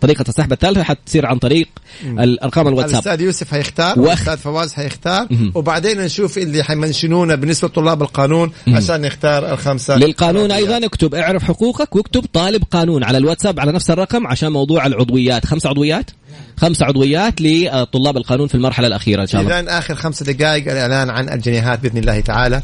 طريقة 0.00 0.24
السحب 0.28 0.52
الثالثة 0.52 0.82
حتصير 0.82 1.26
عن 1.26 1.38
طريق 1.38 1.68
الأرقام 2.04 2.68
الواتساب. 2.68 2.94
الأستاذ 2.94 3.20
يوسف 3.20 3.50
حيختار 3.50 4.00
والاستاذ 4.00 4.36
فواز 4.36 4.72
حيختار. 4.72 5.28
وبعدين 5.54 6.00
نشوف 6.00 6.38
اللي 6.38 6.62
حيمنشنونا 6.62 7.34
بالنسبة 7.34 7.68
لطلاب 7.68 8.02
القانون 8.02 8.52
عشان 8.68 9.00
نختار 9.00 9.52
الخمسة. 9.52 9.96
للقانون 9.96 10.52
أيضا 10.52 10.86
اكتب 10.86 11.14
اعرف 11.14 11.44
حقوقك 11.44 11.96
واكتب 11.96 12.24
طالب 12.32 12.62
قانون 12.70 13.04
على 13.04 13.18
الواتساب 13.18 13.60
على 13.60 13.72
نفس 13.72 13.90
الرقم 13.90 14.26
عشان 14.26 14.52
موضوع 14.52 14.86
العضويات. 14.86 15.46
خمس 15.46 15.66
عضويات؟ 15.66 16.10
خمس 16.56 16.82
عضويات 16.82 17.34
لطلاب 17.40 18.16
القانون 18.16 18.48
في 18.48 18.54
المرحلة 18.54 18.86
الأخيرة 18.86 19.22
إن 19.22 19.26
شاء 19.26 19.40
الله. 19.40 19.60
اذا 19.60 19.78
آخر 19.78 19.94
خمسة 19.94 20.32
دقائق 20.32 20.70
الإعلان 20.70 21.10
عن 21.10 21.28
الجنيهات 21.28 21.80
بإذن 21.80 21.98
الله 21.98 22.20
تعالى. 22.20 22.62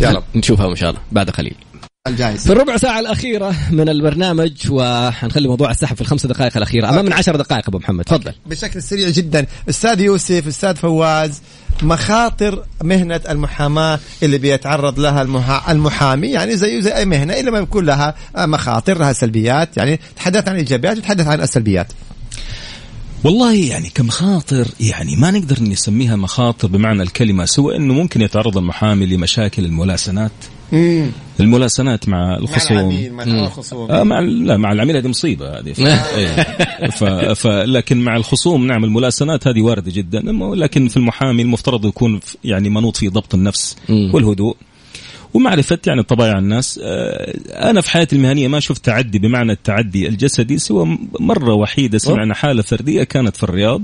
رب 0.00 0.22
نشوفها 0.34 0.70
إن 0.70 0.76
شاء 0.76 0.90
الله 0.90 1.00
بعد 1.12 1.30
قليل. 1.30 1.54
الجائزة. 2.10 2.44
في 2.44 2.52
الربع 2.52 2.76
ساعة 2.76 3.00
الأخيرة 3.00 3.54
من 3.70 3.88
البرنامج 3.88 4.52
وحنخلي 4.70 5.48
موضوع 5.48 5.70
السحب 5.70 5.96
في 5.96 6.00
الخمس 6.00 6.26
دقائق 6.26 6.56
الأخيرة. 6.56 6.88
أمام 6.88 7.04
من 7.04 7.12
عشر 7.12 7.36
دقائق 7.36 7.68
أبو 7.68 7.78
محمد 7.78 8.04
تفضل. 8.04 8.32
بشكل 8.46 8.82
سريع 8.82 9.08
جدا 9.08 9.46
أستاذ 9.68 10.00
يوسف 10.00 10.46
أستاذ 10.46 10.76
فواز 10.76 11.42
مخاطر 11.82 12.64
مهنة 12.82 13.20
المحاماة 13.28 13.98
اللي 14.22 14.38
بيتعرض 14.38 15.00
لها 15.00 15.22
المحا... 15.22 15.72
المحامي 15.72 16.28
يعني 16.28 16.56
زي 16.56 16.82
زي 16.82 16.96
أي 16.96 17.04
مهنة 17.04 17.32
إلا 17.32 17.50
ما 17.50 17.60
بيكون 17.60 17.86
لها 17.86 18.14
مخاطر 18.38 18.98
لها 18.98 19.12
سلبيات 19.12 19.76
يعني 19.76 20.00
تحدث 20.16 20.48
عن 20.48 20.54
الإيجابيات 20.54 20.98
وتحدث 20.98 21.26
عن 21.26 21.40
السلبيات. 21.40 21.92
والله 23.24 23.54
يعني 23.54 23.90
كمخاطر 23.94 24.68
يعني 24.80 25.16
ما 25.16 25.30
نقدر 25.30 25.62
نسميها 25.62 26.16
مخاطر 26.16 26.68
بمعنى 26.68 27.02
الكلمة 27.02 27.44
سوى 27.44 27.76
أنه 27.76 27.94
ممكن 27.94 28.20
يتعرض 28.20 28.56
المحامي 28.58 29.06
لمشاكل 29.06 29.64
الملاسنات 29.64 30.32
الملاسنات 31.40 32.08
مع 32.08 32.36
الخصوم. 32.36 32.78
العميل 32.78 33.12
مع 33.12 33.24
الخصوم. 33.24 33.90
آه 33.90 34.02
مع 34.02 34.20
لا 34.20 34.56
مع 34.56 34.72
العميل 34.72 34.96
هذه 34.96 35.08
مصيبة 35.08 35.58
هذه. 35.58 35.72
ف... 35.72 35.80
إيه. 35.80 36.90
ف... 36.90 37.04
ف... 37.40 37.46
لكن 37.46 38.00
مع 38.00 38.16
الخصوم 38.16 38.66
نعم 38.66 38.84
الملاسنات 38.84 39.48
هذه 39.48 39.62
واردة 39.62 39.92
جدا. 39.94 40.20
لكن 40.54 40.88
في 40.88 40.96
المحامي 40.96 41.42
المفترض 41.42 41.86
يكون 41.86 42.20
يعني 42.44 42.70
منوط 42.70 42.96
في 42.96 43.08
ضبط 43.08 43.34
النفس 43.34 43.76
مم. 43.88 44.10
والهدوء 44.14 44.56
ومعرفة 45.34 45.78
يعني 45.86 46.02
طبائع 46.02 46.38
الناس. 46.38 46.80
آه، 46.82 47.70
أنا 47.70 47.80
في 47.80 47.90
حياتي 47.90 48.16
المهنية 48.16 48.48
ما 48.48 48.60
شفت 48.60 48.84
تعدي 48.84 49.18
بمعنى 49.18 49.52
التعدي 49.52 50.08
الجسدي 50.08 50.58
سوى 50.58 50.98
مرة 51.20 51.54
وحيدة 51.54 51.98
سمعنا 51.98 52.34
حالة 52.34 52.62
فردية 52.62 53.02
كانت 53.02 53.36
في 53.36 53.42
الرياض. 53.42 53.82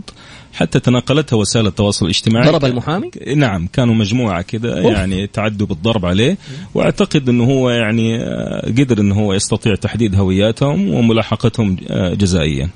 حتى 0.56 0.80
تناقلتها 0.80 1.36
وسائل 1.36 1.66
التواصل 1.66 2.04
الاجتماعي. 2.06 2.50
ضرب 2.50 2.64
المحامي؟ 2.64 3.10
نعم 3.36 3.68
كانوا 3.72 3.94
مجموعة 3.94 4.42
كذا 4.42 4.78
يعني 4.80 5.26
تعدوا 5.26 5.66
بالضرب 5.66 6.06
عليه. 6.06 6.38
وأعتقد 6.74 7.28
إنه 7.28 7.44
هو 7.44 7.70
يعني 7.70 8.22
آه، 8.22 8.66
قدر 8.66 9.00
إنه 9.00 9.14
هو 9.14 9.32
يستطيع 9.32 9.74
تحديد 9.74 10.14
هوياتهم 10.14 10.94
وملاحقتهم 10.94 11.76
آه، 11.90 12.14
جزائيا. 12.14 12.68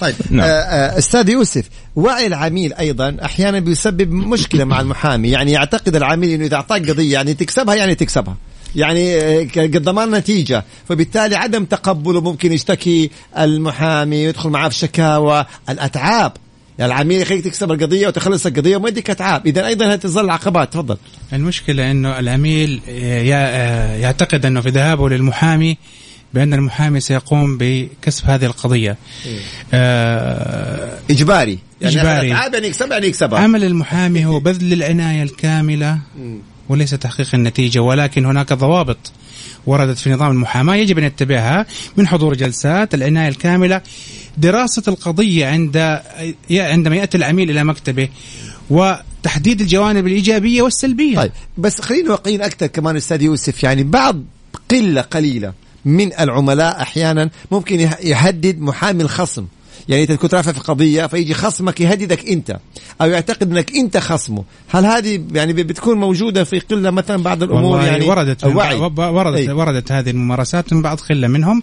طيب 0.00 0.14
نعم. 0.30 0.46
آه، 0.48 0.98
أستاذ 0.98 1.28
يوسف 1.28 1.68
وعي 1.96 2.26
العميل 2.26 2.72
أيضا 2.72 3.16
أحيانا 3.24 3.58
بيسبب 3.58 4.12
مشكلة 4.12 4.64
مع 4.64 4.80
المحامي. 4.80 5.28
يعني 5.28 5.52
يعتقد 5.52 5.96
العميل 5.96 6.30
إنه 6.30 6.44
إذا 6.44 6.56
اعطاك 6.56 6.90
قضية 6.90 7.12
يعني 7.12 7.34
تكسبها 7.34 7.74
يعني 7.74 7.94
تكسبها. 7.94 8.36
يعني 8.76 9.78
ضمان 9.78 10.10
نتيجة. 10.10 10.64
فبالتالي 10.88 11.36
عدم 11.36 11.64
تقبله 11.64 12.20
ممكن 12.20 12.52
يشتكي 12.52 13.10
المحامي 13.38 14.16
يدخل 14.16 14.50
معاه 14.50 14.68
في 14.68 14.74
شكاوى. 14.74 15.46
الأتعاب 15.68 16.32
يعني 16.32 16.47
العميل 16.80 17.22
يخليك 17.22 17.44
تكسب 17.44 17.72
القضية 17.72 18.06
وتخلص 18.06 18.46
القضية 18.46 18.76
وما 18.76 18.88
يديك 18.88 19.10
أتعاب. 19.10 19.46
إذا 19.46 19.66
أيضا 19.66 19.94
هتظل 19.94 20.30
عقبات 20.30 20.72
تفضل. 20.72 20.96
المشكلة 21.32 21.90
إنه 21.90 22.18
العميل 22.18 22.80
آه، 22.88 23.96
يعتقد 23.96 24.46
إنه 24.46 24.60
في 24.60 24.68
ذهابه 24.68 25.08
للمحامي 25.08 25.76
بأن 26.34 26.54
المحامي 26.54 27.00
سيقوم 27.00 27.58
بكسب 27.60 28.24
هذه 28.26 28.44
القضية. 28.44 28.96
آه، 29.74 30.98
إجباري. 31.10 31.58
يعني. 31.80 32.32
أتعاب 32.32 32.54
يعني 32.54 32.66
يكسب 32.66 32.90
يعني 32.90 33.06
يكسبها. 33.06 33.38
عمل 33.38 33.64
المحامي 33.64 34.26
هو 34.26 34.40
بذل 34.48 34.72
العناية 34.72 35.22
الكاملة 35.22 35.98
وليس 36.68 36.90
تحقيق 36.90 37.34
النتيجة 37.34 37.78
ولكن 37.78 38.24
هناك 38.24 38.52
ضوابط 38.52 39.12
وردت 39.66 39.98
في 39.98 40.10
نظام 40.10 40.30
المحاماة. 40.30 40.76
يجب 40.76 40.98
أن 40.98 41.04
يتبعها 41.04 41.66
من 41.96 42.06
حضور 42.06 42.34
جلسات 42.34 42.94
العناية 42.94 43.28
الكاملة 43.28 43.80
دراسة 44.40 44.82
القضية 44.88 45.46
عند 45.46 46.00
عندما 46.50 46.96
يأتي 46.96 47.16
العميل 47.16 47.50
إلى 47.50 47.64
مكتبه 47.64 48.08
وتحديد 48.70 49.60
الجوانب 49.60 50.06
الإيجابية 50.06 50.62
والسلبية. 50.62 51.16
طيب 51.16 51.32
بس 51.58 51.80
خلينا 51.80 52.10
واقعيين 52.10 52.42
أكثر 52.42 52.66
كمان 52.66 52.96
أستاذ 52.96 53.22
يوسف. 53.22 53.62
يعني 53.62 53.82
بعض 53.82 54.22
قلة 54.70 55.00
قليلة 55.00 55.52
من 55.84 56.12
العملاء 56.20 56.82
أحيانا 56.82 57.30
ممكن 57.50 57.80
يه- 57.80 57.98
يهدد 58.02 58.60
محامي 58.60 59.02
الخصم. 59.02 59.46
يعني 59.88 60.02
انت 60.02 60.12
كنت 60.12 60.34
رافع 60.34 60.52
في 60.52 60.60
قضيه 60.60 61.06
فيجي 61.06 61.34
خصمك 61.34 61.80
يهددك 61.80 62.28
أنت 62.28 62.58
أو 63.00 63.06
يعتقد 63.10 63.50
إنك 63.52 63.76
أنت 63.76 63.96
خصمه. 63.98 64.44
هل 64.68 64.86
هذه 64.86 65.24
يعني 65.32 65.52
بتكون 65.52 65.98
موجودة 65.98 66.44
في 66.44 66.58
قلة 66.58 66.90
مثلا 66.90 67.22
بعض 67.22 67.42
الأمور 67.42 67.82
يعني 67.82 68.04
وردت 68.04 68.44
الوعي؟ 68.44 68.76
وردت 68.76 69.36
أي. 69.38 69.52
وردت 69.52 69.92
هذه 69.92 70.10
الممارسات 70.10 70.72
من 70.72 70.82
بعض 70.82 71.00
قلة 71.00 71.28
منهم 71.28 71.62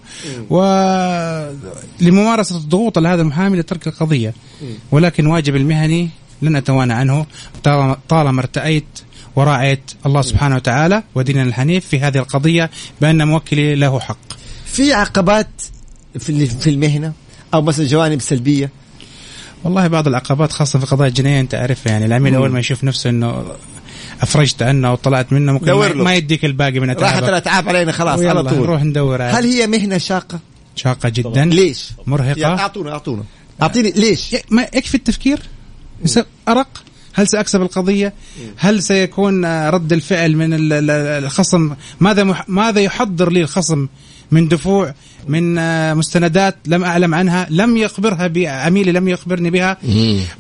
ولممارسه 2.02 2.58
الضغوط 2.58 2.98
على 2.98 3.08
هذا 3.10 3.22
المحامي 3.22 3.58
لترك 3.58 3.88
القضية. 3.88 4.34
ولكن 4.92 5.26
واجب 5.28 5.56
المهني 5.56 6.10
لن 6.42 6.56
أتوانى 6.56 6.94
عنه. 6.94 7.26
طالما- 7.64 8.40
ارتأيت 8.40 8.86
وراعيت 9.36 9.92
الله 10.06 10.22
سبحانه 10.22 10.56
وتعالى 10.56 11.04
وديننا 11.16 11.44
الحنيف 11.44 11.86
في 11.88 12.00
هذه 12.00 12.18
القضية 12.18 12.70
بأن 13.02 13.28
موكلي 13.28 13.76
له 13.76 14.00
حق. 14.00 14.18
في 14.66 14.94
عقبات 14.94 15.48
في 16.20 16.70
المهنة؟ 16.70 17.14
أو 17.56 17.62
مثلا 17.62 17.86
جوانب 17.88 18.22
سلبية؟ 18.22 18.70
والله 19.64 19.88
بعض 19.88 20.08
العقبات 20.08 20.52
خاصة 20.52 20.80
في 20.80 20.86
قضايا 20.86 21.10
الجناية 21.10 21.40
أنت 21.40 21.56
عارفها 21.56 21.92
يعني 21.92 22.06
العميل 22.06 22.36
أول 22.36 22.50
ما 22.52 22.60
يشوف 22.60 22.84
نفسه 22.84 23.10
إنه 23.10 23.46
أفرجت 24.22 24.64
عنه 24.64 24.88
أو 24.88 24.96
طلعت 24.96 25.34
منه 25.34 25.52
ممكن 25.54 25.66
دور 25.66 25.88
ما, 25.90 25.94
له. 25.94 26.04
ما 26.04 26.14
يديك 26.16 26.46
الباقي 26.46 26.80
من 26.80 26.90
راحت 26.90 27.02
اتعابك 27.04 27.30
الاتعاب 27.30 27.70
علينا 27.70 27.92
خلاص 27.92 28.20
على 28.20 28.44
طول. 28.44 28.60
نروح 28.60 28.84
ندور 28.84 29.18
على- 29.18 29.36
هل 29.36 29.46
هي 29.46 29.68
مهنة 29.68 29.98
شاقة؟ 29.98 30.40
شاقة 30.76 31.10
جدا. 31.10 31.46
ليش؟ 31.46 31.90
مرهقة. 32.08 32.46
أعطونا 32.46 32.92
أعطونا. 32.92 33.24
أعطيني 33.62 33.92
ليش؟ 33.92 34.36
ما 34.52 34.62
يكفي 34.74 34.96
التفكير؟ 34.96 35.40
يس- 36.06 36.20
أرق؟ 36.48 36.84
هل 37.14 37.28
سأكسب 37.28 37.62
القضية؟ 37.62 38.14
هل 38.58 38.84
سيكون 38.84 39.46
آه، 39.46 39.70
رد 39.70 39.94
الفعل 39.94 40.36
من 40.36 40.54
ال- 40.54 40.74
ال- 40.74 41.24
الخصم؟ 41.24 41.74
ماذا 42.00 42.24
مح- 42.24 42.50
ماذا 42.50 42.82
يحضر 42.82 43.32
لي 43.32 43.42
الخصم 43.42 43.88
من 44.32 44.48
دفوع؟ 44.48 44.94
من 45.28 45.58
آه، 45.58 45.94
مستندات 45.94 46.56
لم 46.68 46.84
أعلم 46.84 47.16
عنها 47.16 47.48
لم 47.50 47.78
يخبرها 47.78 48.28
بي- 48.28 48.48
عميلي 48.48 48.92
لم 48.92 49.08
يخبرني 49.08 49.50
بها. 49.50 49.78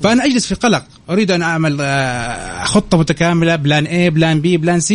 فأنا 0.04 0.26
أجلس 0.26 0.46
في 0.46 0.56
قلق. 0.56 0.84
أريد 1.10 1.32
أن 1.32 1.42
أعمل 1.42 1.78
آه، 1.82 2.64
خطة 2.64 2.98
متكاملة 2.98 3.56
plan 3.56 3.86
A 3.88 4.14
plan 4.14 4.40
B 4.42 4.46
plan 4.46 4.82
C 4.82 4.94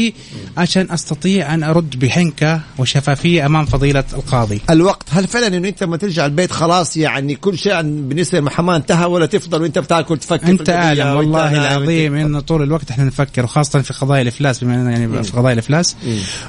عشان 0.57 0.87
أستطيع 0.91 1.55
أن 1.55 1.63
أرد 1.63 1.99
بحنكة 1.99 2.61
وشفافية 2.79 3.47
أمام 3.47 3.67
فضيلة 3.67 4.05
القاضي. 4.13 4.61
الوقت 4.71 5.07
هل 5.11 5.27
فعلا 5.27 5.47
إنه 5.47 5.69
أنت 5.69 5.83
لما 5.83 5.97
ترجع 5.97 6.27
البيت 6.27 6.51
خلاص؟ 6.53 6.97
يعني 6.97 7.35
كل 7.35 7.59
شيء 7.59 7.83
بالنسبة 7.83 8.39
للمحاماه 8.39 8.77
انتهى 8.77 9.05
ولا 9.07 9.27
تفضل 9.27 9.63
وأنت 9.63 9.79
بتاكل 9.79 10.19
تفكر 10.19 10.49
أنت 10.49 10.71
أعلم 10.71 11.07
والله 11.17 11.53
العظيم 11.55 12.15
انه 12.15 12.41
طول 12.41 12.63
الوقت 12.63 12.91
إحنا 12.91 13.05
نفكر 13.05 13.45
وخاصة 13.45 13.83
في 13.83 13.93
قضايا 13.95 14.23
الإفلاس 14.23 14.65
بما 14.65 14.75
إننا 14.75 14.91
يعني 14.91 15.23
في 15.23 15.33
قضايا 15.33 15.53
الإفلاس 15.55 15.97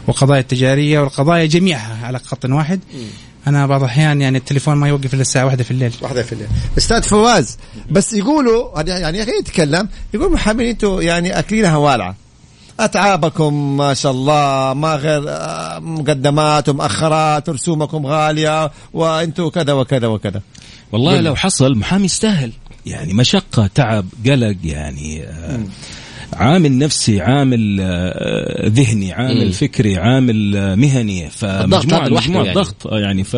وقضايا 0.08 0.40
التجارية 0.42 1.00
والقضايا 1.00 1.46
جميعها 1.46 2.06
على 2.06 2.20
خط 2.20 2.46
واحد. 2.46 2.80
أنا 3.48 3.68
بعض 3.68 3.84
الأحيان 3.84 4.22
يعني 4.22 4.38
التليفون 4.38 4.76
ما 4.76 4.88
يوقف 4.88 5.14
إلا 5.14 5.22
الساعة 5.22 5.46
واحدة 5.46 5.64
في 5.64 5.72
الليل. 5.72 5.94
واحدة 6.02 6.24
في 6.24 6.34
الليل. 6.34 6.48
أستاذ 6.78 7.04
فواز 7.04 7.58
بس 7.92 8.14
يقولوا 8.14 8.82
يعني 8.82 9.26
خلينا 9.26 9.40
نتكلم 9.40 9.90
يقول 10.14 10.32
محامين 10.32 10.68
أنتم 10.68 11.02
يعني 11.02 11.40
اكلينها 11.40 11.78
والعه 11.78 12.16
أتعابكم 12.80 13.78
ما 13.78 13.94
شاء 13.94 14.12
الله 14.12 14.74
ما 14.74 14.96
غير 14.96 15.24
آه، 15.28 15.80
مقدمات 15.80 16.70
ومؤخرات 16.70 17.50
رسومكم 17.50 18.06
غالية 18.06 18.72
وأنتم 18.94 19.50
كذا 19.50 19.74
وكذا 19.74 20.08
وكذا. 20.08 20.42
والله. 20.92 21.22
لو 21.22 21.36
حصل 21.36 21.78
محامي 21.78 22.06
يستاهل. 22.06 22.52
يعني 22.86 23.14
مشقة 23.14 23.70
تعب 23.76 24.06
قلق 24.26 24.56
يعني 24.64 25.24
آه، 25.24 25.60
عامل 26.34 26.78
نفسي 26.78 27.22
عامل 27.22 27.78
آه، 27.82 28.68
ذهني 28.70 29.14
عامل 29.14 29.46
مم. 29.46 29.52
فكري 29.52 29.98
عامل 29.98 30.56
آه، 30.58 30.76
مهني 30.76 31.26
الضغط 31.28 31.36
فمجموعة 31.86 32.10
مجموعة 32.10 32.44
يعني. 32.44 32.56
ضغط 32.56 32.88
آه، 32.88 33.00
يعني 33.00 33.24
ف 33.24 33.38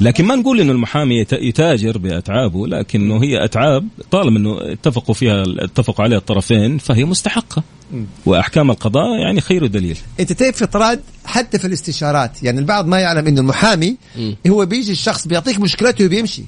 لكن 0.00 0.24
ما 0.24 0.34
نقول 0.36 0.60
إنه 0.60 0.72
المحامي 0.72 1.20
يت- 1.20 1.32
يتاجر 1.32 1.98
بأتعابه 1.98 2.66
لكنه 2.66 3.22
هي 3.22 3.44
أتعاب 3.44 3.88
طالما 4.10 4.38
إنه 4.38 4.58
اتفقوا 4.72 5.14
فيها 5.14 5.42
اتفقوا 5.58 6.04
عليها 6.04 6.18
الطرفين 6.18 6.78
فهي 6.78 7.04
مستحقة 7.04 7.62
وأحكام 8.26 8.70
القضاء 8.70 9.18
يعني 9.20 9.40
خير 9.40 9.66
دليل 9.66 9.96
أنت 10.20 10.32
تعرف 10.32 10.56
في 10.56 10.66
طراد 10.66 11.00
حتى 11.24 11.58
في 11.58 11.66
الاستشارات 11.66 12.42
يعني 12.42 12.58
البعض 12.60 12.86
ما 12.86 13.00
يعلم 13.00 13.26
إنه 13.26 13.40
المحامي 13.40 13.96
مم. 14.18 14.36
هو 14.48 14.66
بيجي 14.66 14.92
الشخص 14.92 15.26
بيعطيك 15.26 15.60
مشكلته 15.60 16.04
وبيمشي 16.04 16.42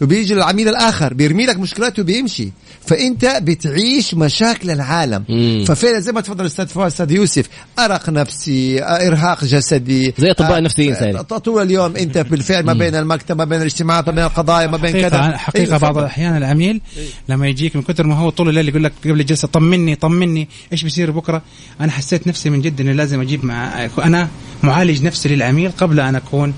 وبيجي 0.00 0.34
العميل 0.34 0.68
الآخر 0.68 1.14
بيرمي 1.14 1.46
لك 1.46 1.58
مشكلته 1.58 2.02
وبيمشي 2.02 2.48
فأنت 2.86 3.24
بتعيش 3.42 4.14
مشاكل 4.14 4.70
العالم 4.70 5.24
مم. 5.28 5.64
ففعلا 5.68 6.00
زي 6.00 6.12
ما 6.12 6.20
تفضل 6.20 6.46
أستاذ 6.46 6.66
فواز 6.66 6.92
أستاذ 6.92 7.10
يوسف 7.12 7.48
أرق 7.78 8.10
نفسي 8.10 8.84
إرهاق 8.84 9.44
جسدي 9.44 10.14
زي 10.18 10.30
أطباء 10.30 10.54
آه، 10.54 10.58
النفسيين 10.58 10.94
ساري. 10.94 11.18
آه، 11.18 11.22
طول 11.22 11.62
اليوم 11.62 11.96
أنت 11.96 12.18
بالفعل 12.18 12.64
ما 12.64 12.72
بين 12.72 12.94
المكتب 12.94 13.38
ما 13.38 13.44
بين 13.44 13.58
الاجتماعات 13.60 14.08
ما 14.08 14.14
بين 14.14 14.24
القضايا 14.24 14.66
ما 14.66 14.76
بين 14.76 14.92
كذا 14.92 15.22
حقيقة, 15.22 15.36
حقيقة 15.36 15.66
أيوة، 15.66 15.78
بعض 15.78 15.90
تفضل. 15.90 16.00
الأحيان 16.00 16.36
العميل 16.36 16.80
لما 17.28 17.48
يجيك 17.48 17.76
من 17.76 17.82
كثر 17.82 18.06
ما 18.06 18.14
هو 18.16 18.30
طول 18.30 18.48
الليل 18.48 18.68
يقول 18.68 18.84
لك 18.84 18.92
قبل 19.04 19.20
الجلسة 19.20 19.48
طمني 19.48 19.94
طمني 19.94 20.48
إيش 20.72 20.82
بيصير 20.82 21.10
بكرة 21.10 21.42
أنا 21.80 21.92
حسيت 21.92 22.26
نفسي 22.26 22.50
من 22.50 22.60
جد 22.60 22.80
إنه 22.80 22.92
لازم 22.92 23.20
أجيب 23.20 23.44
مع 23.44 23.88
أنا 23.98 24.28
معالج 24.62 25.02
نفسي 25.02 25.28
للعميل 25.28 25.70
قبل 25.70 26.00
أن 26.00 26.14
أكون 26.14 26.54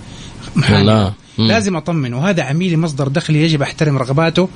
محامي. 0.56 1.12
لازم 1.38 1.76
أطمن 1.76 2.14
وهذا 2.14 2.42
عميلي 2.42 2.76
مصدر 2.76 3.08
دخلي 3.08 3.42
يجب 3.42 3.62
أحترم 3.62 3.98
رغباته 3.98 4.48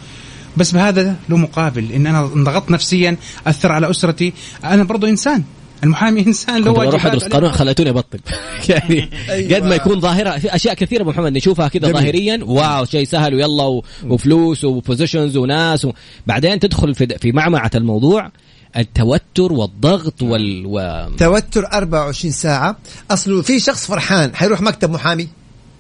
بس 0.59 0.73
بهذا 0.73 1.17
له 1.29 1.37
مقابل 1.37 1.93
إن 1.93 2.07
أنا 2.07 2.21
انضغطت 2.35 2.71
نفسيا 2.71 3.17
أثر 3.47 3.73
على 3.73 3.91
أسرتي 3.91 4.33
أنا 4.65 4.85
برضو 4.85 5.07
إنسان 5.07 5.43
المحامي 5.85 6.21
إنسان 6.27 6.57
له 6.65 6.73
بروح 6.73 6.79
واجبات 6.79 7.07
ادرس. 7.07 7.25
قانون 7.25 7.53
خلتوني 7.53 7.91
أبطل 7.91 8.19
يعني 8.69 9.11
أيوة. 9.31 9.55
قد 9.55 9.63
ما 9.65 9.75
يكون 9.75 10.01
ظاهرة 10.01 10.39
في 10.39 10.55
أشياء 10.55 10.75
كثيرة 10.75 11.03
أبو 11.03 11.11
محمد 11.11 11.33
نشوفها 11.33 11.69
كذا. 11.69 11.93
ظاهريا 11.93 12.41
wow 12.43 12.85
شيء 12.85 13.05
سهل 13.07 13.35
ويلا 13.35 13.63
و- 13.63 13.85
وفلوس 14.07 14.65
و 14.65 14.72
positions 14.72 15.37
وناس 15.37 15.85
و... 15.85 15.93
بعدين 16.27 16.59
تدخل 16.61 16.95
في 16.95 17.07
في 17.21 17.33
معمعة 17.33 17.71
الموضوع 17.75 18.31
التوتر 18.77 19.53
والضغط 19.53 20.23
وال 20.23 20.63
و... 20.67 21.07
توتر 21.19 21.67
24 21.73 22.33
ساعة 22.33 22.77
أصله 23.11 23.43
في 23.43 23.61
شخص 23.61 23.87
فرحان 23.87 24.37
حيروح 24.37 24.61
مكتب 24.61 24.91
محامي 24.91 25.29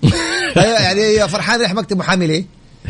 يعني 0.56 1.28
فرحان 1.28 1.60
يروح 1.60 1.74
مكتب 1.74 1.96
محامي 1.96 2.26
ليه؟ 2.26 2.44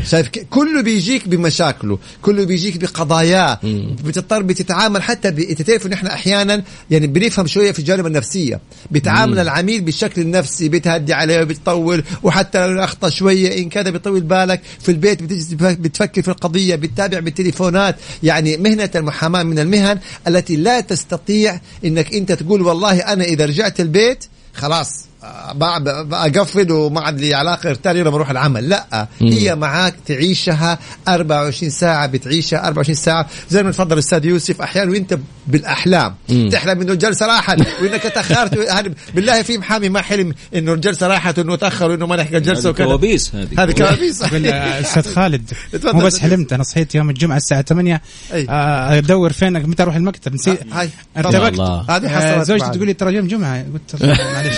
شايف 0.05 0.29
كله 0.49 0.81
بيجيك 0.81 1.27
بمشاكله 1.27 1.99
كله 2.21 2.45
بيجيك 2.45 2.77
بقضاياه. 2.77 3.59
مم. 3.63 3.95
بتضطر 4.05 4.41
بتتعامل 4.41 5.03
حتى 5.03 5.31
ب... 5.31 5.39
انت 5.39 5.61
تعرف 5.61 5.85
إن 5.85 5.93
إحنا 5.93 6.13
أحيانا 6.13 6.63
يعني 6.89 7.07
بنفهم 7.07 7.47
شوية 7.47 7.71
في 7.71 7.79
الجانب 7.79 8.07
النفسية. 8.07 8.59
بتعامل 8.91 9.39
العميل 9.39 9.81
بالشكل 9.81 10.21
النفسي 10.21 10.69
بتهدي 10.69 11.13
عليه 11.13 11.41
وبتطول 11.41 12.03
وحتى 12.23 12.67
لو 12.67 12.83
أخطأ 12.83 13.09
شوية 13.09 13.63
إن 13.63 13.69
كذا 13.69 13.89
بيطول 13.89 14.21
بالك 14.21 14.61
في 14.79 14.89
البيت 14.89 15.23
بتجلس 15.23 15.53
بتفكر 15.53 16.21
في 16.21 16.27
القضية 16.27 16.75
بتتابع 16.75 17.19
بالتليفونات. 17.19 17.95
يعني 18.23 18.57
مهنة 18.57 18.89
المحاماة 18.95 19.43
من 19.43 19.59
المهن 19.59 19.99
التي 20.27 20.55
لا 20.55 20.79
تستطيع 20.79 21.59
إنك 21.85 22.15
أنت 22.15 22.31
تقول 22.31 22.61
والله 22.61 22.99
أنا 22.99 23.23
إذا 23.23 23.45
رجعت 23.45 23.79
البيت 23.79 24.25
خلاص. 24.53 25.08
أقفل 25.23 26.71
وما 26.71 27.01
عاد 27.01 27.19
لي 27.19 27.33
علاقة 27.33 27.73
تاني 27.73 28.03
لما 28.03 28.15
أروح 28.15 28.29
العمل. 28.29 28.69
لا 28.69 29.07
مم. 29.21 29.27
هي 29.31 29.55
معاك 29.55 29.95
تعيشها 30.05 30.79
24 31.07 31.69
ساعة 31.69 32.07
بتعيشها 32.07 32.67
24 32.67 32.95
ساعة. 32.95 33.27
زي 33.49 33.63
ما 33.63 33.71
تفضل 33.71 33.93
الاستاذ 33.93 34.25
يوسف 34.25 34.61
أحيانا 34.61 34.91
وأنت 34.91 35.19
بالأحلام. 35.47 36.15
مم. 36.29 36.49
تحلم 36.49 36.81
إنه 36.81 36.91
الجلسه 36.93 37.25
راحت 37.25 37.59
وإنك 37.81 38.01
تأخرت. 38.01 38.59
بالله 39.15 39.41
في 39.41 39.57
محامي 39.57 39.89
ما 39.89 40.01
حلم 40.01 40.33
إنه 40.55 40.73
الجلسه 40.73 41.07
راحت 41.07 41.39
وانه 41.39 41.55
تأخر 41.55 41.91
وإنه 41.91 42.07
ما 42.07 42.15
لحق 42.15 42.35
الجلسه 42.35 42.61
هذه 42.61 42.69
وكذا. 42.69 42.85
كوابيس 42.85 43.35
هذه. 43.35 43.63
هذه 43.63 43.71
كوابيس. 43.71 44.23
أستاذ 44.23 45.13
خالد 45.13 45.51
مو 45.93 46.01
بس 46.01 46.19
حلمت 46.19 46.53
أنا 46.53 46.63
صحيت 46.63 46.95
يوم 46.95 47.09
الجمعة 47.09 47.37
الساعة 47.37 47.61
8 47.61 48.01
أي. 48.33 48.47
آه، 48.49 48.97
أدور 48.97 49.33
فين 49.33 49.53
متى 49.53 49.83
أروح 49.83 49.95
المكتب؟ 49.95 50.33
نسيت. 50.33 50.59
هاي. 50.73 50.89
ارتبكت. 51.17 51.59
هذه 51.59 52.05
آه، 52.05 52.35
حصلت 52.35 52.47
زوجتي 52.47 52.65
معي. 52.65 52.75
تقول 52.75 52.87
لي 52.87 52.93
ترى 52.93 53.13
يوم 53.13 53.27
جمعة. 53.27 53.65
قلت 53.73 54.03
معلش. 54.03 54.57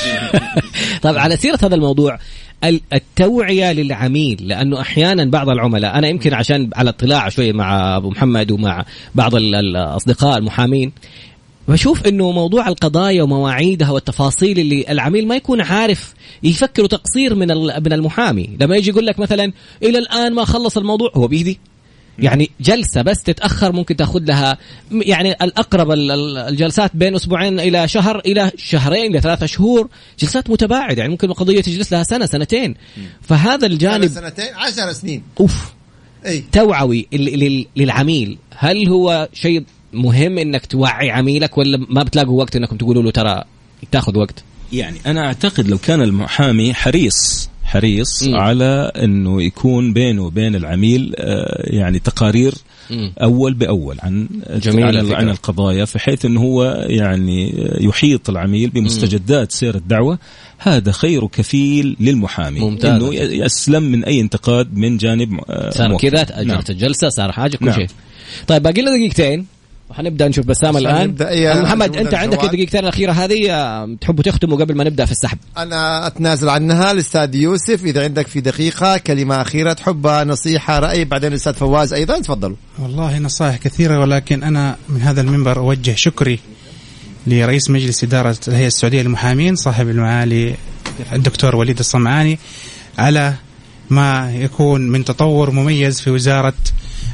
طيب 1.03 1.17
على 1.17 1.37
سيرة 1.37 1.59
هذا 1.63 1.75
الموضوع 1.75 2.19
ال- 2.63 2.81
التوعية 2.93 3.71
للعميل 3.71 4.37
لأنه 4.47 4.81
أحيانا 4.81 5.25
بعض 5.25 5.49
العملاء 5.49 5.97
أنا 5.97 6.07
يمكن 6.07 6.33
عشان 6.33 6.69
على 6.75 6.89
اطلاع 6.89 7.29
شوية 7.29 7.51
مع 7.53 7.97
أبو 7.97 8.09
محمد 8.09 8.51
ومع 8.51 8.85
بعض 9.15 9.35
ال- 9.35 9.55
الأصدقاء 9.55 10.37
المحامين 10.37 10.91
بشوف 11.67 12.07
إنه 12.07 12.31
موضوع 12.31 12.67
القضايا 12.67 13.23
ومواعيدها 13.23 13.91
والتفاصيل 13.91 14.59
اللي 14.59 14.85
العميل 14.89 15.27
ما 15.27 15.35
يكون 15.35 15.61
عارف 15.61 16.13
يفكر 16.43 16.85
تقصير 16.85 17.35
من 17.35 17.47
من 17.57 17.93
المحامي. 17.93 18.49
لما 18.59 18.75
يجي 18.75 18.89
يقول 18.89 19.05
لك 19.05 19.19
مثلا 19.19 19.51
إلى 19.83 19.97
الآن 19.97 20.33
ما 20.33 20.45
خلص 20.45 20.77
الموضوع 20.77 21.11
هو 21.15 21.27
بيدي 21.27 21.59
يعني 22.21 22.51
جلسة 22.61 23.01
بس 23.01 23.23
تتأخر 23.23 23.71
ممكن 23.71 23.95
تأخذ 23.95 24.19
لها 24.23 24.57
يعني 24.91 25.31
الأقرب 25.31 25.91
ال- 25.91 26.11
ال- 26.11 26.37
الجلسات 26.37 26.91
بين 26.93 27.15
أسبوعين 27.15 27.59
إلى 27.59 27.87
شهر 27.87 28.19
إلى 28.19 28.51
شهرين 28.57 29.11
إلى 29.11 29.21
ثلاثة 29.21 29.45
شهور. 29.45 29.89
جلسات 30.19 30.49
متباعدة 30.49 30.97
يعني 30.99 31.09
ممكن 31.11 31.29
القضية 31.29 31.61
تجلس 31.61 31.93
لها 31.93 32.03
سنة 32.03 32.25
سنتين. 32.25 32.75
فهذا 33.21 33.67
الجانب 33.67 34.07
سنتين 34.07 34.45
10 34.55 34.91
سنين. 34.91 35.23
أوف. 35.39 35.73
أي. 36.25 36.43
توعوي 36.51 37.07
ال- 37.13 37.39
لل- 37.39 37.65
للعميل. 37.75 38.37
هل 38.57 38.87
هو 38.87 39.29
شيء 39.33 39.63
مهم 39.93 40.37
إنك 40.37 40.65
توعي 40.65 41.11
عميلك 41.11 41.57
ولا 41.57 41.85
ما 41.89 42.03
بتلاقوا 42.03 42.39
وقت 42.39 42.55
إنكم 42.55 42.77
تقولوا 42.77 43.03
له 43.03 43.11
ترى 43.11 43.43
تاخذ 43.91 44.17
وقت؟ 44.17 44.43
يعني 44.73 44.97
أنا 45.05 45.25
أعتقد 45.25 45.67
لو 45.67 45.77
كان 45.77 46.01
المحامي 46.01 46.73
حريص 46.73 47.49
حريص 47.71 48.23
مم. 48.23 48.35
على 48.35 48.91
إنه 49.03 49.43
يكون 49.43 49.93
بينه 49.93 50.23
وبين 50.23 50.55
العميل 50.55 51.13
آه، 51.17 51.63
يعني 51.63 51.99
تقارير 51.99 52.53
مم. 52.89 53.13
أول 53.21 53.53
بأول 53.53 53.97
عن 53.99 54.27
جميلة 54.55 54.87
عن, 54.87 54.95
الفكرة. 54.95 55.15
عن 55.15 55.29
القضايا 55.29 55.85
بحيث 55.95 56.25
إنه 56.25 56.41
هو 56.41 56.85
يعني 56.89 57.67
يحيط 57.79 58.29
العميل 58.29 58.69
بمستجدات 58.69 59.51
سير 59.51 59.75
الدعوة 59.75 60.19
هذا 60.57 60.91
خير 60.91 61.27
كفيل 61.27 61.97
للمحامي 61.99 62.59
ممتاز. 62.59 63.03
إنه 63.03 63.13
يسلم 63.15 63.83
من 63.83 64.03
أي 64.03 64.21
انتقاد 64.21 64.73
من 64.73 64.97
جانب 64.97 65.39
آه، 65.49 65.69
صار 65.69 65.89
موكل. 65.89 66.09
كذا 66.09 66.25
نعم. 66.43 66.51
اجرت 66.51 66.69
الجلسة 66.69 67.09
صار 67.09 67.31
حاجة 67.31 67.57
كل 67.57 67.65
نعم. 67.65 67.75
شيء 67.75 67.87
طيب 68.47 68.63
باقي 68.63 68.81
لنا 68.81 68.91
دقيقتين 68.91 69.45
وحنبدأ 69.91 70.27
نشوف 70.27 70.45
بسام 70.45 70.77
الآن. 70.77 71.15
محمد 71.63 71.97
أنت 71.97 72.13
عندك. 72.13 72.43
الدقيقتين 72.43 72.79
الأخيرة 72.79 73.11
هذه 73.11 73.47
تحبوا 74.01 74.23
تختموا 74.23 74.57
قبل 74.57 74.75
ما 74.75 74.83
نبدأ 74.83 75.05
في 75.05 75.11
السحب. 75.11 75.37
أنا 75.57 76.07
أتنازل 76.07 76.49
عنها 76.49 76.91
الاستاذ 76.91 77.35
يوسف. 77.35 77.85
إذا 77.85 78.03
عندك 78.03 78.27
في 78.27 78.41
دقيقة 78.41 78.97
كلمة 78.97 79.41
أخيرة 79.41 79.73
تحب 79.73 80.07
نصيحة 80.07 80.79
رأي 80.79 81.05
بعدين 81.05 81.29
الاستاذ 81.29 81.53
فواز 81.53 81.93
أيضا 81.93 82.19
تفضلوا 82.19 82.55
والله 82.79 83.19
نصائح 83.19 83.57
كثيرة 83.57 83.99
ولكن 83.99 84.43
أنا 84.43 84.75
من 84.89 85.01
هذا 85.01 85.21
المنبر 85.21 85.59
أوجه 85.59 85.95
شكري 85.95 86.39
لرئيس 87.27 87.69
مجلس 87.69 88.03
إدارة 88.03 88.37
الهيئة 88.47 88.67
السعودية 88.67 89.01
للمحامين 89.01 89.55
صاحب 89.55 89.89
المعالي 89.89 90.55
الدكتور 91.13 91.55
وليد 91.55 91.79
الصمعاني 91.79 92.39
على 92.97 93.33
ما 93.89 94.35
يكون 94.35 94.81
من 94.89 95.05
تطور 95.05 95.51
مميز 95.51 96.01
في 96.01 96.09
وزارة 96.09 96.53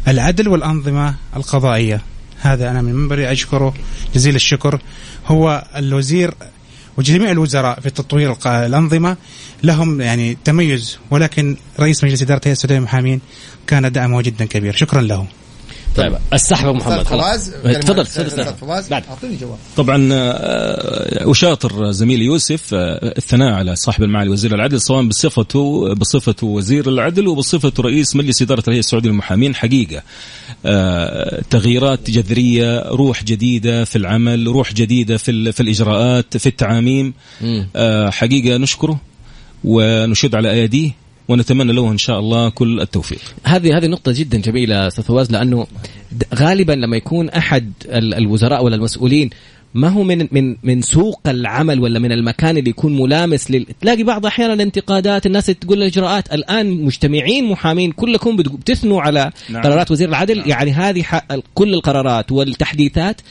العدل 0.08 0.48
والأنظمة 0.48 1.16
القضائية. 1.36 2.02
هذا 2.40 2.72
أنا 2.72 2.82
من 2.82 2.94
منبري 2.96 3.32
أشكره 3.32 3.74
جزيل 4.16 4.36
الشكر. 4.36 4.82
هو 5.26 5.66
الوزير 5.76 6.34
وجميع 6.98 7.32
الوزراء 7.32 7.80
في 7.80 7.90
تطوير 7.90 8.36
الأنظمة 8.46 9.18
لهم 9.64 10.02
يعني 10.02 10.38
تميز 10.46 10.98
ولكن 11.12 11.58
رئيس 11.80 12.04
مجلس 12.04 12.22
إدارة 12.22 12.40
الهيئة 12.40 12.54
السعودية 12.54 12.76
للمحامين 12.76 13.22
كان 13.68 13.92
دعمه 13.92 14.22
جدا 14.22 14.46
كبير. 14.46 14.76
شكرا 14.76 15.02
له 15.02 15.28
طيب 15.98 16.16
السحب 16.34 16.68
أبو 16.68 16.78
محمد 16.78 17.04
فواز 17.04 17.54
خلاص. 17.64 17.78
تفضل 17.80 18.06
تفضل. 18.08 18.54
فواز. 18.56 18.88
بعد. 18.90 19.04
اعطوني 19.10 19.36
جواب. 19.36 19.58
طبعا 19.78 20.10
آه، 20.14 21.32
أشاطر 21.32 21.92
زميلي 21.92 22.26
يوسف 22.26 22.74
آه، 22.74 23.14
الثناء 23.18 23.54
على 23.54 23.76
صاحب 23.76 24.04
المعالي 24.04 24.30
وزير 24.30 24.56
العدل 24.56 24.82
سواء 24.82 25.04
بصفته 25.08 25.94
بصفته 25.94 26.48
وزير 26.48 26.90
العدل 26.90 27.28
وبصفته 27.28 27.84
رئيس 27.84 28.16
مجلس 28.16 28.42
إدارة 28.42 28.64
الهيئة 28.68 28.80
السعودية 28.80 29.10
للمحامين. 29.10 29.56
حقيقة 29.56 30.02
آه، 30.66 31.42
تغييرات 31.50 32.10
جذرية 32.12 32.82
روح 32.90 33.24
جديدة 33.24 33.84
في 33.86 33.96
العمل 33.96 34.48
روح 34.48 34.74
جديدة 34.74 35.18
في 35.18 35.32
ال- 35.32 35.54
في 35.54 35.60
الإجراءات 35.64 36.38
في 36.38 36.48
التعاميم. 36.48 37.14
حقيقة 38.10 38.58
نشكره 38.58 39.00
ونشد 39.64 40.36
على 40.36 40.52
أيديه. 40.52 40.92
ونتمنى 41.28 41.74
له 41.74 41.92
إن 41.92 41.98
شاء 41.98 42.20
الله 42.20 42.50
كل 42.50 42.82
التوفيق. 42.82 43.20
هذه 43.44 43.78
هذه 43.78 43.88
نقطة 43.88 44.12
جدا 44.16 44.38
جميلة 44.38 44.88
أستاذ 44.88 45.04
فواز 45.04 45.32
لأنه 45.32 45.68
غالبا 46.36 46.74
لما 46.74 46.98
يكون 46.98 47.30
أحد 47.30 47.72
ال- 47.86 48.14
الوزراء 48.14 48.64
ولا 48.66 48.76
المسؤولين 48.76 49.30
ما 49.74 49.88
هو 49.90 50.04
من 50.04 50.28
من 50.32 50.56
من 50.64 50.82
سوق 50.82 51.22
العمل 51.28 51.80
ولا 51.80 52.00
من 52.00 52.12
المكان 52.12 52.58
اللي 52.58 52.70
يكون 52.70 52.98
ملامس 53.02 53.52
لل... 53.52 53.66
تلاقي 53.82 54.04
بعض 54.04 54.26
أحيانا 54.26 54.54
الانتقادات 54.54 55.26
الناس 55.26 55.46
تقول 55.46 55.78
الإجراءات 55.78 56.34
الآن 56.34 56.82
مجتمعين 56.86 57.46
محامين 57.46 57.92
كلكم 57.92 58.38
بتثنوا 58.38 59.02
على 59.02 59.32
نعم. 59.50 59.64
قرارات 59.64 59.92
وزير 59.92 60.10
العدل 60.10 60.38
نعم. 60.38 60.50
يعني 60.50 60.72
هذه 60.72 61.02
ح... 61.04 61.26
كل 61.54 61.74
القرارات 61.74 62.32
والتحديثات 62.32 63.22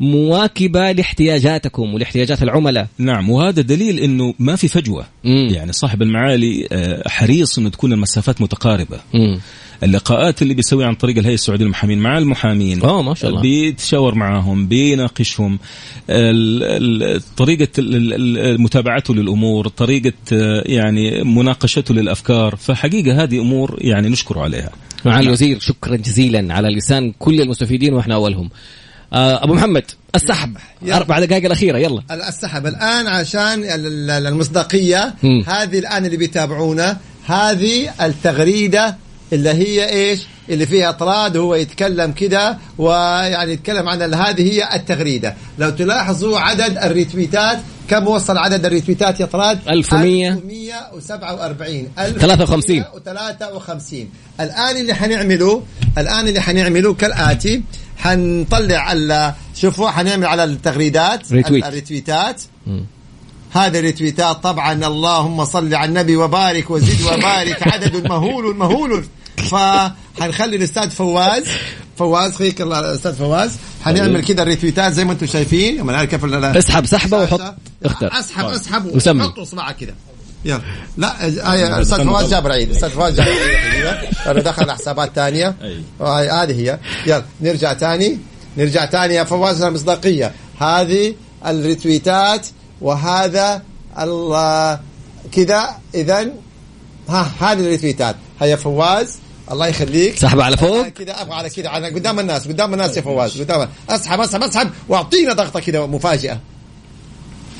مواكبة 0.00 0.92
لاحتياجاتكم 0.92 1.94
ولاحتياجات 1.94 2.42
العملاء. 2.42 2.86
نعم 2.98 3.30
وهذا 3.30 3.62
دليل 3.62 3.98
إنه 3.98 4.34
ما 4.38 4.56
في 4.56 4.68
فجوة. 4.68 5.06
مم. 5.24 5.48
يعني 5.50 5.72
صاحب 5.72 6.02
المعالي 6.02 6.68
آه، 6.72 7.08
حريص 7.08 7.58
إنه 7.58 7.68
تكون 7.68 7.92
المسافات 7.92 8.40
متقاربة. 8.40 9.00
مم. 9.14 9.40
اللقاءات 9.82 10.42
اللي 10.42 10.54
بيسويها 10.54 10.86
عن 10.86 10.94
طريق 10.94 11.18
الهيئة 11.18 11.34
السعودية 11.34 11.64
للمحامين 11.64 11.98
مع 11.98 12.18
المحامين. 12.18 12.80
أوه، 12.82 13.02
ما 13.02 13.14
شاء 13.14 13.30
الله. 13.30 13.42
بيتشاور 13.42 14.14
معاهم 14.14 14.66
بيناقشهم. 14.66 15.58
طريقة 17.36 17.68
متابعته 18.58 19.14
للأمور 19.14 19.68
طريقة 19.68 20.12
آه، 20.32 20.62
يعني 20.66 21.24
مناقشته 21.24 21.94
للأفكار. 21.94 22.56
فحقيقة 22.56 23.22
هذه 23.22 23.38
أمور 23.38 23.78
يعني 23.80 24.08
نشكره 24.08 24.40
عليها. 24.40 24.70
معالي 25.04 25.26
الوزير 25.26 25.58
شكرا 25.58 25.96
جزيلا 25.96 26.54
على 26.54 26.68
لسان 26.68 27.12
كل 27.18 27.40
المستفيدين 27.40 27.94
وإحنا 27.94 28.14
أولهم. 28.14 28.50
أبو 29.14 29.54
محمد 29.54 29.84
السحب. 30.14 30.56
أربع 30.92 31.18
دقائق 31.18 31.44
الأخيرة 31.44 31.78
يلا 31.78 32.02
السحب 32.28 32.66
الآن 32.66 33.06
عشان 33.06 33.64
ال- 33.64 34.10
ال- 34.10 34.26
المصداقية. 34.26 35.14
هذه 35.46 35.78
الآن 35.78 36.06
اللي 36.06 36.16
بيتابعونا 36.16 36.96
هذه 37.26 37.90
التغريدة 38.06 38.96
اللي 39.32 39.50
هي 39.50 39.88
إيش؟ 39.88 40.20
اللي 40.48 40.66
فيها 40.66 40.88
اطراد 40.88 41.36
هو 41.36 41.54
يتكلم 41.54 42.12
كده 42.12 42.58
ويعني 42.78 43.52
يتكلم 43.52 43.88
عن 43.88 44.14
هذه 44.14 44.52
هي 44.52 44.74
التغريدة، 44.76 45.34
لو 45.58 45.70
تلاحظوا 45.70 46.38
عدد 46.38 46.78
الريتويتات 46.78 47.58
كم 47.90 48.08
وصل 48.08 48.38
عدد 48.38 48.66
الريتويتات 48.66 49.20
يا 49.20 49.26
طراد؟ 49.26 49.58
1100. 49.68 50.28
1147 50.28 51.88
53. 52.20 52.84
53 53.04 54.08
الآن 54.40 54.76
اللي 54.76 54.94
حنعمله 54.94 55.62
الآن 55.98 56.28
اللي 56.28 56.40
حنعمله 56.40 56.94
كالآتي 56.94 57.62
حنطلع 58.04 59.34
شوفوا 59.54 59.90
حنعمل 59.90 60.26
على 60.26 60.44
التغريدات 60.44 61.32
ريتويت. 61.32 61.64
الريتويتات. 61.64 62.42
هذه 63.52 63.78
الريتويتات 63.78 64.42
طبعا 64.42 64.72
اللهم 64.86 65.44
صل 65.44 65.74
على 65.74 65.88
النبي 65.88 66.16
وبارك 66.16 66.70
وزد 66.70 67.02
وبارك 67.02 67.68
عدد 67.72 68.06
مهول 68.08 68.56
مهول. 68.56 69.04
فحنخلي 69.36 70.56
الأستاذ 70.56 70.90
فواز. 70.90 71.44
فواز 71.98 72.32
خليك 72.34 72.60
الله 72.60 72.80
الاستاذ 72.80 73.14
فواز. 73.14 73.56
حنعمل 73.84 74.24
كده 74.24 74.42
الريتويتات 74.42 74.92
زي 74.92 75.04
ما 75.04 75.12
أنتم 75.12 75.26
شايفين. 75.26 76.04
كيف 76.04 76.24
اسحب 76.24 76.86
سحبه 76.86 77.22
وحط. 77.22 77.40
اختر. 77.84 78.18
أسحب 78.18 78.44
أسحب 78.44 78.86
وسمي. 78.86 79.24
وحط 79.24 79.38
اصبعك 79.38 79.76
كده. 79.76 79.94
يلا. 80.44 80.60
لا 80.96 81.26
آه، 81.26 81.82
أستاذ 81.82 82.04
فواز 82.04 82.30
جاب 82.30 82.46
العيد 82.46 82.70
أستاذ 82.70 82.90
فواز 82.90 83.14
جاب 83.14 83.26
العيد 83.26 83.86
أنا 84.26 84.40
دخل 84.40 84.62
على 84.62 84.74
حسابات 84.74 85.10
ثانية. 85.14 85.54
أي. 85.62 85.82
هذه 86.30 86.60
هي. 86.60 86.78
يلا 87.06 87.24
نرجع 87.40 87.74
ثاني. 87.74 88.18
نرجع 88.56 88.86
ثاني 88.86 89.14
يا 89.14 89.24
فواز 89.24 89.62
المصداقيه 89.62 90.32
هذه 90.58 91.14
الريتويتات 91.46 92.46
وهذا 92.80 93.62
كذا. 95.32 95.78
اذا 95.94 96.26
ها 97.08 97.30
هذه 97.40 97.60
الريتويتات. 97.60 98.16
هيا 98.40 98.56
فواز 98.56 99.16
الله 99.52 99.66
يخليك. 99.66 100.18
سحبه 100.18 100.44
على 100.44 100.56
فوق. 100.56 100.88
كذا 100.88 101.22
أبغى 101.22 101.34
على 101.34 101.50
كذا. 101.50 101.68
على 101.68 101.86
قدام 101.86 102.20
الناس 102.20 102.48
قدام 102.48 102.72
الناس 102.72 102.96
يا 102.96 103.02
فواز 103.02 103.40
قدام. 103.40 103.68
أسحب 103.90 104.20
أسحب 104.20 104.42
أسحب. 104.42 104.70
وأعطينا 104.88 105.32
ضغطة 105.32 105.60
كذا 105.60 105.86
مفاجئه 105.86 106.38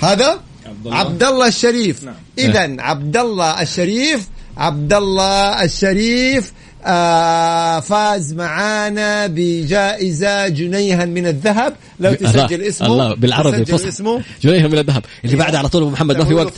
هذا؟ 0.03 0.41
عبد 0.87 1.23
الله. 1.23 1.49
الشريف. 1.49 2.05
نعم. 2.05 2.15
اذا 2.39 2.83
عبد 2.83 3.17
الله 3.17 3.63
الشريف 3.63 4.29
عبد 4.57 4.93
الله 4.93 5.65
الشريف 5.65 6.53
آه 6.87 7.81
فاز 7.81 8.33
معانا 8.33 9.27
بجائزة 9.27 10.49
جنيها 10.49 11.05
من 11.05 11.27
الذهب. 11.27 11.75
لو 12.01 12.15
تسجل 12.15 12.63
اسمه. 12.63 12.87
الله 12.87 13.15
بالعربي 13.15 13.65
تسجل 13.65 13.89
اسمه. 13.89 14.23
جنيه 14.43 14.67
من 14.67 14.79
الذهب. 14.79 15.05
اللي 15.25 15.37
بعد 15.37 15.55
على 15.55 15.69
طول 15.69 15.83
أبو 15.83 15.91
محمد 15.91 16.17
ما 16.17 16.25
في 16.25 16.35
وقت. 16.35 16.53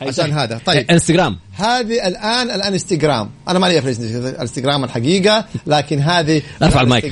عشان 0.00 0.32
هذا. 0.32 0.60
طيب. 0.66 0.90
انستغرام. 0.90 1.38
هذه 1.56 2.08
الآن 2.08 2.50
الانستغرام. 2.50 3.30
أنا 3.48 3.58
ما 3.58 3.66
لي 3.66 3.82
في 3.82 3.90
الانستغرام 4.16 4.84
الحقيقة 4.84 5.44
لكن 5.66 6.00
هذه 6.00 6.42
ارفع 6.62 6.80
المايك 6.80 7.04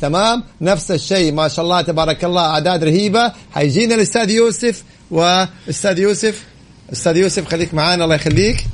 تمام؟ 0.00 0.44
نفس 0.60 0.90
الشيء 0.90 1.32
ما 1.32 1.48
شاء 1.48 1.64
الله 1.64 1.80
تبارك 1.80 2.24
الله 2.24 2.42
أعداد 2.42 2.84
رهيبة. 2.84 3.32
حيجينا 3.52 3.94
الاستاذ 3.94 4.30
يوسف 4.30 4.84
واستاذ 5.10 5.98
يوسف. 5.98 6.44
أستاذ 6.92 7.16
يوسف 7.16 7.48
خليك 7.48 7.74
معانا 7.74 8.04
الله 8.04 8.14
يخليك. 8.14 8.64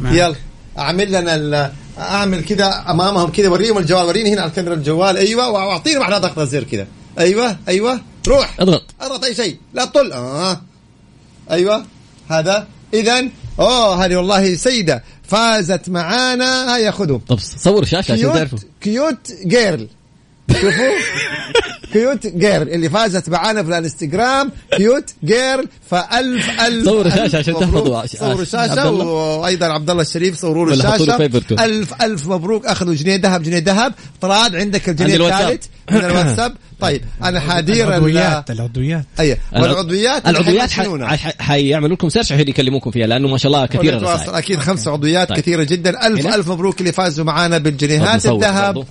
معك. 0.00 0.14
يلا 0.14 0.34
أعمل 0.78 1.12
لنا 1.12 1.72
أعمل 1.98 2.44
كذا 2.44 2.84
أمامهم 2.88 3.30
كذا 3.30 3.48
وريهم 3.48 3.78
الجوال 3.78 4.04
وريني 4.06 4.32
هنا 4.32 4.40
على 4.40 4.50
الكاميرا 4.50 4.74
الجوال. 4.74 5.16
أيوه 5.16 5.50
وأعطيني 5.50 5.98
واحدة 5.98 6.18
ضغطه 6.18 6.44
زر 6.44 6.64
كذا. 6.64 6.86
أيوه 7.18 7.56
أيوه. 7.68 8.00
روح. 8.28 8.60
اضغط. 8.60 8.82
اضغط 9.00 9.24
أي 9.24 9.34
شيء. 9.34 9.56
لا 9.74 9.84
تطل. 9.84 10.12
آه. 10.12 10.60
أيوه. 11.50 11.84
هذا. 12.30 12.66
اذا 12.94 13.28
أوه 13.60 14.04
هذه 14.04 14.16
والله 14.16 14.54
سيدة. 14.54 15.04
فازت 15.22 15.88
معانا. 15.88 16.76
هيا 16.76 16.90
خذوا 16.90 17.18
طب 17.28 17.38
صور 17.38 17.84
شاشة 17.84 18.12
عشان 18.12 18.32
تعرفوا 18.32 18.58
cute 18.80 19.16
cute 19.26 19.46
girl. 19.46 19.88
شوفوا 20.52 20.90
cute 21.92 22.26
girl 22.26 22.68
اللي 22.68 22.88
فازت 22.90 23.28
معانا 23.28 23.62
في 23.62 23.68
الانستغرام 23.68 24.52
cute 24.76 25.14
girl 25.24 25.68
فألف 25.90 26.60
ألف 26.60 26.84
صوروا 26.84 27.04
ألف 27.04 27.14
شاشة 27.14 27.38
عشان 27.38 27.54
مبروك. 27.54 27.72
تحفظوا 27.74 28.06
صوروا 28.06 28.30
عبد 28.32 28.40
الشاشه 28.40 28.88
الله. 28.88 29.04
وأيضا 29.06 29.66
عبد 29.66 29.90
الله 29.90 30.02
الشريف 30.02 30.38
صوروا 30.38 30.66
له 30.66 30.72
ولا 30.72 30.90
حطوا 30.90 31.06
له 31.06 31.26
الشاشه. 31.26 31.64
ألف 31.64 32.02
ألف 32.02 32.26
مبروك 32.28 32.66
أخذوا 32.66 32.94
جنيه 32.94 33.16
ذهب 33.16 33.42
جنيه 33.42 33.58
ذهب 33.58 33.92
طراد 34.20 34.56
عندك 34.56 34.88
الجنيه. 34.88 35.16
الثالث 35.28 35.64
من 35.90 35.96
الواتساب 36.04 36.52
طيب 36.80 37.02
أنا 37.24 37.40
حادير 37.40 37.84
ال- 37.88 37.92
العضويات 37.92 38.50
العضويات 38.50 39.04
أي 39.20 39.36
والعضويات 39.52 40.28
العضويات 40.28 40.70
حيعملوا 41.40 41.96
لكم 41.96 42.08
search 42.08 42.32
عشان 42.32 42.48
يكلموكم 42.48 42.90
فيها 42.90 43.06
لأنه 43.06 43.28
ما 43.28 43.38
شاء 43.38 43.52
الله 43.52 43.66
كثيرة 43.66 44.20
أكيد 44.38 44.58
خمس 44.58 44.88
عضويات 44.88 45.28
طيب. 45.28 45.38
كثيرة 45.38 45.62
جدا 45.62 46.06
ألف؟ 46.06 46.26
ألف 46.26 46.48
مبروك 46.50 46.80
اللي 46.80 46.92
فازوا 46.92 47.24
معانا 47.24 47.58
بالجنيهات 47.58 48.26
الذهب. 48.26 48.86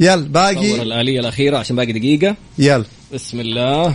يلا 0.00 0.28
باقي. 0.28 0.82
الآلية 0.82 1.20
الأخيرة 1.20 1.58
عشان 1.58 1.76
باقي 1.76 1.92
دقيقة. 1.92 2.36
يلا. 2.58 2.84
بسم 3.14 3.40
الله. 3.40 3.94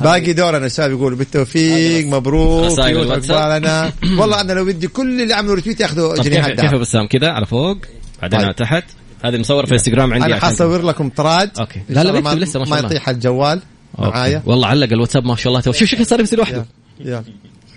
باقي 0.00 0.32
دورنا 0.32 0.66
الشباب 0.66 0.90
يقولوا 0.90 1.18
بالتوفيق 1.18 2.06
مبروك. 2.06 2.80
عقبالنا 2.80 3.92
والله 4.18 4.40
أنا 4.40 4.52
لو 4.52 4.64
بدي 4.64 4.88
كل 4.88 5.22
اللي 5.22 5.34
عملوا 5.34 5.54
retweet 5.54 5.80
ياخذوا 5.80 6.16
كيف 6.16 6.24
جنيهات 6.24 6.60
كيف 6.60 6.70
ذهب 6.70 6.80
بسام 6.80 7.06
كذا 7.06 7.28
على 7.28 7.46
فوق 7.46 7.76
بعدين 8.22 8.38
طيب. 8.38 8.46
على 8.46 8.54
تحت. 8.54 8.84
هذه 9.24 9.38
مصورة 9.38 9.66
في 9.66 9.72
انستغرام 9.72 10.12
عندي 10.12 10.26
أنا 10.26 10.40
حصور 10.40 10.82
لكم 10.82 11.08
طراد. 11.08 11.50
okay. 11.60 11.78
إن 11.90 11.94
لا، 11.94 12.02
لا، 12.04 12.12
بيكتب 12.12 12.38
لسه 12.38 12.58
ما 12.58 12.64
شاء 12.64 12.74
ما 12.74 12.80
الله. 12.80 12.90
يطيح 12.90 13.08
الجوال. 13.08 13.62
معايا. 13.98 14.42
والله 14.46 14.68
علق 14.68 14.92
الواتساب 14.92 15.24
ما 15.24 15.36
شاء 15.36 15.48
الله. 15.48 15.60
شوف 15.60 15.76
شوف 15.76 16.02
صار 16.02 16.20
يصير 16.20 16.38
لوحده 16.38 16.66
يلا 17.00 17.10
يلا. 17.10 17.24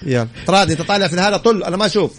يلا 0.06 0.28
طراد 0.48 0.72
أنت 0.72 0.82
طالع 0.82 1.08
في 1.08 1.16
هذا 1.16 1.38
طل 1.38 1.64
أنا 1.64 1.78
ما 1.78 1.86
أشوف. 1.86 2.12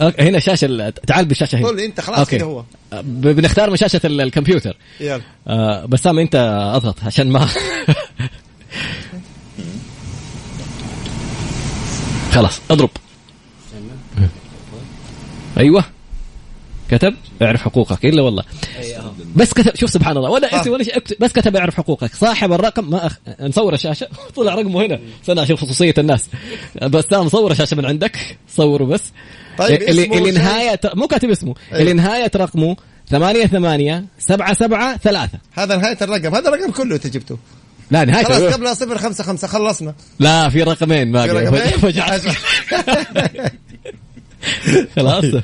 أوكي. 0.00 0.22
هنا 0.22 0.38
شاشة 0.38 0.64
ال- 0.64 0.94
تعال 0.94 1.24
بالشاشة 1.24 1.58
هنا. 1.58 1.68
طل 1.68 1.80
أنت 1.80 2.00
خلاص 2.00 2.18
okay. 2.18 2.36
كده 2.36 2.46
هو. 2.46 2.64
بنختار 3.02 3.70
من 3.70 3.76
شاشة 3.76 4.00
ال- 4.04 4.20
الكمبيوتر. 4.20 4.76
يلا. 5.00 5.20
آه 5.48 5.84
بسام 5.84 6.18
أنت 6.18 6.34
أضغط 6.74 6.96
عشان 7.04 7.28
ما 7.30 7.48
خلاص 12.32 12.60
أضرب. 12.70 12.90
أيوه. 15.58 15.84
كتب 16.90 17.14
اعرف 17.42 17.62
حقوقك. 17.62 18.04
إلا 18.06 18.22
والله. 18.22 18.44
بس 19.36 19.52
كتب 19.52 19.76
شوف 19.76 19.90
سبحان 19.90 20.16
الله. 20.16 20.30
ولا 20.30 20.60
اسم 20.60 20.70
ولا 20.70 20.82
شيء 20.84 21.02
بس 21.20 21.32
كتب 21.32 21.56
اعرف 21.56 21.74
حقوقك. 21.76 22.14
صاحب 22.14 22.52
الرقم 22.52 22.90
ما 22.90 23.06
أخ... 23.06 23.16
نصور 23.40 23.74
الشاشة. 23.74 24.08
طلع 24.36 24.54
رقمه 24.54 24.86
هنا. 24.86 24.98
استنى 25.22 25.42
أشوف 25.42 25.60
خصوصية 25.60 25.94
الناس. 25.98 26.26
بس 26.82 27.04
مصور 27.12 27.50
الشاشة 27.52 27.76
من 27.76 27.84
عندك. 27.86 28.38
صوروا 28.56 28.86
بس. 28.88 29.02
طيب 29.58 29.82
اللي, 29.82 30.02
اسمه 30.04 30.18
اللي 30.18 30.32
شيء؟ 30.32 30.42
نهاية 30.42 30.80
مو 30.94 31.06
كاتب 31.06 31.30
اسمه 31.30 31.54
أيوه. 31.72 31.80
اللي 31.80 31.92
نهاية 31.92 32.30
رقمه 32.36 32.76
ثمانية 33.10 33.46
ثمانية 33.46 34.04
سبعة 34.18 34.54
سبعة 34.54 34.96
ثلاثة 34.96 35.38
هذا 35.52 35.76
نهاية 35.76 35.96
الرقم 36.02 36.34
هذا 36.34 36.48
الرقم 36.48 36.70
كله 36.70 36.94
انت 36.94 37.06
جبته 37.06 37.38
لا 37.90 38.04
نهاية 38.04 38.24
خلاص. 38.24 38.52
قبل 38.52 38.76
صفر 38.76 38.98
خمسة 38.98 39.24
خمسة 39.24 39.48
خلصنا 39.48 39.94
لا 40.18 40.50
في 40.50 40.62
رقمين 40.62 41.12
باقي 41.12 41.28
في 41.28 41.34
رقمين؟ 41.34 41.62
فجعت. 41.92 42.20
خلاص 44.96 45.24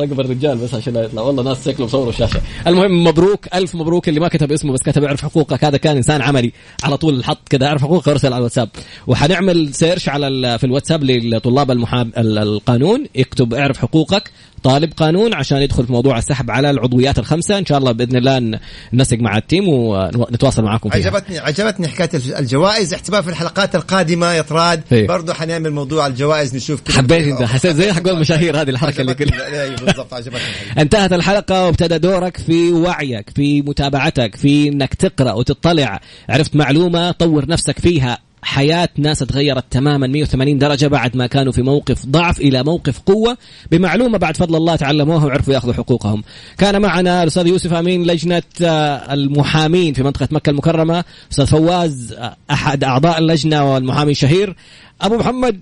رقم 0.00 0.20
الرجال 0.20 0.58
بس 0.58 0.74
عشان 0.74 0.92
لا 0.94 1.02
يطلع 1.02 1.22
والله 1.22 1.42
ناس 1.42 1.64
شكله 1.68 1.86
مصوروا 1.86 2.08
الشاشه 2.10 2.40
المهم 2.66 3.04
مبروك 3.04 3.46
ألف 3.54 3.74
مبروك 3.74 4.08
اللي 4.08 4.20
ما 4.20 4.28
كتب 4.28 4.52
اسمه 4.52 4.72
بس 4.72 4.80
كتب 4.82 5.04
اعرف 5.04 5.22
حقوقك 5.22 5.64
هذا 5.64 5.76
كان 5.76 5.96
إنسان 5.96 6.22
عملي. 6.22 6.52
على 6.82 6.96
طول 6.96 7.24
حط 7.24 7.48
كذا 7.48 7.66
اعرف 7.66 7.82
حقوقك 7.82 8.06
وارسل 8.06 8.26
على 8.28 8.36
الواتساب. 8.38 8.68
وحنعمل 9.06 9.74
سيرش 9.74 10.08
على 10.08 10.28
ال- 10.28 10.58
في 10.58 10.64
الواتساب 10.64 11.04
لطلاب 11.04 11.70
المحام 11.70 12.12
ال- 12.18 12.38
القانون. 12.38 13.06
يكتب 13.14 13.54
اعرف 13.54 13.78
حقوقك 13.78 14.30
طالب 14.62 14.92
قانون 14.96 15.34
عشان 15.34 15.58
يدخل 15.62 15.86
في 15.86 15.92
موضوع 15.92 16.18
السحب 16.18 16.50
على 16.50 16.70
العضويات 16.70 17.18
الخمسة. 17.18 17.58
إن 17.58 17.66
شاء 17.66 17.78
الله 17.78 17.92
بإذن 17.92 18.16
الله 18.16 18.58
ننسق 18.92 19.16
مع 19.18 19.36
التيم 19.36 19.68
ونتواصل 19.68 20.62
معاكم 20.62 20.90
فيها. 20.90 21.06
عجبتني 21.06 21.38
عجبتني 21.38 21.88
حكاية 21.88 22.10
الجوائز. 22.38 22.94
احتمال 22.94 23.22
في 23.22 23.30
الحلقات 23.30 23.74
القادمة 23.74 24.32
يا 24.32 24.42
طراد. 24.42 24.82
إيه. 24.92 25.06
برضه 25.06 25.32
حنعمل 25.34 25.70
موضوع 25.70 26.06
الجوائز 26.06 26.56
نشوف 26.56 26.80
كده 26.80 26.94
حبيت 26.96 27.26
إنت. 27.26 27.42
حسيت 27.42 27.76
زي 27.76 27.92
حق 27.92 28.08
المشاهير 28.08 28.60
هذه 28.60 28.70
الحركة 28.70 29.00
اللي. 29.00 29.14
كلها. 29.14 29.62
أيوه. 29.62 29.76
بالضبط 29.80 30.14
عجبتني 30.14 30.40
انتهت 30.78 31.12
الحلقة 31.12 31.66
وابتدى 31.66 31.98
دورك 31.98 32.36
في 32.36 32.72
وعيك 32.72 33.30
في 33.30 33.62
متابعتك 33.62 34.36
في 34.36 34.68
انك 34.68 34.94
تقرأ 34.94 35.32
وتطلع. 35.32 36.00
عرفت 36.28 36.56
معلومة 36.56 37.10
طور 37.10 37.48
نفسك 37.48 37.78
فيها. 37.78 38.18
حياة 38.42 38.88
ناس 38.98 39.18
تغيرت 39.18 39.64
تماما 39.70 40.06
180 40.06 40.58
درجة 40.58 40.86
بعد 40.86 41.16
ما 41.16 41.26
كانوا 41.26 41.52
في 41.52 41.62
موقف 41.62 42.06
ضعف 42.06 42.40
إلى 42.40 42.62
موقف 42.62 42.98
قوة. 42.98 43.38
بمعلومة 43.70 44.18
بعد 44.18 44.36
فضل 44.36 44.56
الله 44.56 44.76
تعلموها 44.76 45.26
وعرفوا 45.26 45.54
يأخذوا 45.54 45.74
حقوقهم. 45.74 46.22
كان 46.58 46.82
معنا 46.82 47.22
الأستاذ 47.22 47.46
يوسف 47.46 47.72
أمين 47.72 48.06
لجنة 48.06 48.42
آه، 48.62 49.14
المحامين 49.14 49.94
في 49.94 50.02
منطقة 50.02 50.28
مكة 50.30 50.50
المكرمة. 50.50 51.04
أستاذ 51.32 51.46
فواز 51.46 52.12
آه، 52.12 52.36
أحد 52.50 52.84
أعضاء 52.84 53.18
اللجنة 53.18 53.74
والمحامي 53.74 54.10
الشهير. 54.12 54.56
أبو 55.00 55.16
محمد 55.16 55.60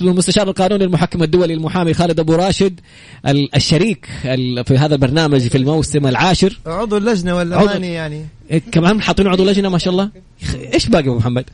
المستشار 0.00 0.48
القانوني 0.48 0.84
المحكم 0.84 1.22
الدولي 1.22 1.54
المحامي 1.54 1.94
خالد 1.94 2.20
أبو 2.20 2.34
راشد 2.34 2.80
ال- 3.26 3.54
الشريك 3.56 4.08
ال- 4.24 4.64
في 4.64 4.78
هذا 4.78 4.94
البرنامج 4.94 5.40
في 5.40 5.58
الموسم 5.58 6.06
العاشر. 6.06 6.58
عضو 6.66 6.96
اللجنة 6.96 7.36
ولا 7.36 7.56
عضو. 7.56 7.66
ماني 7.66 7.92
يعني. 7.92 8.26
إيه، 8.50 8.62
كمان 8.72 9.02
حاطين 9.02 9.26
عضو 9.26 9.44
لجنة 9.44 9.68
ما 9.68 9.78
شاء 9.78 9.92
الله. 9.92 10.10
إيش 10.74 10.86
باقي 10.86 11.08
أبو 11.08 11.18
محمد. 11.18 11.44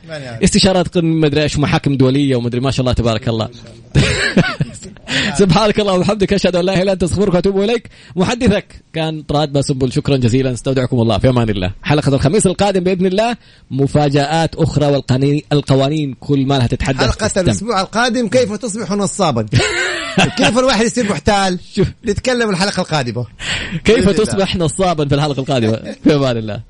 استشارات 0.43 0.87
قانون 0.87 1.19
مدري 1.19 1.43
إيش 1.43 1.57
محاكم 1.59 1.97
دولية 1.97 2.35
ومدري 2.35 2.61
ما 2.61 2.71
شاء 2.71 2.81
الله 2.81 2.93
تبارك 2.93 3.29
الله. 3.29 3.49
سبحانك 5.37 5.79
اللهم 5.79 5.97
وبحمدك 5.99 6.33
أشهد 6.33 6.55
أن 6.55 6.65
لا 6.65 6.73
إله 6.73 6.81
إلا 6.81 6.91
أنت 6.93 7.03
أستغفرك 7.03 7.33
وأتوب 7.33 7.61
إليك. 7.61 7.89
محدثك 8.15 8.65
كان 8.93 9.21
طراد 9.21 9.53
باسنبل 9.53 9.91
شكرا 9.91 10.17
جزيلا 10.17 10.53
استودعكم 10.53 10.99
الله 10.99 11.17
في 11.17 11.29
أمان 11.29 11.49
الله. 11.49 11.71
حلقة 11.83 12.15
الخميس 12.15 12.47
القادم 12.47 12.83
بإذن 12.83 13.05
الله 13.05 13.35
مفاجآت 13.71 14.55
أخرى 14.55 14.85
والقوانين 14.85 15.41
القوانين 15.51 16.13
كل 16.19 16.45
ما 16.45 16.57
لها 16.57 16.67
تتحدث. 16.67 17.03
حلقه 17.13 17.27
تستمع. 17.27 17.43
الأسبوع 17.43 17.81
القادم 17.81 18.27
كيف 18.27 18.53
تصبح 18.53 18.91
نصابا 18.91 19.45
كيف 20.37 20.59
الواحد 20.59 20.85
يصير 20.85 21.09
محتال. 21.09 21.59
نتكلم 22.05 22.49
الحلقة 22.49 22.81
القادمة 22.81 23.25
كيف. 23.85 24.09
تصبح 24.09 24.55
نصابا 24.55 25.07
في 25.07 25.15
الحلقة 25.15 25.39
القادمة 25.39 25.95
في 26.03 26.15
أمان 26.15 26.37
الله 26.37 26.61